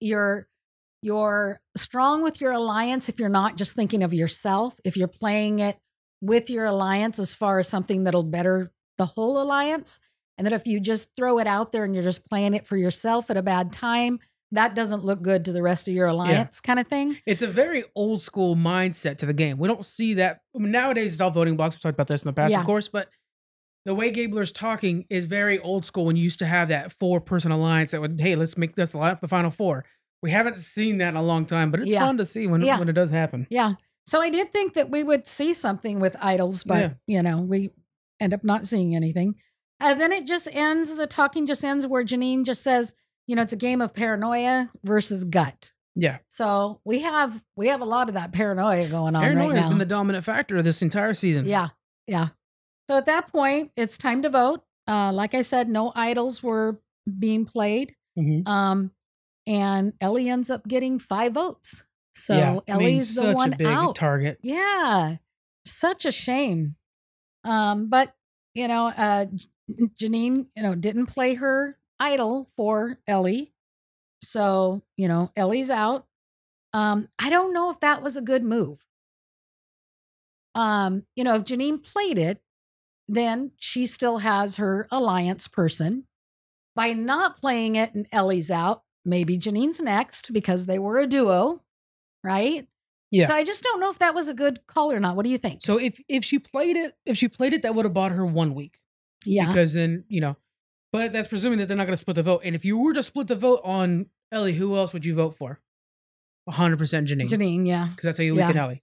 you're 0.01 0.47
you're 1.03 1.61
strong 1.77 2.23
with 2.23 2.41
your 2.43 2.53
alliance 2.53 3.09
if 3.09 3.19
you're 3.19 3.31
not 3.31 3.57
just 3.57 3.75
thinking 3.75 4.03
of 4.03 4.13
yourself. 4.13 4.79
If 4.85 4.99
you're 4.99 5.09
playing 5.09 5.59
it 5.61 5.79
with 6.21 6.51
your 6.51 6.67
alliance 6.67 7.19
as 7.19 7.33
far 7.33 7.59
as 7.59 7.67
something 7.69 8.05
that'll 8.05 8.23
better 8.23 8.71
the 8.99 9.07
whole 9.07 9.41
alliance, 9.41 9.99
and 10.37 10.47
that 10.47 10.53
if 10.53 10.67
you 10.67 10.79
just 10.79 11.09
throw 11.17 11.39
it 11.39 11.47
out 11.47 11.73
there 11.73 11.85
and 11.85 11.95
you're 11.95 12.03
just 12.05 12.29
playing 12.29 12.53
it 12.53 12.67
for 12.67 12.77
yourself 12.77 13.31
at 13.31 13.39
a 13.39 13.43
bad 13.43 13.73
time, 13.73 14.19
that 14.53 14.75
doesn't 14.75 15.03
look 15.03 15.23
good 15.23 15.47
to 15.47 15.53
the 15.53 15.63
rest 15.63 15.89
of 15.89 15.95
your 15.95 16.07
alliance, 16.09 16.61
kind 16.61 16.79
of 16.79 16.87
thing. 16.87 17.17
It's 17.25 17.43
a 17.43 17.47
very 17.47 17.85
old 17.95 18.21
school 18.21 18.55
mindset 18.55 19.17
to 19.19 19.27
the 19.27 19.33
game. 19.33 19.57
We 19.57 19.69
don't 19.69 19.85
see 19.87 20.13
that 20.15 20.43
I 20.55 20.59
mean, 20.59 20.71
nowadays. 20.73 21.13
It's 21.15 21.21
all 21.23 21.31
voting 21.31 21.57
blocks. 21.57 21.77
We've 21.77 21.83
talked 21.83 21.95
about 21.97 22.09
this 22.09 22.25
in 22.25 22.29
the 22.29 22.33
past, 22.35 22.51
Yeah. 22.51 22.61
of 22.61 22.67
course, 22.67 22.89
but 22.89 23.09
the 23.85 23.95
way 23.95 24.11
Gabler's 24.13 24.53
talking 24.53 25.07
is 25.11 25.27
very 25.27 25.59
old 25.59 25.87
school. 25.87 26.05
When 26.07 26.17
you 26.17 26.23
used 26.23 26.39
to 26.41 26.47
have 26.47 26.69
that 26.69 26.93
four 26.93 27.21
person 27.21 27.51
alliance 27.51 27.93
that 27.93 28.01
would, 28.01 28.21
hey, 28.21 28.35
let's 28.37 28.57
make 28.59 28.75
this 28.77 28.91
the 28.91 29.19
final 29.29 29.51
four. 29.51 29.85
We 30.23 30.31
haven't 30.31 30.59
seen 30.59 30.99
that 30.99 31.09
in 31.11 31.17
a 31.17 31.23
long 31.23 31.47
time, 31.47 31.71
but 31.71 31.81
it's 31.81 31.89
Yeah. 31.91 32.01
fun 32.01 32.19
to 32.19 32.25
see 32.27 32.47
when 32.47 32.61
Yeah. 32.61 32.79
when 32.79 32.89
it 32.89 32.93
does 32.95 33.11
happen. 33.11 33.47
Yeah. 33.51 33.75
So 34.07 34.21
I 34.21 34.29
did 34.29 34.53
think 34.53 34.75
that 34.75 34.91
we 34.91 35.03
would 35.03 35.27
see 35.27 35.53
something 35.53 35.99
with 36.01 36.17
idols, 36.21 36.63
but 36.65 36.81
Yeah. 36.81 36.91
you 37.07 37.23
know, 37.23 37.39
we 37.39 37.71
end 38.21 38.35
up 38.35 38.45
not 38.45 38.67
seeing 38.67 38.95
anything. 38.95 39.37
And 39.79 39.99
then 39.99 40.13
it 40.13 40.27
just 40.27 40.47
ends, 40.53 40.95
the 40.95 41.07
talking 41.07 41.47
just 41.47 41.65
ends 41.65 41.87
where 41.87 42.05
Jeanine 42.05 42.45
just 42.45 42.63
says, 42.63 42.95
you 43.27 43.35
know, 43.35 43.41
it's 43.43 43.53
a 43.55 43.57
game 43.57 43.81
of 43.81 43.95
paranoia 43.95 44.71
versus 44.85 45.25
gut. 45.25 45.73
Yeah, 45.97 46.19
So 46.29 46.81
we 46.85 47.01
have 47.01 47.43
we 47.57 47.69
have 47.69 47.81
a 47.81 47.85
lot 47.87 48.09
of 48.09 48.15
that 48.15 48.33
paranoia 48.33 48.89
going 48.89 49.17
on 49.17 49.23
paranoia 49.23 49.49
right 49.49 49.55
has 49.57 49.65
now. 49.65 49.71
been 49.71 49.79
the 49.79 49.85
dominant 49.87 50.25
factor 50.25 50.57
of 50.59 50.65
this 50.65 50.83
entire 50.83 51.15
season. 51.15 51.47
yeah. 51.47 51.69
Yeah. 52.07 52.29
So 52.91 52.97
at 52.97 53.07
that 53.07 53.29
point, 53.29 53.71
it's 53.77 53.97
time 53.97 54.23
to 54.23 54.31
vote. 54.31 54.65
Uh, 54.89 55.13
like 55.13 55.33
I 55.33 55.43
said, 55.43 55.69
no 55.69 55.93
idols 55.95 56.43
were 56.43 56.81
being 57.21 57.45
played. 57.45 57.95
Mhm. 58.19 58.45
Um, 58.49 58.91
and 59.47 59.93
Ellie 60.01 60.29
ends 60.29 60.51
up 60.51 60.67
getting 60.67 60.99
five 60.99 61.35
votes. 61.35 61.85
So 62.17 62.37
yeah. 62.37 62.51
I 62.51 62.79
mean, 62.79 62.89
Ellie's 62.89 63.15
the 63.15 63.21
such 63.21 63.37
one 63.37 63.53
a 63.53 63.57
big 63.57 63.69
out. 63.69 63.95
target. 63.95 64.41
Yeah. 64.43 65.19
Such 65.65 66.05
a 66.05 66.11
shame. 66.11 66.75
Um, 67.45 67.87
but 67.89 68.13
you 68.55 68.67
know, 68.67 68.89
uh 68.89 69.27
Jeanine, 69.71 70.47
you 70.57 70.63
know, 70.65 70.75
didn't 70.75 71.07
play 71.07 71.35
her 71.35 71.79
idol 72.01 72.51
for 72.57 72.99
Ellie. 73.07 73.53
So, 74.21 74.83
you 74.97 75.07
know, 75.07 75.31
Ellie's 75.37 75.71
out. 75.71 76.09
Um, 76.73 77.07
I 77.21 77.31
don't 77.31 77.53
know 77.55 77.71
if 77.71 77.79
that 77.79 78.03
was 78.03 78.17
a 78.17 78.21
good 78.21 78.43
move. 78.43 78.85
Um, 80.57 81.07
you 81.15 81.23
know, 81.23 81.37
if 81.37 81.45
Jeanine 81.45 81.81
played 81.81 82.19
it, 82.19 82.43
then 83.15 83.51
she 83.59 83.87
still 83.87 84.19
has 84.19 84.57
her 84.57 84.87
alliance 84.91 85.49
person. 85.49 86.05
By 86.77 86.93
not 86.93 87.41
playing 87.41 87.77
it 87.77 87.93
and 87.95 88.07
Ellie's 88.13 88.51
out, 88.51 88.83
maybe 89.05 89.39
Jeanine's 89.39 89.81
next 89.83 90.33
because 90.33 90.67
they 90.67 90.79
were 90.79 90.99
a 90.99 91.07
duo, 91.07 91.63
right? 92.23 92.67
Yeah. 93.11 93.27
So 93.27 93.35
I 93.35 93.43
just 93.45 93.63
don't 93.65 93.81
know 93.81 93.91
if 93.91 93.99
that 93.99 94.15
was 94.15 94.29
a 94.29 94.35
good 94.35 94.67
call 94.69 94.93
or 94.93 95.01
not. 95.01 95.17
What 95.17 95.25
do 95.25 95.31
you 95.31 95.39
think? 95.39 95.61
So 95.63 95.79
if 95.79 96.01
if 96.09 96.25
she 96.25 96.39
played 96.39 96.77
it, 96.77 96.95
if 97.05 97.17
she 97.19 97.27
played 97.29 97.53
it, 97.53 97.63
that 97.63 97.75
would 97.75 97.85
have 97.85 97.93
bought 97.95 98.13
her 98.13 98.25
one 98.25 98.55
week. 98.55 98.79
yeah. 99.27 99.49
because 99.49 99.73
then 99.75 100.05
you 100.09 100.21
know 100.21 100.37
but 100.93 101.13
that's 101.13 101.29
presuming 101.29 101.59
that 101.59 101.69
they're 101.69 101.77
not 101.77 101.85
going 101.85 101.93
to 101.93 101.97
split 102.01 102.15
the 102.17 102.23
vote 102.23 102.41
and 102.45 102.55
if 102.57 102.65
you 102.65 102.79
were 102.79 102.93
to 102.95 103.03
split 103.03 103.27
the 103.29 103.35
vote 103.37 103.61
on 103.65 104.07
ellie 104.33 104.55
who 104.55 104.75
else 104.77 104.93
would 104.95 105.05
you 105.05 105.15
vote 105.15 105.35
for 105.37 105.61
100% 106.49 106.79
jeanine 107.07 107.29
Jeanine, 107.29 107.67
yeah. 107.67 107.89
Because 107.91 108.05
that's 108.05 108.19
how 108.19 108.25
you 108.25 108.35
Yeah. 108.35 108.47
weaken 108.47 108.61
ellie 108.61 108.83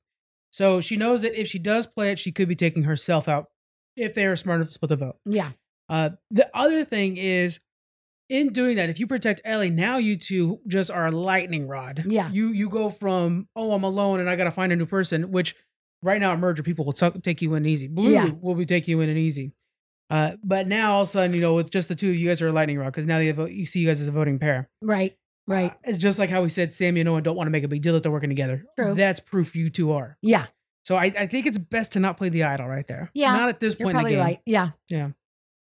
so 0.51 0.79
she 0.79 0.95
knows 0.95 1.21
that 1.23 1.39
if 1.39 1.47
she 1.47 1.59
does 1.59 1.87
play 1.87 2.11
it 2.11 2.19
she 2.19 2.31
could 2.31 2.47
be 2.47 2.55
taking 2.55 2.83
herself 2.83 3.27
out 3.27 3.47
if 3.97 4.13
they 4.13 4.25
are 4.25 4.35
smart 4.35 4.57
enough 4.57 4.67
to 4.67 4.73
split 4.73 4.89
the 4.89 4.95
vote 4.95 5.17
Yeah. 5.25 5.51
uh, 5.89 6.11
the 6.31 6.49
other 6.53 6.85
thing 6.85 7.17
is 7.17 7.59
in 8.29 8.49
doing 8.53 8.75
that 8.77 8.89
if 8.89 8.99
you 8.99 9.07
protect 9.07 9.41
ellie 9.45 9.69
now 9.69 9.97
you 9.97 10.15
two 10.17 10.59
just 10.67 10.91
are 10.91 11.07
a 11.07 11.11
lightning 11.11 11.67
rod 11.67 12.03
Yeah. 12.07 12.29
you 12.29 12.49
you 12.51 12.69
go 12.69 12.89
from 12.89 13.47
oh 13.55 13.71
i'm 13.73 13.83
alone 13.83 14.19
and 14.19 14.29
i 14.29 14.35
gotta 14.35 14.51
find 14.51 14.71
a 14.71 14.75
new 14.75 14.85
person 14.85 15.31
which 15.31 15.55
right 16.03 16.19
now 16.21 16.33
at 16.33 16.39
merger 16.39 16.61
people 16.63 16.85
will 16.85 16.93
t- 16.93 17.09
take 17.21 17.41
you 17.41 17.53
in 17.55 17.65
easy 17.65 17.87
blue 17.87 18.11
Yeah. 18.11 18.29
will 18.41 18.55
be 18.55 18.65
take 18.65 18.87
you 18.87 18.99
in 19.01 19.09
and 19.09 19.17
easy 19.17 19.53
uh, 20.09 20.37
but 20.41 20.67
now 20.67 20.93
all 20.93 21.01
of 21.01 21.09
a 21.09 21.11
sudden, 21.11 21.33
you 21.35 21.41
know, 21.41 21.53
with 21.53 21.69
just 21.69 21.89
the 21.89 21.95
two 21.95 22.07
of 22.11 22.15
you 22.15 22.29
guys 22.29 22.41
are 22.41 22.47
a 22.47 22.51
lightning 22.53 22.77
rod 22.79 22.85
because 22.85 23.05
now 23.05 23.17
you, 23.17 23.33
vote, 23.33 23.51
you 23.51 23.65
see 23.65 23.81
you 23.81 23.87
guys 23.87 23.99
as 23.99 24.07
a 24.07 24.11
voting 24.13 24.39
pair. 24.39 24.69
Right. 24.81 25.17
Right. 25.47 25.71
Uh, 25.71 25.75
it's 25.83 25.97
just 25.97 26.17
like 26.17 26.29
how 26.29 26.41
we 26.41 26.47
said 26.47 26.73
Sami 26.73 27.01
and 27.01 27.09
Owen 27.09 27.23
don't 27.23 27.35
want 27.35 27.47
to 27.47 27.51
make 27.51 27.65
a 27.65 27.67
big 27.67 27.81
deal 27.81 27.91
that 27.93 28.03
they're 28.03 28.11
working 28.11 28.29
together. 28.29 28.63
True. 28.79 28.93
That's 28.95 29.19
proof 29.19 29.53
you 29.53 29.69
two 29.69 29.91
are. 29.91 30.17
Yeah. 30.21 30.45
So 30.87 30.95
I, 30.95 31.11
I 31.19 31.27
think 31.27 31.45
it's 31.45 31.57
best 31.57 31.91
to 31.91 31.99
not 31.99 32.15
play 32.15 32.29
the 32.29 32.43
idol 32.43 32.65
right 32.65 32.87
there. 32.87 33.11
Yeah, 33.13 33.35
Not 33.35 33.49
at 33.49 33.59
this 33.59 33.75
point 33.75 33.81
in 33.81 33.87
the 33.87 33.93
probably 33.95 34.11
game. 34.11 34.19
right. 34.21 34.39
Yeah. 34.45 34.69
Yeah. 34.87 35.09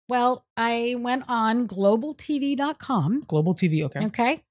Well, 0.08 0.46
I 0.56 0.96
went 0.98 1.26
on 1.28 1.68
globaltv.com. 1.68 3.26
Global 3.28 3.54
TV. 3.54 3.84
Okay. 3.84 4.06
Okay. 4.06 4.44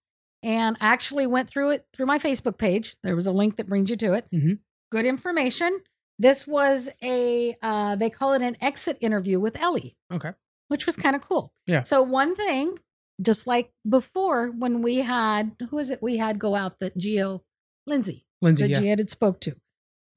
And 0.42 0.76
actually 0.78 1.26
went 1.26 1.48
through 1.48 1.70
it 1.70 1.86
through 1.94 2.04
my 2.04 2.18
Facebook 2.18 2.58
page. 2.58 2.96
There 3.02 3.14
was 3.14 3.26
a 3.26 3.32
link 3.32 3.56
that 3.56 3.66
brings 3.66 3.88
you 3.88 3.96
to 3.96 4.12
it. 4.12 4.26
Mhm. 4.30 4.58
Good 4.92 5.06
information. 5.06 5.80
This 6.18 6.46
was 6.46 6.90
a 7.02 7.56
uh, 7.62 7.96
they 7.96 8.10
call 8.10 8.34
it 8.34 8.42
an 8.42 8.58
exit 8.60 8.98
interview 9.00 9.40
with 9.40 9.58
Ellie. 9.58 9.96
Okay. 10.12 10.32
which 10.68 10.84
was 10.84 10.96
kind 10.96 11.16
of 11.16 11.22
cool. 11.22 11.50
Yeah. 11.66 11.80
So 11.80 12.02
one 12.02 12.34
thing, 12.36 12.78
just 13.22 13.46
like 13.46 13.72
before 13.88 14.50
when 14.50 14.82
we 14.82 14.96
had 14.96 15.56
who 15.70 15.78
is 15.78 15.90
it 15.90 16.02
we 16.02 16.18
had 16.18 16.38
go 16.38 16.54
out 16.54 16.78
that 16.80 16.94
Geo 16.98 17.42
Lindsay 17.86 18.26
Lindsay, 18.42 18.64
that 18.64 18.70
yeah. 18.70 18.80
Geo 18.80 18.96
had 18.96 19.08
spoke 19.08 19.40
to. 19.40 19.56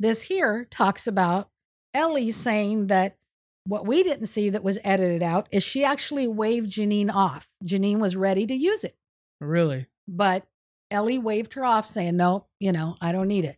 This 0.01 0.23
here 0.23 0.65
talks 0.71 1.05
about 1.05 1.49
Ellie 1.93 2.31
saying 2.31 2.87
that 2.87 3.17
what 3.65 3.85
we 3.85 4.01
didn't 4.01 4.25
see 4.25 4.49
that 4.49 4.63
was 4.63 4.79
edited 4.83 5.21
out 5.21 5.47
is 5.51 5.61
she 5.61 5.83
actually 5.83 6.27
waved 6.27 6.71
Jeanine 6.71 7.13
off. 7.13 7.51
Jeanine 7.63 7.99
was 7.99 8.15
ready 8.15 8.47
to 8.47 8.53
use 8.55 8.83
it, 8.83 8.97
Really? 9.39 9.85
but 10.07 10.47
Ellie 10.89 11.19
waved 11.19 11.53
her 11.53 11.63
off, 11.63 11.85
saying, 11.85 12.17
"No, 12.17 12.47
you 12.59 12.71
know, 12.71 12.95
I 12.99 13.11
don't 13.11 13.27
need 13.27 13.45
it." 13.45 13.57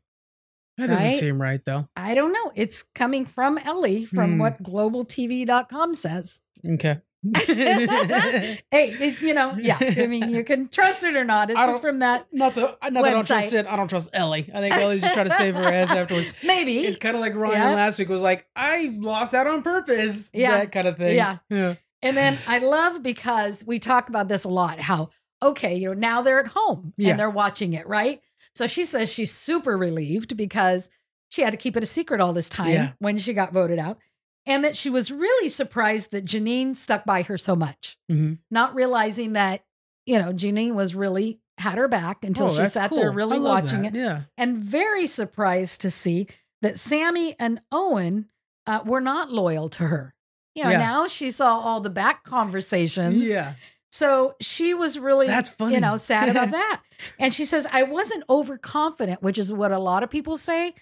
That 0.77 0.87
doesn't 0.87 1.11
seem 1.11 1.41
right 1.41 1.63
though. 1.63 1.87
I 1.95 2.13
don't 2.13 2.33
know. 2.33 2.51
It's 2.55 2.83
coming 2.83 3.25
from 3.25 3.57
Ellie, 3.59 4.03
from 4.03 4.33
Hmm. 4.33 4.39
what 4.39 4.61
globaltv.com 4.61 5.93
says. 5.93 6.41
Okay. 6.67 6.99
hey, 7.45 8.57
it, 8.71 9.21
you 9.21 9.33
know, 9.33 9.55
yeah. 9.59 9.77
I 9.79 10.07
mean, 10.07 10.29
you 10.29 10.43
can 10.43 10.67
trust 10.69 11.03
it 11.03 11.15
or 11.15 11.23
not. 11.23 11.49
It's 11.49 11.59
just 11.59 11.81
from 11.81 11.99
that. 11.99 12.27
Not 12.31 12.55
the 12.55 12.69
uh, 12.81 12.89
not 12.89 13.03
that 13.03 13.05
I 13.05 13.09
don't 13.11 13.25
trust 13.25 13.53
it. 13.53 13.65
I 13.67 13.75
don't 13.75 13.87
trust 13.87 14.09
Elie. 14.13 14.49
I 14.53 14.59
think 14.59 14.75
Elie's 14.75 15.01
just 15.01 15.13
trying 15.13 15.29
to 15.29 15.35
save 15.35 15.55
her 15.55 15.63
ass 15.63 15.91
afterwards. 15.91 16.31
Maybe. 16.43 16.79
It's 16.79 16.97
kind 16.97 17.15
of 17.15 17.21
like 17.21 17.35
Ryan 17.35 17.53
Yeah. 17.57 17.69
last 17.71 17.99
week 17.99 18.09
was 18.09 18.21
like, 18.21 18.47
I 18.55 18.93
lost 18.99 19.33
out 19.33 19.47
on 19.47 19.61
purpose. 19.61 20.29
Yeah. 20.33 20.51
That 20.59 20.71
kind 20.71 20.87
of 20.87 20.97
thing. 20.97 21.15
Yeah. 21.15 21.37
Yeah. 21.49 21.75
And 22.01 22.17
then 22.17 22.37
I 22.47 22.59
love 22.59 23.01
because 23.01 23.63
we 23.65 23.79
talk 23.79 24.09
about 24.09 24.27
this 24.27 24.43
a 24.43 24.49
lot 24.49 24.79
how, 24.79 25.09
okay, 25.41 25.75
you 25.75 25.87
know, 25.87 25.93
now 25.93 26.21
they're 26.21 26.39
at 26.41 26.47
home 26.47 26.93
Yeah. 26.97 27.11
and 27.11 27.19
they're 27.19 27.29
watching 27.29 27.73
it, 27.73 27.87
right? 27.87 28.19
So 28.53 28.67
she 28.67 28.83
says 28.83 29.11
she's 29.11 29.33
super 29.33 29.77
relieved 29.77 30.35
because 30.35 30.89
she 31.29 31.41
had 31.41 31.51
to 31.51 31.57
keep 31.57 31.77
it 31.77 31.83
a 31.83 31.87
secret 31.87 32.19
all 32.19 32.33
this 32.33 32.49
time 32.49 32.71
Yeah. 32.73 32.91
when 32.99 33.17
she 33.17 33.33
got 33.33 33.53
voted 33.53 33.79
out. 33.79 33.97
And 34.45 34.63
that 34.65 34.75
she 34.75 34.89
was 34.89 35.09
really 35.11 35.47
surprised 35.49 36.11
that 36.11 36.25
Jeanine 36.25 36.75
stuck 36.75 37.05
by 37.05 37.21
her 37.23 37.37
so 37.37 37.55
much, 37.55 37.97
Mhm. 38.11 38.39
not 38.51 38.75
realizing 38.75 39.33
that, 39.33 39.63
you 40.05 40.19
know, 40.19 40.33
Jeanine 40.33 40.73
was 40.73 40.95
really 40.95 41.39
had 41.59 41.77
her 41.77 41.87
back 41.87 42.23
until 42.25 42.47
Oh, 42.47 42.49
she 42.55 42.65
sat 42.65 42.91
there 42.91 43.11
really 43.11 43.39
watching 43.39 43.83
that. 43.83 43.95
it 43.95 43.99
Yeah. 43.99 44.21
and 44.37 44.57
very 44.57 45.05
surprised 45.07 45.79
to 45.81 45.91
see 45.91 46.27
that 46.61 46.77
Sami 46.79 47.35
and 47.39 47.61
Owen 47.71 48.29
uh, 48.65 48.79
were 48.85 49.01
not 49.01 49.31
loyal 49.31 49.69
to 49.69 49.83
her. 49.87 50.13
You 50.55 50.63
know, 50.63 50.69
Yeah. 50.71 50.77
now 50.79 51.07
she 51.07 51.31
saw 51.31 51.59
all 51.59 51.79
the 51.81 51.89
back 51.89 52.23
conversations. 52.23 53.27
Yeah. 53.27 53.53
So 53.91 54.35
she 54.41 54.73
was 54.73 54.97
really, 54.97 55.27
That's 55.27 55.49
funny. 55.49 55.75
you 55.75 55.79
know, 55.81 55.97
sad 55.97 56.29
about 56.29 56.51
that. 56.51 56.81
And 57.19 57.33
she 57.33 57.45
says, 57.45 57.67
I 57.71 57.83
wasn't 57.83 58.23
overconfident, 58.29 59.21
which 59.21 59.37
is 59.37 59.51
what 59.53 59.71
a 59.71 59.79
lot 59.79 60.01
of 60.03 60.09
people 60.09 60.37
say. 60.37 60.73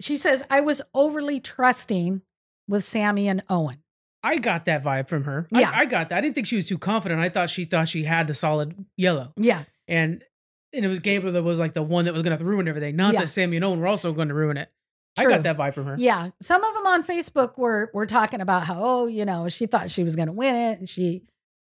She 0.00 0.16
says, 0.16 0.44
I 0.50 0.60
was 0.60 0.80
overly 0.94 1.40
trusting 1.40 2.22
with 2.70 2.84
Sami 2.84 3.28
and 3.28 3.42
Owen. 3.50 3.82
I 4.22 4.38
got 4.38 4.64
that 4.66 4.84
vibe 4.84 5.08
from 5.08 5.24
her. 5.24 5.48
Yeah. 5.50 5.70
I, 5.70 5.80
I 5.80 5.84
got 5.86 6.08
that. 6.10 6.18
I 6.18 6.20
didn't 6.20 6.34
think 6.34 6.46
she 6.46 6.56
was 6.56 6.66
too 6.68 6.78
confident. 6.78 7.20
I 7.20 7.28
thought 7.28 7.50
she 7.50 7.64
thought 7.64 7.88
she 7.88 8.04
had 8.04 8.26
the 8.26 8.34
solid 8.34 8.84
yellow. 8.96 9.32
Yeah. 9.36 9.64
And 9.88 10.22
and 10.72 10.84
it 10.84 10.88
was 10.88 11.00
Gabriel 11.00 11.32
that 11.32 11.42
was 11.42 11.58
like 11.58 11.74
the 11.74 11.82
one 11.82 12.04
that 12.04 12.14
was 12.14 12.22
gonna 12.22 12.36
ruin 12.38 12.68
everything. 12.68 12.96
Not 12.96 13.14
Yeah. 13.14 13.20
that 13.20 13.28
Sami 13.28 13.56
and 13.56 13.64
Owen 13.64 13.80
were 13.80 13.86
also 13.86 14.12
going 14.12 14.28
to 14.28 14.34
ruin 14.34 14.56
it. 14.56 14.70
I 15.18 15.24
got 15.26 15.42
that 15.42 15.56
vibe 15.58 15.74
from 15.74 15.86
her. 15.86 15.96
Yeah. 15.98 16.30
Some 16.40 16.62
of 16.62 16.72
them 16.74 16.86
on 16.86 17.02
Facebook 17.02 17.58
were 17.58 17.90
were 17.92 18.06
talking 18.06 18.40
about 18.40 18.64
how, 18.64 18.76
oh, 18.78 19.06
you 19.06 19.24
know, 19.24 19.48
she 19.48 19.66
thought 19.66 19.90
she 19.90 20.02
was 20.02 20.16
going 20.16 20.28
to 20.28 20.32
win 20.32 20.54
it. 20.54 20.78
And 20.78 20.88
she 20.88 21.24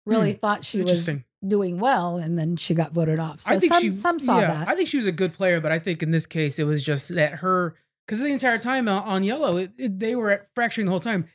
really 0.05 0.33
thought 0.33 0.63
she 0.63 0.81
was 0.81 1.07
Hmm. 1.07 1.15
Doing 1.45 1.79
well. 1.79 2.17
And 2.17 2.37
then 2.37 2.55
she 2.55 2.75
got 2.75 2.91
voted 2.91 3.17
off. 3.17 3.41
So 3.41 3.57
some, 3.57 3.81
she 3.81 3.93
some 3.93 4.19
saw 4.19 4.39
yeah, 4.41 4.47
that. 4.53 4.67
I 4.67 4.75
think 4.75 4.87
she 4.87 4.97
was 4.97 5.07
a 5.07 5.11
good 5.11 5.33
player, 5.33 5.59
but 5.59 5.71
I 5.71 5.79
think 5.79 6.03
in 6.03 6.11
this 6.11 6.27
case 6.27 6.59
it 6.59 6.65
was 6.65 6.83
just 6.83 7.15
that 7.15 7.39
her 7.39 7.75
because 8.11 8.23
the 8.23 8.29
entire 8.29 8.57
time 8.57 8.89
on, 8.89 9.23
yellow 9.23 9.55
it, 9.55 9.71
it- 9.77 9.99
they 9.99 10.15
were 10.15 10.31
at 10.31 10.47
fracturing 10.53 10.85
the 10.85 10.91
whole 10.91 10.99
time. 10.99 11.25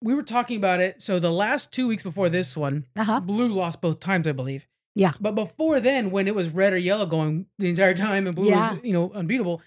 We 0.00 0.14
were 0.14 0.22
talking 0.22 0.56
about 0.56 0.80
it. 0.80 1.02
So 1.02 1.18
the 1.18 1.30
last 1.30 1.70
two 1.72 1.86
weeks 1.86 2.02
before 2.02 2.28
this 2.30 2.56
one, 2.56 2.86
uh 2.96 3.04
huh. 3.04 3.20
blue 3.20 3.48
lost 3.52 3.80
both 3.82 4.00
times, 4.00 4.26
I 4.26 4.32
believe. 4.32 4.66
Yeah. 4.94 5.12
But 5.20 5.34
before 5.34 5.80
then, 5.80 6.10
when 6.10 6.26
it 6.28 6.34
was 6.34 6.48
red 6.50 6.72
or 6.72 6.78
yellow 6.78 7.04
going 7.06 7.46
the 7.58 7.68
entire 7.68 7.94
time 7.94 8.26
and 8.26 8.34
blue 8.36 8.48
Yeah. 8.48 8.72
was, 8.72 8.80
you 8.84 8.92
know, 8.92 9.10
unbeatable, 9.12 9.60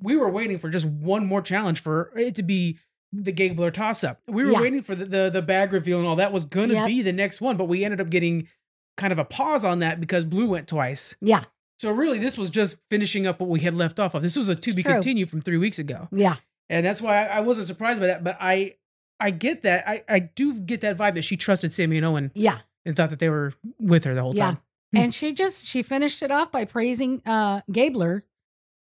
we 0.00 0.16
were 0.16 0.28
waiting 0.28 0.58
for 0.58 0.68
just 0.70 0.86
one 0.86 1.26
more 1.26 1.42
challenge 1.42 1.80
for 1.82 2.12
it 2.16 2.34
to 2.36 2.42
be 2.42 2.78
the 3.12 3.32
Gabler 3.32 3.70
toss 3.70 4.04
up. 4.04 4.20
We 4.26 4.44
were 4.44 4.52
Yeah. 4.52 4.60
waiting 4.60 4.82
for 4.82 4.94
the, 4.94 5.04
the 5.04 5.30
the 5.30 5.42
bag 5.42 5.72
reveal 5.72 5.98
and 5.98 6.06
all 6.06 6.16
that 6.16 6.32
was 6.32 6.44
gonna 6.46 6.74
Yep. 6.74 6.86
be 6.86 7.02
the 7.02 7.12
next 7.12 7.40
one, 7.40 7.56
but 7.56 7.66
we 7.66 7.84
ended 7.84 8.00
up 8.00 8.10
getting 8.10 8.48
kind 8.96 9.12
of 9.12 9.18
a 9.18 9.24
pause 9.24 9.64
on 9.64 9.78
that 9.80 10.00
because 10.00 10.24
blue 10.24 10.46
went 10.46 10.68
twice. 10.68 11.14
Yeah. 11.20 11.44
So 11.82 11.90
really 11.90 12.20
this 12.20 12.38
was 12.38 12.48
just 12.48 12.76
finishing 12.90 13.26
up 13.26 13.40
what 13.40 13.50
we 13.50 13.58
had 13.58 13.74
left 13.74 13.98
off 13.98 14.14
of. 14.14 14.22
This 14.22 14.36
was 14.36 14.48
a 14.48 14.54
to 14.54 14.72
be 14.72 14.84
True. 14.84 14.92
continued 14.92 15.28
from 15.28 15.40
three 15.40 15.56
weeks 15.58 15.80
ago. 15.80 16.06
Yeah. 16.12 16.36
And 16.70 16.86
that's 16.86 17.02
why 17.02 17.24
I, 17.26 17.38
I 17.38 17.40
wasn't 17.40 17.66
surprised 17.66 17.98
by 17.98 18.06
that. 18.06 18.22
But 18.22 18.36
I 18.40 18.76
I 19.18 19.32
get 19.32 19.62
that. 19.62 19.88
I, 19.88 20.04
I 20.08 20.18
do 20.20 20.60
get 20.60 20.82
that 20.82 20.96
vibe 20.96 21.16
that 21.16 21.22
she 21.24 21.36
trusted 21.36 21.72
Sami 21.72 21.96
and 21.96 22.06
Owen 22.06 22.30
Yeah. 22.36 22.58
and 22.86 22.94
thought 22.96 23.10
that 23.10 23.18
they 23.18 23.28
were 23.28 23.52
with 23.80 24.04
her 24.04 24.14
the 24.14 24.22
whole 24.22 24.32
Yeah. 24.36 24.44
time. 24.52 24.58
And 24.94 25.12
she 25.12 25.32
just 25.32 25.66
she 25.66 25.82
finished 25.82 26.22
it 26.22 26.30
off 26.30 26.52
by 26.52 26.66
praising 26.66 27.20
uh 27.26 27.62
Gabler 27.72 28.22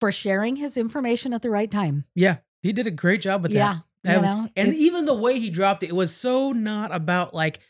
for 0.00 0.10
sharing 0.10 0.56
his 0.56 0.76
information 0.76 1.32
at 1.32 1.42
the 1.42 1.50
right 1.50 1.70
time. 1.70 2.06
Yeah, 2.16 2.38
he 2.60 2.72
did 2.72 2.88
a 2.88 2.90
great 2.90 3.20
job 3.20 3.44
with 3.44 3.52
yeah. 3.52 3.82
that. 4.02 4.10
You 4.10 4.14
And- 4.16 4.22
know, 4.24 4.48
and 4.56 4.68
it- 4.72 4.76
even 4.78 5.04
the 5.04 5.14
way 5.14 5.38
he 5.38 5.48
dropped 5.48 5.84
it, 5.84 5.90
it 5.90 5.94
was 5.94 6.12
so 6.12 6.50
not 6.50 6.92
about 6.92 7.34
like, 7.34 7.60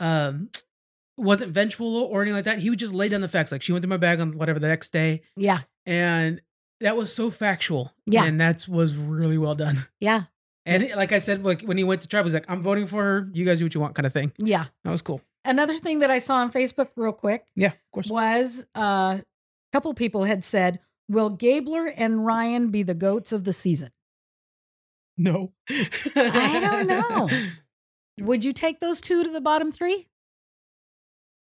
um, 0.00 0.50
wasn't 1.16 1.52
vengeful 1.52 1.86
or 1.96 2.22
anything 2.22 2.36
like 2.36 2.44
that. 2.44 2.58
He 2.58 2.70
would 2.70 2.78
just 2.78 2.92
lay 2.94 3.08
down 3.08 3.20
the 3.20 3.28
facts. 3.28 3.52
Like 3.52 3.62
she 3.62 3.72
went 3.72 3.82
through 3.82 3.90
my 3.90 3.96
bag 3.96 4.20
on 4.20 4.32
whatever 4.32 4.58
the 4.58 4.68
next 4.68 4.92
day, 4.92 5.22
yeah. 5.36 5.60
and 5.86 6.40
that 6.80 6.96
was 6.96 7.14
so 7.14 7.30
factual. 7.30 7.92
Yeah. 8.06 8.24
and 8.24 8.40
that 8.40 8.66
was 8.68 8.94
really 8.96 9.38
well 9.38 9.54
done. 9.54 9.86
Yeah. 10.00 10.24
And 10.66 10.82
it- 10.82 10.96
like 10.96 11.12
I 11.12 11.18
said, 11.18 11.44
like 11.44 11.62
when 11.62 11.76
he 11.78 11.84
went 11.84 12.00
to 12.02 12.08
tribe, 12.08 12.24
was 12.24 12.34
like, 12.34 12.44
"I'm 12.48 12.60
voting 12.62 12.86
for 12.86 13.02
her. 13.02 13.30
You 13.32 13.44
guys 13.44 13.60
do 13.60 13.64
what 13.64 13.74
you 13.74 13.80
want," 13.80 13.94
kind 13.94 14.06
of 14.06 14.12
thing. 14.12 14.32
Yeah. 14.38 14.64
That 14.84 14.90
was 14.90 15.00
cool. 15.02 15.20
Another 15.44 15.78
thing 15.78 16.00
that 16.00 16.10
I 16.10 16.18
saw 16.18 16.36
on 16.38 16.50
Facebook 16.50 16.88
real 16.96 17.12
quick 17.12 17.46
Yeah, 17.54 17.68
of 17.68 17.90
course. 17.92 18.10
was 18.10 18.66
uh, 18.76 19.18
a 19.20 19.24
couple 19.72 19.94
people 19.94 20.24
had 20.24 20.44
said, 20.44 20.80
Will 21.08 21.30
Gabler 21.30 21.86
and 21.86 22.26
Ryan 22.26 22.72
be 22.72 22.82
the 22.82 22.94
goats 22.94 23.30
of 23.30 23.44
the 23.44 23.52
season? 23.52 23.90
No, 25.16 25.52
I 25.70 26.58
don't 26.60 26.86
know. 26.88 27.28
Would 28.26 28.44
you 28.44 28.52
take 28.52 28.80
those 28.80 29.00
two 29.00 29.22
to 29.22 29.30
the 29.30 29.40
bottom 29.40 29.70
three? 29.70 30.08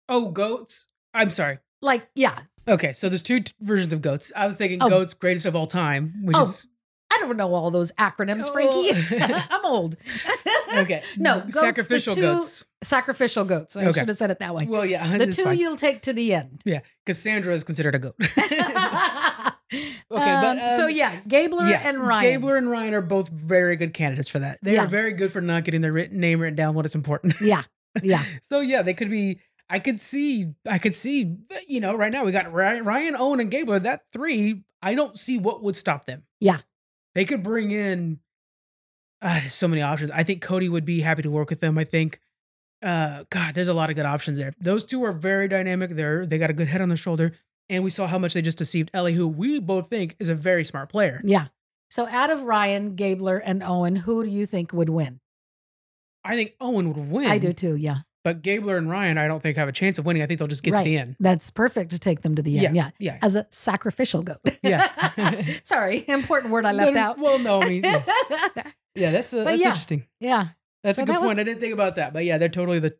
Oh, 0.10 0.32
goats. 0.32 0.88
I'm 1.14 1.30
sorry. 1.30 1.60
Like, 1.82 2.08
yeah. 2.16 2.40
Okay, 2.68 2.94
so 2.94 3.08
there's 3.10 3.22
two 3.24 3.40
t- 3.42 3.54
versions 3.62 3.94
of 3.94 4.02
goats. 4.02 4.32
I 4.36 4.46
was 4.46 4.56
thinking 4.58 4.80
Oh. 4.82 4.90
goats 4.90 5.14
greatest 5.14 5.46
of 5.46 5.56
all 5.56 5.68
time, 5.68 6.14
which 6.24 6.36
Oh, 6.38 6.42
is 6.44 6.66
I 7.12 7.18
don't 7.22 7.38
know 7.38 7.52
all 7.56 7.72
those 7.72 7.92
acronyms, 7.94 8.52
Frankie. 8.52 8.92
Oh. 8.94 9.46
I'm 9.50 9.66
old. 9.66 9.96
okay. 10.76 11.02
No, 11.18 11.40
goats, 11.42 11.60
sacrificial 11.60 12.14
two- 12.16 12.22
goats. 12.22 12.66
Sacrificial 12.84 13.44
goats. 13.46 13.76
I 13.76 13.86
Okay. 13.88 14.00
should 14.02 14.10
have 14.10 14.18
said 14.18 14.32
it 14.32 14.40
that 14.40 14.54
way. 14.56 14.66
Well, 14.68 14.86
yeah, 14.86 15.18
the 15.18 15.28
two 15.34 15.44
fine. 15.46 15.58
you'll 15.58 15.76
take 15.76 16.02
to 16.04 16.14
the 16.14 16.34
end. 16.34 16.62
Yeah, 16.66 16.80
Cassandra 17.06 17.54
is 17.54 17.64
considered 17.64 17.96
a 17.96 18.00
goat. 18.00 18.16
okay, 18.22 19.50
but, 20.10 20.70
so 20.76 20.86
um, 20.86 20.92
yeah, 20.92 21.16
Gabler 21.28 21.68
yeah, 21.68 21.82
and 21.88 22.00
Ryan. 22.00 22.22
Gabler 22.42 22.58
and 22.58 22.70
Ryan 22.70 22.94
are 22.94 23.02
both 23.02 23.30
very 23.30 23.76
good 23.76 23.94
candidates 23.94 24.30
for 24.30 24.40
that. 24.40 24.60
They 24.62 24.76
Yeah. 24.76 24.84
are 24.84 24.88
very 24.88 25.12
good 25.14 25.32
for 25.32 25.42
not 25.42 25.64
getting 25.64 25.82
their 25.82 25.92
written, 25.94 26.20
name 26.20 26.40
written 26.40 26.56
down 26.56 26.74
when 26.76 26.86
it's 26.86 26.96
important. 26.96 27.36
Yeah, 27.42 27.64
yeah, 28.04 28.24
so 28.44 28.62
yeah, 28.62 28.82
they 28.82 28.94
could 28.94 29.10
be. 29.10 29.40
I 29.70 29.80
could 29.80 30.02
see. 30.02 30.54
I 30.68 30.78
could 30.80 30.96
see. 30.96 31.38
You 31.68 31.80
know, 31.80 31.96
right 31.96 32.12
now 32.12 32.24
we 32.26 32.32
got 32.32 32.52
Ryan, 32.52 32.84
Ryan 32.86 33.16
Owen, 33.18 33.40
and 33.40 33.52
Gabler. 33.52 33.80
That 33.80 34.02
three. 34.12 34.64
I 34.82 34.96
don't 34.96 35.18
see 35.18 35.38
what 35.38 35.62
would 35.64 35.76
stop 35.78 36.06
them. 36.06 36.24
Yeah. 36.40 36.60
they 37.16 37.26
could 37.26 37.44
bring 37.44 37.72
in. 37.72 38.20
Uh, 39.22 39.42
so 39.42 39.68
many 39.68 39.82
options. 39.82 40.10
I 40.12 40.24
think 40.24 40.42
Cody 40.42 40.70
would 40.70 40.86
be 40.86 41.02
happy 41.02 41.22
to 41.24 41.30
work 41.32 41.50
with 41.50 41.60
them. 41.60 41.78
I 41.78 41.84
think. 41.84 42.20
Uh, 42.82 43.26
God, 43.30 43.56
there's 43.56 43.68
a 43.68 43.74
lot 43.74 43.90
of 43.90 43.98
good 43.98 44.06
options 44.06 44.38
there. 44.40 44.54
Those 44.62 44.86
two 44.86 45.04
are 45.04 45.12
very 45.12 45.50
dynamic. 45.50 45.92
They're 45.92 46.26
they 46.26 46.38
got 46.38 46.50
a 46.50 46.54
good 46.54 46.70
head 46.70 46.80
on 46.82 46.88
their 46.88 46.96
shoulder, 46.98 47.34
and 47.68 47.84
we 47.84 47.90
saw 47.90 48.08
how 48.08 48.18
much 48.18 48.34
they 48.34 48.42
just 48.42 48.58
deceived 48.58 48.90
Elie, 48.94 49.14
who 49.16 49.28
we 49.28 49.60
both 49.60 49.90
think 49.90 50.16
is 50.20 50.30
a 50.30 50.36
very 50.36 50.64
smart 50.64 50.90
player. 50.90 51.20
yeah. 51.24 51.48
So 51.92 52.06
out 52.08 52.30
of 52.30 52.44
Ryan, 52.44 52.96
Gabler, 52.96 53.38
and 53.40 53.64
Owen, 53.64 53.96
who 53.96 54.24
do 54.24 54.30
you 54.30 54.46
think 54.46 54.72
would 54.74 54.90
win? 54.90 55.20
I 56.24 56.36
think 56.36 56.54
Owen 56.62 56.88
would 56.94 57.10
win. 57.12 57.26
I 57.30 57.40
do 57.40 57.52
too. 57.52 57.76
Yeah, 57.76 57.98
But 58.24 58.42
Gabler 58.42 58.76
and 58.78 58.90
Ryan, 58.90 59.18
I 59.18 59.28
don't 59.28 59.42
think 59.42 59.56
have 59.58 59.70
a 59.70 59.72
chance 59.72 59.98
of 59.98 60.06
winning. 60.06 60.22
I 60.22 60.26
think 60.26 60.40
they'll 60.40 60.48
just 60.48 60.62
get 60.64 60.74
Right. 60.74 60.84
to 60.84 60.90
the 60.90 60.98
end. 60.98 61.16
that's 61.22 61.50
perfect 61.52 61.92
to 61.92 62.00
take 62.00 62.22
them 62.22 62.36
to 62.36 62.42
the 62.42 62.66
end. 62.66 62.76
Yeah, 62.76 62.90
Yeah. 63.00 63.18
as 63.22 63.36
a 63.36 63.48
sacrificial 63.50 64.22
goat. 64.24 64.40
Yeah. 64.64 65.46
Sorry, 65.64 66.04
important 66.08 66.52
word 66.52 66.66
I 66.66 66.74
left 66.74 66.94
No, 66.96 67.02
out. 67.02 67.18
Well, 67.20 67.40
no, 67.40 67.62
I 67.62 67.70
mean, 67.70 67.84
yeah, 67.84 68.04
Yeah, 68.96 69.12
that's 69.12 69.34
uh, 69.34 69.38
But 69.38 69.52
that's 69.52 69.62
yeah. 69.62 69.68
interesting. 69.70 70.04
yeah, 70.20 70.48
That's 70.84 70.98
So 70.98 71.04
a 71.04 71.06
good 71.06 71.16
that 71.16 71.22
was- 71.22 71.28
point. 71.30 71.40
I 71.40 71.44
didn't 71.44 71.62
think 71.62 71.74
about 71.74 71.96
that, 71.96 72.12
but 72.14 72.26
yeah, 72.26 72.38
they're 72.38 72.50
totally 72.50 72.80
the 72.80 72.96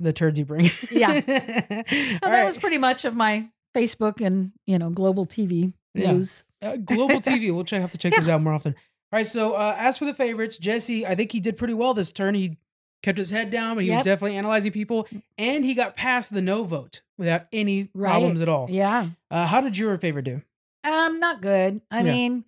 the 0.00 0.12
turds 0.12 0.38
you 0.38 0.44
bring. 0.44 0.70
Yeah. 0.92 1.14
so 1.14 1.20
so 1.20 2.30
that 2.30 2.44
was 2.44 2.56
pretty 2.58 2.78
much 2.78 3.04
of 3.04 3.16
my 3.16 3.48
Facebook 3.74 4.24
and 4.24 4.52
you 4.66 4.78
know 4.78 4.90
global 4.90 5.24
TV 5.26 5.72
Yeah. 5.94 6.12
news. 6.12 6.44
uh, 6.62 6.76
global 6.76 7.20
TV. 7.20 7.52
We'll 7.54 7.64
try, 7.64 7.78
have 7.80 7.90
to 7.92 7.98
check 7.98 8.14
those 8.14 8.28
out 8.28 8.42
more 8.42 8.52
often. 8.52 8.74
All 9.12 9.16
right. 9.18 9.26
So 9.26 9.54
uh, 9.54 9.74
as 9.78 9.96
for 9.98 10.04
the 10.04 10.14
favorites, 10.14 10.58
Jesse, 10.58 11.06
I 11.06 11.14
think 11.14 11.32
he 11.32 11.40
did 11.40 11.56
pretty 11.56 11.74
well 11.74 11.94
this 11.94 12.12
turn. 12.12 12.34
He 12.34 12.58
kept 13.02 13.18
his 13.18 13.30
head 13.30 13.50
down, 13.50 13.76
but 13.76 13.84
he 13.84 13.90
was 13.90 14.02
definitely 14.02 14.36
analyzing 14.36 14.72
people, 14.72 15.06
and 15.36 15.64
he 15.64 15.74
got 15.74 15.96
past 15.96 16.32
the 16.34 16.42
no 16.42 16.64
vote 16.64 17.02
without 17.16 17.42
any 17.52 17.88
Right. 17.94 18.10
problems 18.10 18.40
at 18.40 18.48
all. 18.48 18.66
Yeah, 18.70 19.10
Uh, 19.30 19.46
how 19.46 19.60
did 19.60 19.76
your 19.78 19.96
favorite 19.98 20.24
do? 20.24 20.42
um, 20.84 21.20
not 21.20 21.40
good. 21.42 21.80
I 21.90 22.02
Yeah. 22.02 22.12
mean, 22.12 22.44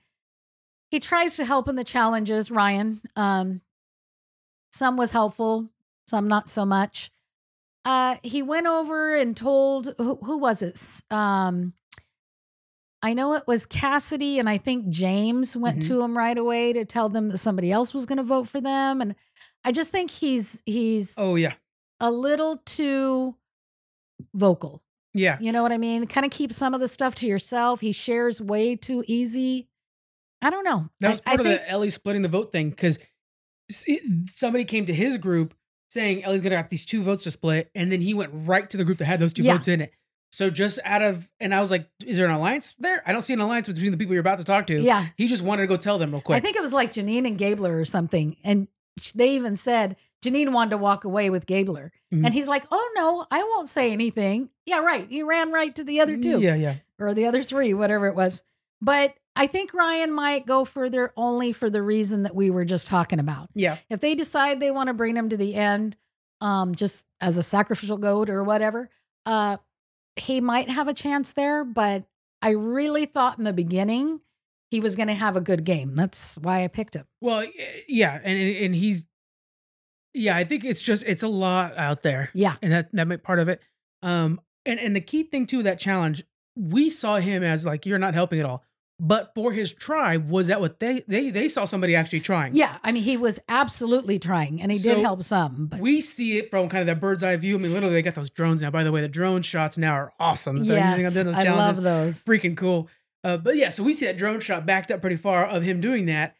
he 0.91 0.99
tries 0.99 1.37
to 1.37 1.45
help 1.45 1.69
in 1.69 1.77
the 1.77 1.85
challenges, 1.85 2.51
Ryan. 2.51 3.01
Um, 3.17 3.61
some 4.73 4.97
was 4.97 5.11
helpful, 5.11 5.69
some 6.09 6.27
not 6.29 6.49
so 6.49 6.65
much. 6.65 7.11
Uh, 7.85 8.17
he 8.23 8.43
went 8.43 8.67
over 8.67 9.15
and 9.15 9.37
told 9.37 9.95
who, 9.99 10.17
who 10.17 10.39
was 10.39 10.63
it? 10.63 10.79
Um, 11.11 11.73
I 13.03 13.15
know 13.15 13.33
it 13.33 13.47
was 13.47 13.65
Cassidy, 13.67 14.39
and 14.39 14.49
I 14.49 14.59
think 14.59 14.89
James 14.89 15.57
went 15.57 15.79
Mhm. 15.79 15.87
to 15.89 16.03
him 16.03 16.17
right 16.19 16.37
away 16.37 16.73
to 16.75 16.85
tell 16.85 17.09
them 17.09 17.31
that 17.31 17.39
somebody 17.39 17.73
else 17.73 17.95
was 17.95 18.05
going 18.05 18.19
to 18.19 18.23
vote 18.25 18.47
for 18.49 18.61
them, 18.61 19.01
and 19.01 19.15
I 19.65 19.73
just 19.73 19.91
think 19.91 20.11
he's 20.11 20.63
he's 20.67 21.15
Oh 21.19 21.35
yeah, 21.37 21.55
a 22.01 22.11
little 22.11 22.59
too 22.65 23.37
vocal. 24.35 24.83
yeah. 25.15 25.39
You 25.41 25.53
know 25.53 25.63
what 25.63 25.73
I 25.73 25.79
mean? 25.79 26.07
Kind 26.07 26.25
of 26.25 26.31
keep 26.33 26.53
some 26.53 26.75
of 26.75 26.81
the 26.81 26.89
stuff 26.89 27.15
to 27.17 27.27
yourself. 27.27 27.81
He 27.81 27.93
shares 27.93 28.41
way 28.41 28.77
too 28.77 29.05
easy. 29.07 29.69
I 30.43 30.51
don't 30.51 30.65
know. 30.65 30.89
That 31.01 31.09
I- 31.09 31.11
was 31.11 31.21
I 31.27 31.31
part 31.31 31.41
of 31.41 31.47
think- 31.47 31.61
the 31.61 31.69
Elie 31.71 31.91
splitting 31.91 32.23
the 32.23 32.29
vote 32.29 32.53
thing 32.53 32.71
because 32.71 32.99
somebody 34.29 34.65
came 34.65 34.87
to 34.87 34.95
his 34.95 35.17
group 35.19 35.55
saying 35.91 36.23
Elie's 36.25 36.41
gonna 36.41 36.57
have 36.57 36.69
these 36.69 36.87
two 36.87 37.03
votes 37.03 37.25
to 37.25 37.31
split, 37.31 37.71
and 37.75 37.91
then 37.91 38.01
he 38.01 38.15
went 38.15 38.31
right 38.33 38.69
to 38.71 38.77
the 38.77 38.85
group 38.85 38.99
that 38.99 39.07
had 39.07 39.19
those 39.19 39.33
two 39.33 39.43
Yeah. 39.43 39.55
votes 39.55 39.69
in 39.69 39.81
it. 39.81 39.93
So 40.33 40.49
just 40.49 40.79
out 40.85 41.03
of, 41.03 41.29
and 41.41 41.53
I 41.53 41.61
was 41.61 41.73
like, 41.73 41.91
"Is 42.07 42.17
there 42.17 42.27
an 42.27 42.33
alliance 42.33 42.77
there? 42.79 43.03
I 43.05 43.13
don't 43.13 43.23
see 43.23 43.33
an 43.33 43.41
alliance 43.41 43.67
between 43.67 43.91
the 43.91 43.97
people 43.97 44.15
you're 44.15 44.21
about 44.21 44.39
to 44.39 44.45
talk 44.45 44.69
to." 44.69 44.81
Yeah. 44.81 45.09
He 45.17 45.27
just 45.27 45.43
wanted 45.43 45.63
to 45.63 45.67
go 45.67 45.77
tell 45.77 45.99
them 45.99 46.13
real 46.13 46.21
quick. 46.21 46.37
I 46.37 46.41
think 46.41 46.55
it 46.57 46.63
was 46.63 46.73
like 46.73 46.93
Jeanine 46.93 47.27
and 47.27 47.37
Gabler 47.37 47.77
or 47.77 47.85
something. 47.85 48.37
And 48.45 48.69
they 49.15 49.31
even 49.35 49.57
said 49.57 49.97
Jeanine 50.23 50.53
wanted 50.53 50.71
to 50.71 50.79
walk 50.79 51.05
away 51.05 51.31
with 51.31 51.47
Gabler. 51.47 51.93
Mhm. 52.13 52.25
And 52.27 52.35
he's 52.35 52.49
like, 52.49 52.65
oh, 52.71 52.93
no, 52.95 53.27
I 53.31 53.43
won't 53.45 53.69
say 53.69 53.93
anything. 53.93 54.51
Yeah, 54.67 54.81
right. 54.81 55.07
He 55.09 55.23
ran 55.23 55.51
right 55.53 55.75
to 55.77 55.85
the 55.85 56.01
other 56.01 56.17
two 56.19 56.41
Yeah, 56.41 56.55
yeah. 56.55 56.75
or 56.99 57.15
the 57.15 57.27
other 57.27 57.43
three, 57.43 57.73
whatever 57.73 58.07
it 58.09 58.15
was. 58.15 58.43
But 58.83 59.15
I 59.37 59.47
think 59.47 59.73
Ryan 59.73 60.13
might 60.13 60.45
go 60.47 60.65
further 60.65 61.13
only 61.17 61.53
for 61.53 61.71
the 61.71 61.83
reason 61.83 62.25
that 62.25 62.35
we 62.35 62.51
were 62.51 62.65
just 62.65 62.87
talking 62.89 63.19
about. 63.21 63.49
Yeah. 63.55 63.79
If 63.89 64.01
they 64.01 64.15
decide 64.15 64.61
they 64.61 64.71
want 64.71 64.89
to 64.89 64.95
bring 64.95 65.17
him 65.17 65.29
to 65.31 65.37
the 65.37 65.55
end, 65.55 65.97
um, 66.43 66.75
just 66.75 67.05
as 67.21 67.39
a 67.39 67.43
sacrificial 67.43 67.97
goat 67.97 68.29
or 68.29 68.43
whatever, 68.45 68.91
uh, 69.27 69.57
he 70.17 70.41
might 70.41 70.69
have 70.69 70.89
a 70.89 70.95
chance 70.95 71.33
there. 71.33 71.65
But 71.65 72.05
I 72.43 72.51
really 72.51 73.07
thought 73.07 73.39
in 73.39 73.45
the 73.45 73.53
beginning 73.53 74.21
he 74.71 74.81
was 74.81 74.97
going 74.97 75.09
to 75.09 75.15
have 75.15 75.37
a 75.37 75.41
good 75.41 75.65
game. 75.65 75.95
That's 75.97 76.37
why 76.37 76.63
I 76.65 76.69
picked 76.69 76.95
him. 76.95 77.05
Well, 77.21 77.45
yeah, 77.89 78.21
and 78.23 78.39
and 78.39 78.75
he's, 78.75 79.05
yeah, 80.15 80.37
I 80.37 80.45
think 80.45 80.65
it's 80.65 80.83
just 80.83 81.05
it's 81.07 81.23
a 81.23 81.29
lot 81.29 81.77
out 81.77 82.03
there, 82.03 82.31
Yeah. 82.35 82.57
and 82.63 82.73
that 82.73 82.89
that 82.93 83.07
might 83.09 83.23
part 83.23 83.39
of 83.39 83.49
it. 83.49 83.61
Um, 84.03 84.41
and 84.67 84.79
and 84.81 84.95
the 84.95 85.01
key 85.01 85.25
thing 85.25 85.47
too, 85.47 85.63
that 85.65 85.79
challenge, 85.79 86.25
we 86.57 86.89
saw 86.91 87.17
him 87.17 87.43
as 87.43 87.65
like 87.67 87.87
you're 87.87 87.99
not 87.99 88.15
helping 88.15 88.39
at 88.41 88.47
all, 88.47 88.65
but 88.99 89.33
for 89.35 89.53
his 89.53 89.73
tribe, 89.73 90.29
was 90.29 90.49
that 90.49 90.61
what 90.61 90.81
they 90.81 91.05
they 91.07 91.31
they 91.31 91.49
saw 91.49 91.65
somebody 91.65 91.95
actually 91.95 92.21
trying? 92.21 92.55
Yeah. 92.55 92.79
I 92.83 92.93
mean, 92.93 93.03
he 93.03 93.17
was 93.17 93.39
absolutely 93.49 94.19
trying 94.19 94.61
and 94.61 94.71
he 94.73 94.79
did 94.79 94.99
help 94.99 95.23
some. 95.23 95.67
But 95.69 95.81
We 95.81 96.01
see 96.01 96.39
it 96.39 96.51
from 96.51 96.69
kind 96.69 96.81
of 96.83 96.87
that 96.89 97.01
bird's 97.01 97.23
eye 97.23 97.37
view. 97.37 97.57
I 97.57 97.59
mean, 97.59 97.73
literally, 97.73 97.95
they 97.95 98.03
got 98.03 98.15
those 98.15 98.31
drones 98.31 98.63
now. 98.63 98.71
By 98.71 98.85
the 98.85 98.93
way, 98.93 99.01
the 99.01 99.09
drone 99.09 99.43
shots 99.43 99.79
now 99.79 99.93
are 99.93 100.13
awesome. 100.21 100.65
They're 100.67 100.77
yes, 100.77 101.17
I 101.39 101.43
love 101.51 101.83
those. 101.83 102.23
freaking 102.25 102.57
cool. 102.57 102.89
Uh, 103.23 103.37
but 103.37 103.57
yeah, 103.57 103.69
so 103.69 103.83
we 103.83 103.93
see 103.93 104.07
that 104.07 104.17
drone 104.17 104.41
shot 104.41 104.65
backed 104.67 104.91
up 104.91 105.01
pretty 105.01 105.17
far 105.17 105.45
of 105.47 105.63
him 105.63 105.81
doing 105.81 106.07
that. 106.07 106.35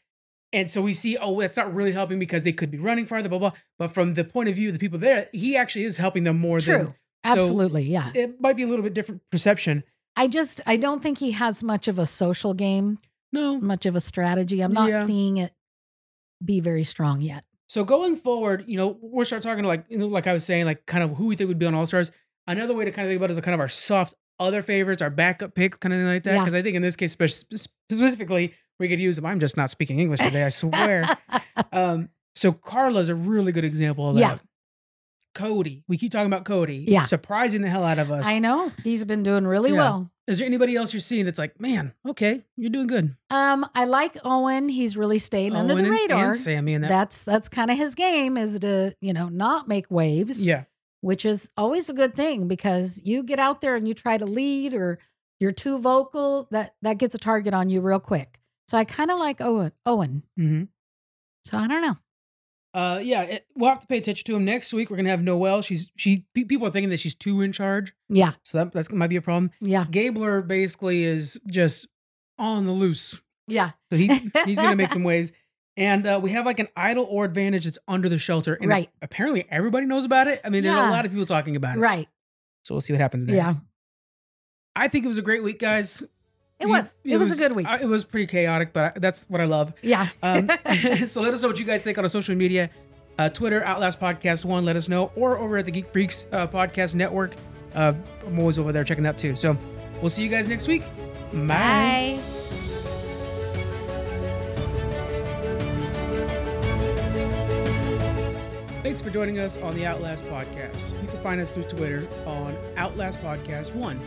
And 0.53 0.71
so 0.71 0.83
we 0.83 0.95
see, 0.95 1.17
oh, 1.17 1.39
that's 1.41 1.57
not 1.57 1.73
really 1.73 1.93
helping 1.93 2.19
because 2.19 2.43
they 2.43 2.53
could 2.53 2.71
be 2.71 2.79
running 2.79 3.07
farther, 3.07 3.29
blah, 3.29 3.39
blah. 3.39 3.53
But 3.79 3.89
from 3.89 4.15
the 4.15 4.25
point 4.25 4.49
of 4.49 4.55
view 4.57 4.69
of 4.69 4.75
the 4.75 4.81
people 4.81 4.99
there, 4.99 5.29
he 5.33 5.57
actually 5.57 5.85
is 5.85 5.97
helping 5.99 6.25
them 6.25 6.39
more 6.39 6.59
True. 6.61 6.77
than 6.77 6.87
so- 6.87 6.95
Absolutely. 7.25 7.83
yeah. 7.85 8.11
it 8.15 8.41
might 8.41 8.57
be 8.57 8.63
a 8.63 8.67
little 8.67 8.83
bit 8.83 8.95
different 8.95 9.21
perception. 9.31 9.85
I 10.17 10.27
just, 10.27 10.61
I 10.67 10.77
don't 10.77 11.03
think 11.03 11.19
he 11.19 11.31
has 11.33 11.63
much 11.63 11.87
of 11.87 11.99
a 11.99 12.07
social 12.07 12.53
game, 12.55 12.99
No. 13.33 13.61
much 13.61 13.87
of 13.87 13.95
a 13.95 14.01
strategy. 14.01 14.61
I'm 14.61 14.73
not 14.73 14.89
Yeah. 14.89 15.05
seeing 15.05 15.37
it 15.37 15.53
be 16.45 16.61
very 16.61 16.83
strong 16.85 17.21
yet. 17.21 17.45
So 17.69 17.85
going 17.85 18.17
forward, 18.17 18.65
you 18.67 18.77
know, 18.77 18.99
we'll 19.01 19.25
start 19.27 19.43
talking 19.43 19.65
like, 19.65 19.85
you 19.89 19.99
know, 19.99 20.07
like 20.09 20.27
I 20.27 20.33
was 20.33 20.45
saying, 20.45 20.65
like 20.65 20.85
kind 20.87 21.05
of 21.05 21.17
who 21.17 21.27
we 21.27 21.37
think 21.37 21.47
would 21.49 21.59
be 21.59 21.67
on 21.67 21.75
All 21.75 21.87
Stars. 21.87 22.11
Another 22.49 22.75
way 22.75 22.85
to 22.85 22.91
kind 22.91 23.07
of 23.07 23.11
think 23.11 23.19
about 23.19 23.31
it 23.31 23.35
is 23.35 23.41
kind 23.45 23.55
of 23.55 23.61
our 23.61 23.69
soft 23.69 24.15
other 24.41 24.63
favorites, 24.63 25.01
our 25.03 25.11
backup 25.11 25.55
picks, 25.55 25.79
kind 25.79 25.93
of 25.93 26.01
thing 26.01 26.07
like 26.09 26.25
that. 26.25 26.35
Yeah. 26.35 26.41
Because 26.41 26.55
I 26.55 26.63
think 26.63 26.75
in 26.77 26.83
this 26.83 26.97
case, 26.97 27.13
spec- 27.13 27.29
specifically, 27.29 28.55
we 28.81 28.89
could 28.89 28.99
use 28.99 29.17
them. 29.17 29.27
I'm 29.27 29.39
just 29.39 29.57
not 29.57 29.71
speaking 29.71 30.01
English 30.01 30.21
today, 30.21 30.43
I 30.45 30.49
swear. 30.49 31.05
Um, 31.73 32.09
so 32.35 32.53
Karla's 32.53 33.11
a 33.11 33.15
really 33.15 33.53
good 33.53 33.67
example 33.67 34.09
of 34.09 34.15
that. 34.15 34.21
Yeah. 34.21 34.39
Cody, 35.35 35.85
we 35.87 35.97
keep 35.97 36.11
talking 36.11 36.27
about 36.27 36.45
Cody. 36.45 36.85
Yeah. 36.89 37.05
surprising 37.05 37.63
the 37.63 37.69
hell 37.69 37.85
out 37.85 37.99
of 37.99 38.11
us. 38.11 38.27
I 38.27 38.39
know 38.41 38.73
he's 38.83 39.05
been 39.05 39.23
doing 39.23 39.47
really 39.47 39.71
Yeah. 39.71 39.77
well. 39.77 40.11
Is 40.27 40.39
there 40.39 40.47
anybody 40.47 40.75
else 40.77 40.93
you're 40.95 41.01
seeing 41.01 41.25
that's 41.25 41.39
like, 41.39 41.61
man, 41.61 41.93
okay, 42.09 42.45
you're 42.57 42.71
doing 42.71 42.87
good? 42.87 43.15
Um, 43.31 43.67
I 43.75 43.85
like 43.85 44.17
Owen. 44.25 44.69
He's 44.69 44.97
really 44.97 45.19
staying 45.19 45.55
under 45.55 45.75
Owen 45.75 45.85
the 45.85 45.91
and- 45.91 45.99
radar. 46.01 46.25
And 46.27 46.37
Sami 46.37 46.75
and 46.75 46.85
that. 46.85 46.89
That's 46.89 47.23
that's 47.23 47.49
kind 47.49 47.71
of 47.71 47.77
his 47.77 47.95
game 47.95 48.37
is 48.37 48.59
to 48.61 48.95
you 49.01 49.13
know 49.13 49.29
not 49.29 49.69
make 49.69 49.91
waves. 49.91 50.47
yeah, 50.47 50.65
which 51.01 51.25
is 51.25 51.51
always 51.57 51.89
a 51.89 51.93
good 51.95 52.15
thing 52.15 52.47
because 52.49 53.01
you 53.05 53.23
get 53.23 53.39
out 53.39 53.61
there 53.61 53.77
and 53.77 53.87
you 53.89 53.95
try 53.95 54.19
to 54.19 54.27
lead 54.27 54.75
or 54.75 54.99
you're 55.39 55.53
too 55.53 55.79
vocal 55.79 56.47
that 56.51 56.75
that 56.83 56.99
gets 56.99 57.15
a 57.15 57.19
target 57.19 57.55
on 57.55 57.69
you 57.69 57.81
real 57.81 58.01
quick 58.01 58.39
so 58.69 58.77
i 58.79 58.85
kind 58.85 59.11
of 59.11 59.19
like 59.19 59.41
owen 59.41 59.73
owen 59.87 60.23
hmm 60.37 60.65
so 61.45 61.57
i 61.59 61.67
don't 61.67 61.83
know 61.83 61.97
uh, 62.73 63.01
yeah. 63.03 63.23
It, 63.23 63.47
we'll 63.57 63.69
have 63.69 63.81
to 63.81 63.87
pay 63.89 63.99
attention 63.99 64.25
to 64.27 64.37
him 64.37 64.45
next 64.45 64.73
week. 64.73 64.91
We're 64.91 64.97
gonna 64.97 65.09
have 65.09 65.25
Noelle. 65.25 65.61
She's 65.61 65.91
she. 65.97 66.25
pe- 66.35 66.45
People 66.45 66.69
are 66.69 66.71
thinking 66.71 66.91
that 66.91 67.01
she's 67.01 67.17
too 67.17 67.41
in 67.41 67.51
charge, 67.51 67.93
yeah 68.09 68.35
so 68.45 68.59
that 68.59 68.71
that 68.75 68.93
might 68.93 69.09
be 69.09 69.17
a 69.17 69.21
problem. 69.21 69.51
yeah 69.61 69.87
Gabler 69.91 70.41
basically 70.41 71.03
is 71.03 71.41
just 71.51 71.89
on 72.39 72.67
the 72.67 72.71
loose, 72.71 73.21
yeah 73.49 73.71
so 73.91 73.97
he 73.97 74.07
he's 74.45 74.57
gonna 74.57 74.77
make 74.77 74.91
some 74.91 75.03
waves. 75.03 75.33
And 75.81 76.07
uh, 76.07 76.21
we 76.23 76.31
have 76.33 76.45
like 76.47 76.59
an 76.61 76.69
idol 76.77 77.07
or 77.09 77.25
advantage 77.25 77.65
that's 77.65 77.79
under 77.89 78.09
the 78.09 78.19
shelter, 78.19 78.55
and 78.55 78.69
Right. 78.71 78.91
apparently 79.03 79.47
everybody 79.51 79.87
knows 79.87 80.05
about 80.05 80.29
it. 80.29 80.41
I 80.45 80.51
mean, 80.51 80.63
there's 80.63 80.77
Yeah. 80.77 80.91
a 80.91 80.93
lot 80.93 81.05
of 81.07 81.11
people 81.11 81.27
talking 81.27 81.57
about 81.57 81.79
it. 81.79 81.81
right 81.81 82.07
So 82.63 82.75
we'll 82.75 82.83
see 82.83 82.93
what 82.93 83.01
happens 83.01 83.25
there. 83.25 83.35
yeah 83.37 83.55
I 84.77 84.89
think 84.89 85.05
it 85.05 85.09
was 85.09 85.19
a 85.19 85.23
great 85.23 85.43
week, 85.43 85.59
guys. 85.59 86.03
it 86.61 86.67
was 86.69 86.97
it, 87.05 87.17
was, 87.17 87.33
a 87.33 87.37
good 87.37 87.57
week 87.57 87.67
I- 87.67 87.79
it 87.81 87.87
was 87.89 88.05
pretty 88.05 88.27
chaotic, 88.27 88.73
but 88.75 88.85
I, 88.97 88.99
that's 88.99 89.25
what 89.31 89.41
I 89.41 89.45
love. 89.47 89.73
yeah 89.83 90.09
Um, 90.23 90.47
so 91.07 91.23
let 91.23 91.33
us 91.35 91.41
know 91.43 91.49
what 91.49 91.59
you 91.59 91.65
guys 91.65 91.83
think 91.83 91.97
on 91.99 92.05
our 92.05 92.09
social 92.11 92.35
media. 92.37 92.69
Uh, 93.19 93.29
Twitter, 93.31 93.65
Outlast 93.65 93.99
Podcast 93.99 94.45
One, 94.45 94.65
let 94.65 94.77
us 94.77 94.89
know, 94.89 95.11
or 95.17 95.39
over 95.39 95.57
at 95.59 95.65
the 95.65 95.71
Geek 95.71 95.93
Freaks 95.93 96.25
uh, 96.33 96.47
Podcast 96.47 96.95
Network. 96.95 97.35
Uh, 97.75 97.93
I'm 98.27 98.39
always 98.39 98.59
over 98.59 98.71
there 98.73 98.85
checking 98.85 99.07
out 99.07 99.17
too. 99.19 99.35
So 99.37 99.57
we'll 100.01 100.11
see 100.11 100.23
you 100.23 100.29
guys 100.29 100.47
next 100.49 100.69
week. 100.69 100.83
Bye. 101.33 102.19
bye 102.23 102.40
Thanks 108.83 109.03
for 109.03 109.11
joining 109.11 109.39
us 109.39 109.59
on 109.59 109.75
the 109.75 109.85
Outlast 109.85 110.25
Podcast. 110.25 110.91
You 111.03 111.09
can 111.09 111.23
find 111.23 111.41
us 111.41 111.51
through 111.51 111.65
Twitter 111.65 112.09
on 112.25 112.57
Outlast 112.79 113.21
Podcast 113.21 113.75
One. 113.75 114.01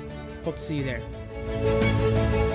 Hope 0.43 0.55
to 0.55 0.61
see 0.61 0.78
you 0.78 0.84
there. 0.84 2.53